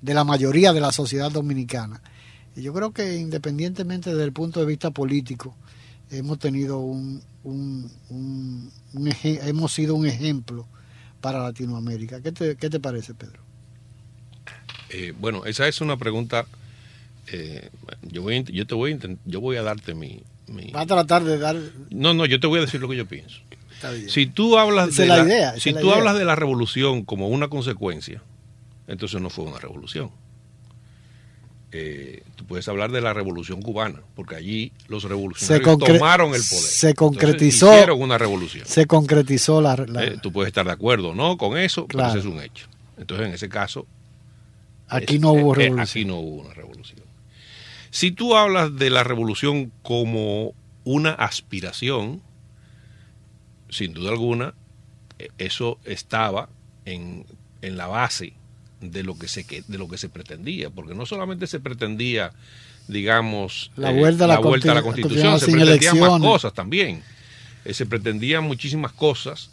de 0.00 0.14
la 0.14 0.24
mayoría 0.24 0.72
de 0.72 0.80
la 0.80 0.92
sociedad 0.92 1.30
dominicana 1.30 2.00
y 2.56 2.62
yo 2.62 2.72
creo 2.72 2.92
que 2.92 3.16
independientemente 3.16 4.10
desde 4.10 4.24
el 4.24 4.32
punto 4.32 4.60
de 4.60 4.66
vista 4.66 4.90
político 4.90 5.54
hemos 6.10 6.38
tenido 6.38 6.78
un, 6.80 7.22
un- 7.44 7.90
un- 8.10 8.70
hemos 9.22 9.72
sido 9.72 9.94
un 9.94 10.06
ejemplo 10.06 10.66
para 11.22 11.38
Latinoamérica. 11.38 12.20
¿Qué 12.20 12.32
te, 12.32 12.56
qué 12.56 12.68
te 12.68 12.80
parece, 12.80 13.14
Pedro? 13.14 13.40
Eh, 14.90 15.14
bueno, 15.18 15.44
esa 15.46 15.66
es 15.68 15.80
una 15.80 15.96
pregunta. 15.96 16.46
Eh, 17.28 17.70
yo, 18.02 18.22
voy, 18.22 18.42
yo 18.44 18.66
te 18.66 18.74
voy 18.74 18.98
yo 19.24 19.40
voy 19.40 19.56
a 19.56 19.62
darte 19.62 19.94
mi, 19.94 20.22
mi- 20.48 20.70
Va 20.72 20.80
a 20.82 20.86
tratar 20.86 21.22
de 21.24 21.38
dar... 21.38 21.56
No, 21.90 22.14
no, 22.14 22.26
yo 22.26 22.40
te 22.40 22.46
voy 22.46 22.58
a 22.58 22.62
decir 22.62 22.80
lo 22.80 22.88
que 22.88 22.96
yo 22.96 23.06
pienso. 23.06 23.40
Si 24.08 24.26
tú 24.26 24.58
hablas 24.58 24.90
Esa 24.90 25.02
de 25.02 25.08
la 25.08 25.16
la, 25.18 25.24
idea, 25.24 25.58
si 25.60 25.72
la 25.72 25.80
tú 25.80 25.86
idea. 25.88 25.98
hablas 25.98 26.16
de 26.18 26.24
la 26.24 26.36
revolución 26.36 27.04
como 27.04 27.28
una 27.28 27.48
consecuencia, 27.48 28.22
entonces 28.86 29.20
no 29.20 29.28
fue 29.28 29.44
una 29.44 29.58
revolución. 29.58 30.10
eh, 31.72 32.22
tú 32.36 32.44
puedes 32.44 32.68
hablar 32.68 32.92
de 32.92 33.00
la 33.00 33.12
revolución 33.14 33.62
cubana, 33.62 34.00
porque 34.14 34.36
allí 34.36 34.72
los 34.88 35.04
revolucionarios 35.04 35.78
tomaron 35.78 36.28
el 36.34 36.42
poder. 36.48 36.64
Se 36.64 36.94
concretizó. 36.94 37.72
hicieron 37.72 38.00
una 38.00 38.18
revolución. 38.18 38.66
Se 38.66 38.86
concretizó 38.86 39.60
la. 39.60 39.74
Eh, 39.74 40.18
tú 40.22 40.30
puedes 40.32 40.48
estar 40.48 40.66
de 40.66 40.72
acuerdo 40.72 41.14
no 41.14 41.36
con 41.38 41.56
eso, 41.56 41.86
pero 41.86 42.06
ese 42.08 42.18
es 42.18 42.24
un 42.26 42.40
hecho. 42.40 42.66
Entonces, 42.98 43.26
en 43.28 43.32
ese 43.34 43.48
caso. 43.48 43.86
Aquí 44.88 45.18
no 45.18 45.32
hubo 45.32 45.54
revolución. 45.54 45.80
aquí 45.80 46.04
no 46.04 46.18
hubo 46.18 46.42
una 46.42 46.54
revolución. 46.54 47.00
Si 47.92 48.10
tú 48.10 48.34
hablas 48.34 48.74
de 48.74 48.88
la 48.88 49.04
revolución 49.04 49.70
como 49.82 50.54
una 50.82 51.10
aspiración, 51.10 52.22
sin 53.68 53.92
duda 53.92 54.10
alguna, 54.10 54.54
e, 55.18 55.28
eso 55.36 55.78
estaba 55.84 56.48
en, 56.86 57.26
en 57.60 57.76
la 57.76 57.86
base 57.88 58.32
de 58.80 59.02
lo 59.02 59.18
que 59.18 59.28
se 59.28 59.44
de 59.68 59.76
lo 59.76 59.88
que 59.88 59.98
se 59.98 60.08
pretendía, 60.08 60.70
porque 60.70 60.94
no 60.94 61.04
solamente 61.04 61.46
se 61.46 61.60
pretendía, 61.60 62.32
digamos, 62.88 63.70
la 63.76 63.90
eh, 63.90 63.98
vuelta, 63.98 64.24
a, 64.24 64.28
la 64.28 64.38
vuelta 64.38 64.72
a 64.72 64.74
la 64.74 64.82
Constitución, 64.82 65.38
se 65.38 65.52
pretendían 65.52 66.00
más 66.00 66.18
cosas 66.18 66.54
también. 66.54 67.02
Eh, 67.66 67.74
se 67.74 67.84
pretendían 67.84 68.42
muchísimas 68.42 68.92
cosas 68.92 69.50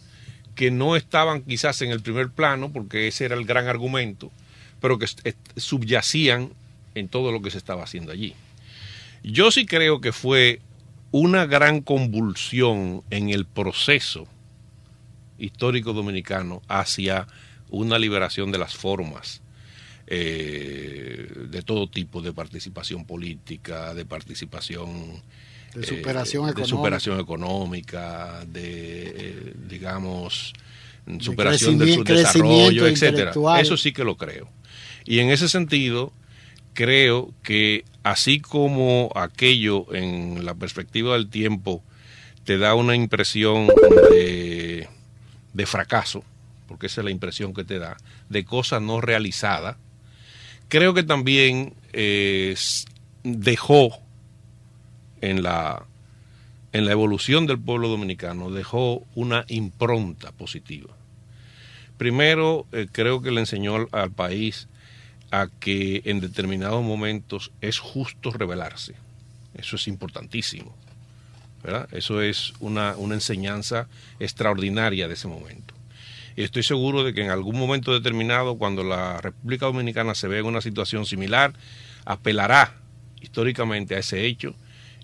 que 0.56 0.72
no 0.72 0.96
estaban 0.96 1.42
quizás 1.42 1.82
en 1.82 1.92
el 1.92 2.00
primer 2.00 2.30
plano, 2.30 2.72
porque 2.72 3.10
ese 3.10 3.26
era 3.26 3.36
el 3.36 3.44
gran 3.44 3.68
argumento, 3.68 4.32
pero 4.80 4.98
que 4.98 5.08
subyacían 5.58 6.54
en 6.96 7.08
todo 7.08 7.32
lo 7.32 7.42
que 7.42 7.52
se 7.52 7.58
estaba 7.58 7.84
haciendo 7.84 8.12
allí. 8.12 8.34
Yo 9.24 9.52
sí 9.52 9.66
creo 9.66 10.02
que 10.02 10.12
fue 10.12 10.62
una 11.12 11.46
gran 11.46 11.82
convulsión 11.82 13.04
en 13.10 13.30
el 13.30 13.46
proceso 13.46 14.28
histórico 15.38 15.94
dominicano 15.94 16.62
hacia 16.68 17.28
una 17.70 17.98
liberación 17.98 18.52
de 18.52 18.58
las 18.58 18.76
formas 18.76 19.42
eh, 20.08 21.32
de 21.50 21.62
todo 21.62 21.88
tipo 21.88 22.22
de 22.22 22.34
participación 22.34 23.06
política, 23.06 23.94
de 23.94 24.06
participación 24.06 25.22
de 25.76 25.86
superación, 25.86 26.48
eh, 26.48 26.52
económica. 26.52 26.62
de 26.62 26.68
superación 26.68 27.20
económica, 27.20 28.46
de 28.46 29.14
eh, 29.16 29.54
digamos 29.68 30.54
superación 31.20 31.78
del 31.78 31.94
su 31.94 32.04
desarrollo, 32.04 32.88
etcétera. 32.88 33.34
Eso 33.60 33.78
sí 33.78 33.92
que 33.92 34.04
lo 34.04 34.18
creo. 34.18 34.50
Y 35.06 35.20
en 35.20 35.30
ese 35.30 35.48
sentido 35.50 36.12
creo 36.74 37.34
que 37.44 37.86
así 38.04 38.40
como 38.40 39.12
aquello 39.16 39.94
en 39.94 40.46
la 40.46 40.56
perspectiva 40.56 41.14
del 41.14 41.30
tiempo 41.30 41.84
te 42.44 42.58
da 42.58 42.74
una 42.74 42.96
impresión 42.96 43.68
de, 44.12 44.88
fracaso, 45.66 46.24
porque 46.68 46.88
esa 46.88 47.02
es 47.02 47.06
la 47.06 47.12
impresión 47.12 47.54
que 47.54 47.64
te 47.64 47.80
da, 47.80 47.98
de 48.30 48.46
cosas 48.46 48.82
no 48.82 49.02
realizadas, 49.02 49.78
creo 50.68 50.94
que 50.94 51.04
también 51.04 51.74
eh, 51.94 52.56
dejó 53.24 54.00
en 55.22 55.44
la, 55.44 55.86
en 56.72 56.86
la 56.86 56.92
evolución 56.92 57.46
del 57.46 57.60
pueblo 57.60 57.88
dominicano, 57.88 58.52
dejó 58.52 59.06
una 59.16 59.46
impronta 59.48 60.32
positiva. 60.32 60.96
Primero, 61.98 62.66
eh, 62.72 62.88
creo 62.92 63.22
que 63.22 63.32
le 63.32 63.42
enseñó 63.42 63.88
al, 63.92 64.12
país 64.12 64.70
a 65.32 65.48
que 65.60 66.02
en 66.06 66.20
determinados 66.20 66.84
momentos 66.84 67.52
es 67.62 67.80
justo 67.80 68.32
rebelarse. 68.32 68.96
Eso 69.54 69.76
es 69.76 69.88
importantísimo. 69.88 70.76
Eso 71.92 72.22
es 72.22 72.54
una, 72.60 72.96
una 72.96 73.16
enseñanza 73.16 73.88
extraordinaria 74.20 75.08
de 75.08 75.14
ese 75.14 75.28
momento. 75.28 75.74
Y 76.36 76.44
estoy 76.44 76.64
seguro 76.64 77.04
de 77.04 77.14
que 77.14 77.22
en 77.22 77.32
algún 77.32 77.58
momento 77.58 77.94
determinado, 77.94 78.58
cuando 78.58 78.84
la 78.84 79.20
República 79.20 79.66
Dominicana 79.66 80.16
se 80.16 80.28
ve 80.28 80.40
en 80.40 80.46
una 80.46 80.62
situación 80.62 81.06
similar, 81.06 81.54
apelará 82.06 82.76
históricamente 83.20 83.96
a 83.96 84.00
ese 84.00 84.26
hecho 84.26 84.56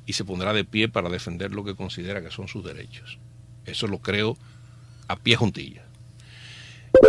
y 0.06 0.14
se 0.14 0.24
pondrá 0.24 0.54
de 0.54 0.64
pie 0.64 0.88
para 0.88 1.10
defender 1.10 1.52
lo 1.52 1.66
que 1.66 1.76
considera 1.76 2.22
que 2.22 2.32
son 2.32 2.48
sus 2.48 2.64
derechos. 2.64 3.18
Eso 3.66 3.88
lo 3.88 4.00
creo 4.00 4.38
a 5.08 5.18
pie 5.18 5.36
juntilla. 5.36 5.84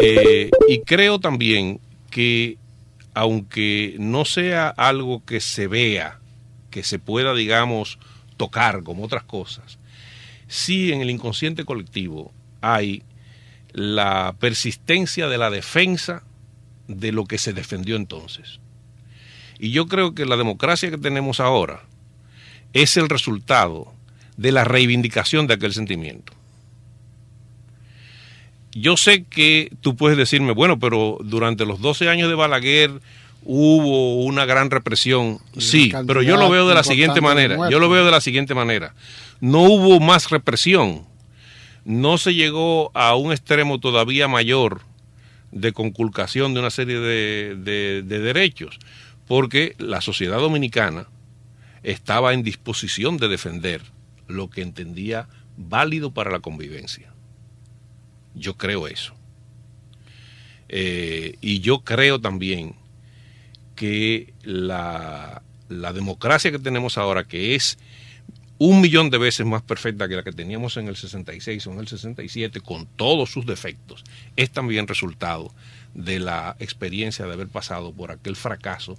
Eh, 0.03 0.51
y 0.69 0.81
creo 0.81 1.21
también 1.21 1.81
que 2.11 2.59
aunque 3.17 3.97
no 3.99 4.27
sea 4.27 4.69
algo 4.69 5.25
que 5.25 5.41
se 5.41 5.69
vea, 5.69 6.21
que 6.71 6.83
se 6.83 6.99
pueda, 6.99 7.33
digamos, 7.35 7.99
tocar 8.37 8.83
como 8.83 9.05
otras 9.05 9.25
cosas, 9.25 9.79
sí 10.49 10.93
en 10.93 11.01
el 11.01 11.09
inconsciente 11.09 11.65
colectivo 11.65 12.31
hay 12.61 13.05
la 13.73 14.37
persistencia 14.39 15.29
de 15.29 15.39
la 15.39 15.49
defensa 15.49 16.25
de 16.89 17.11
lo 17.11 17.25
que 17.25 17.39
se 17.39 17.55
defendió 17.55 17.97
entonces. 17.97 18.61
Y 19.59 19.71
yo 19.71 19.87
creo 19.87 20.15
que 20.15 20.27
la 20.27 20.37
democracia 20.37 20.91
que 20.91 20.99
tenemos 20.99 21.41
ahora 21.41 21.85
es 22.75 22.99
el 22.99 23.09
resultado 23.09 23.95
de 24.37 24.53
la 24.53 24.65
reivindicación 24.65 25.47
de 25.47 25.55
aquel 25.55 25.73
sentimiento. 25.73 26.35
Yo 28.79 28.97
sé 28.97 29.25
que 29.25 29.73
tú 29.81 29.97
puedes 29.97 30.19
decirme, 30.19 30.53
bueno, 30.53 30.79
pero 30.79 31.19
durante 31.23 31.65
los 31.67 31.81
12 31.81 32.09
años 32.09 32.29
de 32.29 32.35
Balaguer 32.35 32.91
hubo 33.45 34.25
una 34.25 34.45
gran 34.45 34.71
represión. 34.71 35.39
Sí, 35.57 35.93
pero 36.07 36.23
yo 36.23 36.37
lo 36.37 36.51
veo 36.51 36.69
de 36.69 36.75
la 36.75 36.85
siguiente 36.85 37.21
manera. 37.21 37.71
Yo 37.71 37.79
lo 37.79 37.89
veo 37.89 38.05
de 38.05 38.11
la 38.11 38.21
siguiente 38.21 38.55
manera. 38.55 38.95
No 39.41 39.63
hubo 39.63 40.01
más 40.01 40.31
represión 40.31 41.07
no 41.87 42.19
se 42.19 42.35
llegó 42.35 42.91
a 42.95 43.15
un 43.15 43.31
extremo 43.31 43.79
todavía 43.79 44.27
mayor 44.27 44.81
de 45.53 45.73
conculcación 45.73 46.53
de 46.53 46.59
una 46.59 46.71
serie 46.71 46.99
de, 46.99 48.03
derechos, 48.03 48.81
porque 49.29 49.77
la 49.79 50.01
sociedad 50.01 50.39
dominicana 50.39 51.07
estaba 51.85 52.35
en 52.35 52.43
disposición 52.43 53.19
de 53.19 53.29
defender 53.29 53.83
lo 54.27 54.51
que 54.51 54.63
entendía 54.63 55.29
válido 55.57 56.11
para 56.11 56.33
la 56.33 56.41
convivencia. 56.41 57.13
Yo 58.37 58.57
creo 58.57 58.87
eso. 58.87 59.15
Eh, 60.69 61.37
y 61.41 61.61
yo 61.61 61.81
creo 61.81 62.21
también 62.21 62.77
que 63.75 64.33
la, 64.43 65.43
la 65.69 65.93
democracia 65.93 66.53
que 66.53 66.59
tenemos 66.59 66.97
ahora, 66.99 67.25
que 67.25 67.55
es 67.55 67.79
un 68.59 68.81
millón 68.81 69.11
de 69.11 69.19
veces 69.19 69.45
más 69.45 69.63
perfecta 69.63 70.09
que 70.09 70.17
la 70.17 70.23
que 70.23 70.33
teníamos 70.33 70.77
en 70.77 70.89
el 70.89 70.97
66 70.97 71.67
o 71.67 71.73
en 71.73 71.81
el 71.81 71.89
67, 71.89 72.61
con 72.61 72.87
todos 72.87 73.31
sus 73.31 73.45
defectos, 73.45 74.05
es 74.37 74.51
también 74.51 74.87
resultado 74.87 75.53
de 75.95 76.21
la 76.21 76.57
experiencia 76.59 77.27
de 77.27 77.33
haber 77.33 77.49
pasado 77.49 77.93
por 77.93 78.11
aquel 78.11 78.37
fracaso 78.37 78.97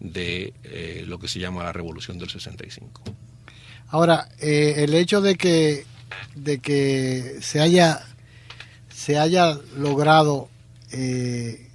de 0.00 0.52
eh, 0.64 1.04
lo 1.06 1.18
que 1.18 1.28
se 1.28 1.38
llama 1.38 1.62
la 1.62 1.72
revolución 1.72 2.18
del 2.18 2.30
65. 2.30 3.02
Ahora, 3.88 4.28
eh, 4.40 4.74
el 4.78 4.94
hecho 4.94 5.20
de 5.20 5.36
que, 5.36 5.84
de 6.34 6.58
que 6.58 7.38
se 7.40 7.60
haya, 7.60 8.04
se 9.04 9.18
haya 9.18 9.58
logrado 9.76 10.48
eh, 10.90 11.68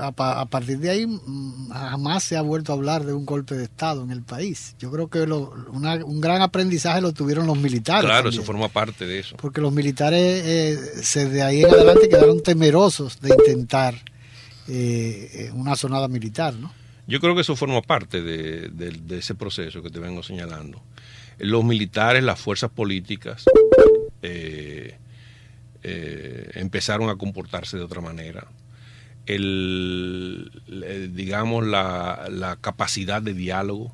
a, 0.00 0.46
partir 0.46 0.78
de 0.78 0.88
ahí 0.88 1.06
mm, 1.06 1.68
jamás 1.70 2.24
se 2.24 2.38
ha 2.38 2.42
vuelto 2.42 2.72
a 2.72 2.76
hablar 2.76 3.04
de 3.04 3.12
un 3.12 3.26
golpe 3.26 3.54
de 3.54 3.64
Estado 3.64 4.02
en 4.02 4.10
el 4.10 4.22
país. 4.22 4.74
Yo 4.78 4.90
creo 4.90 5.08
que 5.08 5.20
un 5.20 6.20
gran 6.22 6.40
aprendizaje 6.40 7.02
lo 7.02 7.12
tuvieron 7.12 7.46
los 7.46 7.58
militares. 7.58 8.06
Claro, 8.06 8.30
eso 8.30 8.42
forma 8.42 8.68
parte 8.68 9.06
de 9.06 9.18
eso. 9.18 9.36
Porque 9.36 9.60
los 9.60 9.72
militares 9.72 10.42
eh, 11.14 11.24
de 11.26 11.42
ahí 11.42 11.62
en 11.62 11.70
adelante 11.70 12.08
quedaron 12.08 12.42
temerosos 12.42 13.20
de 13.20 13.28
intentar 13.28 13.94
eh, 14.68 15.50
una 15.52 15.76
sonada 15.76 16.08
militar, 16.08 16.54
¿no? 16.54 16.72
Yo 17.06 17.20
creo 17.20 17.34
que 17.34 17.42
eso 17.42 17.56
forma 17.56 17.82
parte 17.82 18.22
de, 18.22 19.18
ese 19.18 19.34
proceso 19.34 19.82
que 19.82 19.90
te 19.90 19.98
vengo 19.98 20.22
señalando. 20.22 20.80
Los 21.38 21.62
militares, 21.62 22.22
las 22.22 22.40
fuerzas 22.40 22.70
políticas, 22.70 23.44
eh, 24.22 24.96
empezaron 25.82 27.08
a 27.10 27.16
comportarse 27.16 27.76
de 27.76 27.84
otra 27.84 28.00
manera 28.00 28.48
el, 29.26 30.50
digamos, 31.14 31.66
la, 31.66 32.28
la 32.30 32.56
capacidad 32.56 33.22
de 33.22 33.34
diálogo 33.34 33.92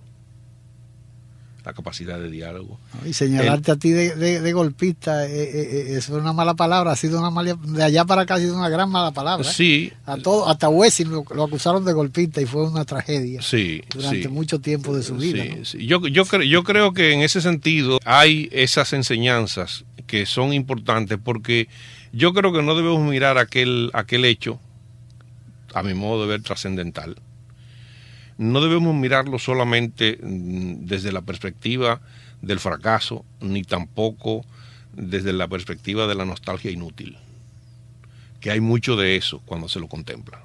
la 1.65 1.73
capacidad 1.73 2.21
de 2.21 2.31
diálogo. 2.31 2.79
Y 3.07 3.15
señalarte 3.15 3.73
a 3.73 3.77
ti 3.77 3.91
de, 3.91 4.53
golpista 4.53 5.27
eh, 5.27 5.31
eh, 5.31 5.87
eh, 5.93 5.97
es 5.97 6.11
una 6.11 6.33
mala 6.35 6.55
palabra, 6.55 6.93
ha 6.93 6.97
sido 6.97 7.19
una 7.19 7.31
mala, 7.31 7.55
de 7.55 7.83
allá 7.83 8.05
para 8.05 8.23
acá 8.23 8.35
ha 8.35 8.39
sido 8.39 8.55
una 8.57 8.69
gran 8.69 8.91
mala 8.91 9.13
palabra. 9.13 9.51
Sí. 9.51 9.91
A 10.05 10.19
todo, 10.19 10.47
hasta 10.49 10.69
Wessing 10.69 11.11
lo, 11.11 11.45
acusaron 11.45 11.85
de 11.85 11.95
golpista 11.95 12.43
y 12.43 12.47
fue 12.47 12.69
una 12.69 12.85
tragedia. 12.85 13.41
Sí. 13.41 13.83
Durante 13.95 14.29
mucho 14.29 14.61
tiempo 14.61 14.95
de 14.95 15.03
su 15.03 15.17
vida. 15.17 15.45
Yo, 15.79 16.07
yo, 16.07 16.25
yo 16.43 16.65
creo 16.65 16.93
que 16.93 17.13
en 17.13 17.23
ese 17.23 17.41
sentido 17.41 17.99
hay 18.05 18.51
esas 18.53 18.93
enseñanzas 18.93 19.85
que 20.07 20.27
son 20.27 20.53
importantes 20.53 21.19
porque 21.23 21.69
yo 22.13 22.33
creo 22.33 22.53
que 22.53 22.63
no 22.63 22.75
debemos 22.75 23.01
mirar 23.01 23.39
aquel, 23.39 23.91
aquel 23.95 24.25
hecho 24.25 24.61
a 25.75 25.83
mi 25.83 25.93
modo 25.93 26.23
de 26.23 26.29
ver, 26.29 26.43
trascendental. 26.43 27.17
No 28.39 28.61
debemos 28.61 28.95
mirarlo 28.95 29.39
solamente 29.39 30.19
mm, 30.23 30.87
desde 30.87 31.13
la 31.13 31.23
perspectiva 31.23 32.01
del 32.41 32.61
fracaso, 32.61 33.25
ni 33.41 33.63
tampoco 33.63 34.45
desde 34.93 35.33
la 35.33 35.49
perspectiva 35.49 36.07
de 36.07 36.15
la 36.15 36.25
nostalgia 36.25 36.71
inútil, 36.71 37.19
que 38.41 38.51
hay 38.51 38.61
mucho 38.61 38.97
de 38.97 39.17
eso 39.17 39.41
cuando 39.45 39.69
se 39.69 39.81
lo 39.81 39.89
contempla. 39.89 40.43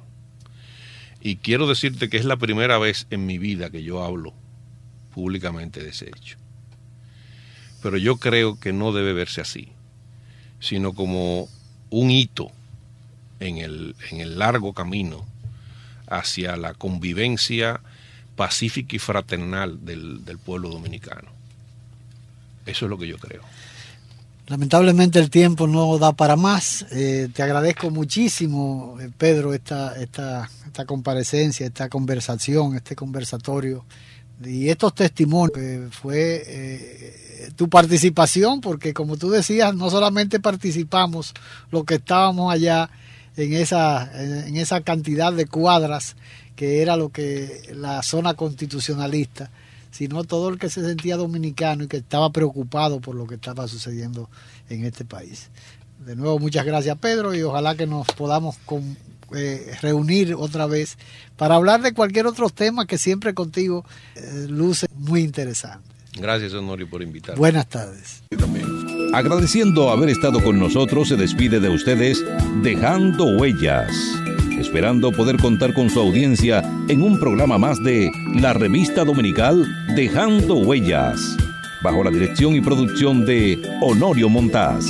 Y 1.21 1.37
quiero 1.37 1.67
decirte 1.67 2.09
que 2.09 2.17
es 2.17 2.25
la 2.25 2.37
primera 2.37 2.77
vez 2.77 3.05
en 3.11 3.25
mi 3.25 3.37
vida 3.37 3.69
que 3.69 3.83
yo 3.83 4.03
hablo 4.03 4.33
públicamente 5.13 5.83
de 5.83 5.89
ese 5.89 6.07
hecho. 6.07 6.37
Pero 7.81 7.97
yo 7.97 8.17
creo 8.17 8.59
que 8.59 8.73
no 8.73 8.91
debe 8.91 9.13
verse 9.13 9.41
así, 9.41 9.69
sino 10.59 10.93
como 10.93 11.47
un 11.89 12.11
hito 12.11 12.51
en 13.39 13.57
el, 13.57 13.95
en 14.11 14.19
el 14.19 14.37
largo 14.37 14.73
camino 14.73 15.25
hacia 16.07 16.57
la 16.57 16.73
convivencia 16.73 17.81
pacífica 18.35 18.95
y 18.95 18.99
fraternal 18.99 19.85
del, 19.85 20.25
del 20.25 20.37
pueblo 20.37 20.69
dominicano. 20.69 21.29
Eso 22.65 22.85
es 22.85 22.89
lo 22.89 22.97
que 22.97 23.07
yo 23.07 23.17
creo. 23.17 23.41
Lamentablemente 24.47 25.19
el 25.19 25.29
tiempo 25.29 25.67
no 25.67 25.99
da 25.99 26.13
para 26.13 26.35
más. 26.35 26.83
Eh, 26.91 27.29
te 27.31 27.43
agradezco 27.43 27.91
muchísimo, 27.91 28.97
eh, 28.99 29.11
Pedro, 29.15 29.53
esta, 29.53 29.95
esta, 30.01 30.49
esta 30.65 30.85
comparecencia, 30.85 31.67
esta 31.67 31.87
conversación, 31.87 32.75
este 32.75 32.95
conversatorio 32.95 33.85
y 34.43 34.69
estos 34.69 34.93
testimonios. 34.95 35.93
fue 35.93 36.43
eh, 36.45 37.49
tu 37.55 37.69
participación, 37.69 38.61
porque 38.61 38.93
como 38.93 39.17
tú 39.17 39.29
decías, 39.29 39.75
no 39.75 39.89
solamente 39.89 40.39
participamos 40.39 41.33
los 41.71 41.83
que 41.85 41.95
estábamos 41.95 42.53
allá 42.53 42.89
en 43.35 43.53
esa, 43.53 44.09
en 44.47 44.57
esa 44.57 44.81
cantidad 44.81 45.31
de 45.31 45.45
cuadras 45.45 46.15
que 46.55 46.81
era 46.81 46.97
lo 46.97 47.07
que 47.07 47.71
la 47.73 48.03
zona 48.03 48.33
constitucionalista, 48.33 49.49
sino 49.91 50.25
todo 50.25 50.49
el 50.49 50.59
que 50.59 50.69
se 50.69 50.83
sentía 50.83 51.15
dominicano 51.15 51.85
y 51.85 51.87
que 51.87 51.97
estaba 51.97 52.31
preocupado 52.31 52.99
por 52.99 53.15
lo 53.15 53.27
que 53.27 53.35
estaba 53.35 53.65
sucediendo 53.69 54.29
en 54.69 54.83
este 54.83 55.05
país. 55.05 55.49
De 56.05 56.17
nuevo, 56.17 56.37
muchas 56.37 56.65
gracias 56.65 56.97
Pedro 56.97 57.33
y 57.33 57.41
ojalá 57.43 57.75
que 57.75 57.87
nos 57.87 58.07
podamos 58.07 58.57
eh, 59.35 59.75
reunir 59.81 60.35
otra 60.35 60.65
vez 60.65 60.97
para 61.37 61.55
hablar 61.55 61.81
de 61.81 61.93
cualquier 61.93 62.27
otro 62.27 62.49
tema 62.49 62.85
que 62.85 62.97
siempre 62.97 63.33
contigo 63.33 63.85
eh, 64.15 64.47
luce 64.49 64.87
muy 64.95 65.21
interesante. 65.21 65.87
Gracias, 66.13 66.53
Honorio, 66.53 66.89
por 66.89 67.01
invitarme. 67.01 67.39
Buenas 67.39 67.67
tardes. 67.67 68.23
Agradeciendo 69.13 69.89
haber 69.89 70.09
estado 70.09 70.43
con 70.43 70.59
nosotros, 70.59 71.07
se 71.07 71.15
despide 71.15 71.59
de 71.59 71.69
ustedes 71.69 72.23
dejando 72.61 73.37
huellas 73.37 73.89
esperando 74.59 75.11
poder 75.11 75.37
contar 75.37 75.73
con 75.73 75.89
su 75.89 75.99
audiencia 75.99 76.61
en 76.89 77.01
un 77.01 77.19
programa 77.19 77.57
más 77.57 77.81
de 77.83 78.11
la 78.35 78.53
revista 78.53 79.05
dominical 79.05 79.65
Dejando 79.95 80.55
Huellas, 80.55 81.37
bajo 81.81 82.03
la 82.03 82.11
dirección 82.11 82.55
y 82.55 82.61
producción 82.61 83.25
de 83.25 83.57
Honorio 83.81 84.29
Montaz. 84.29 84.85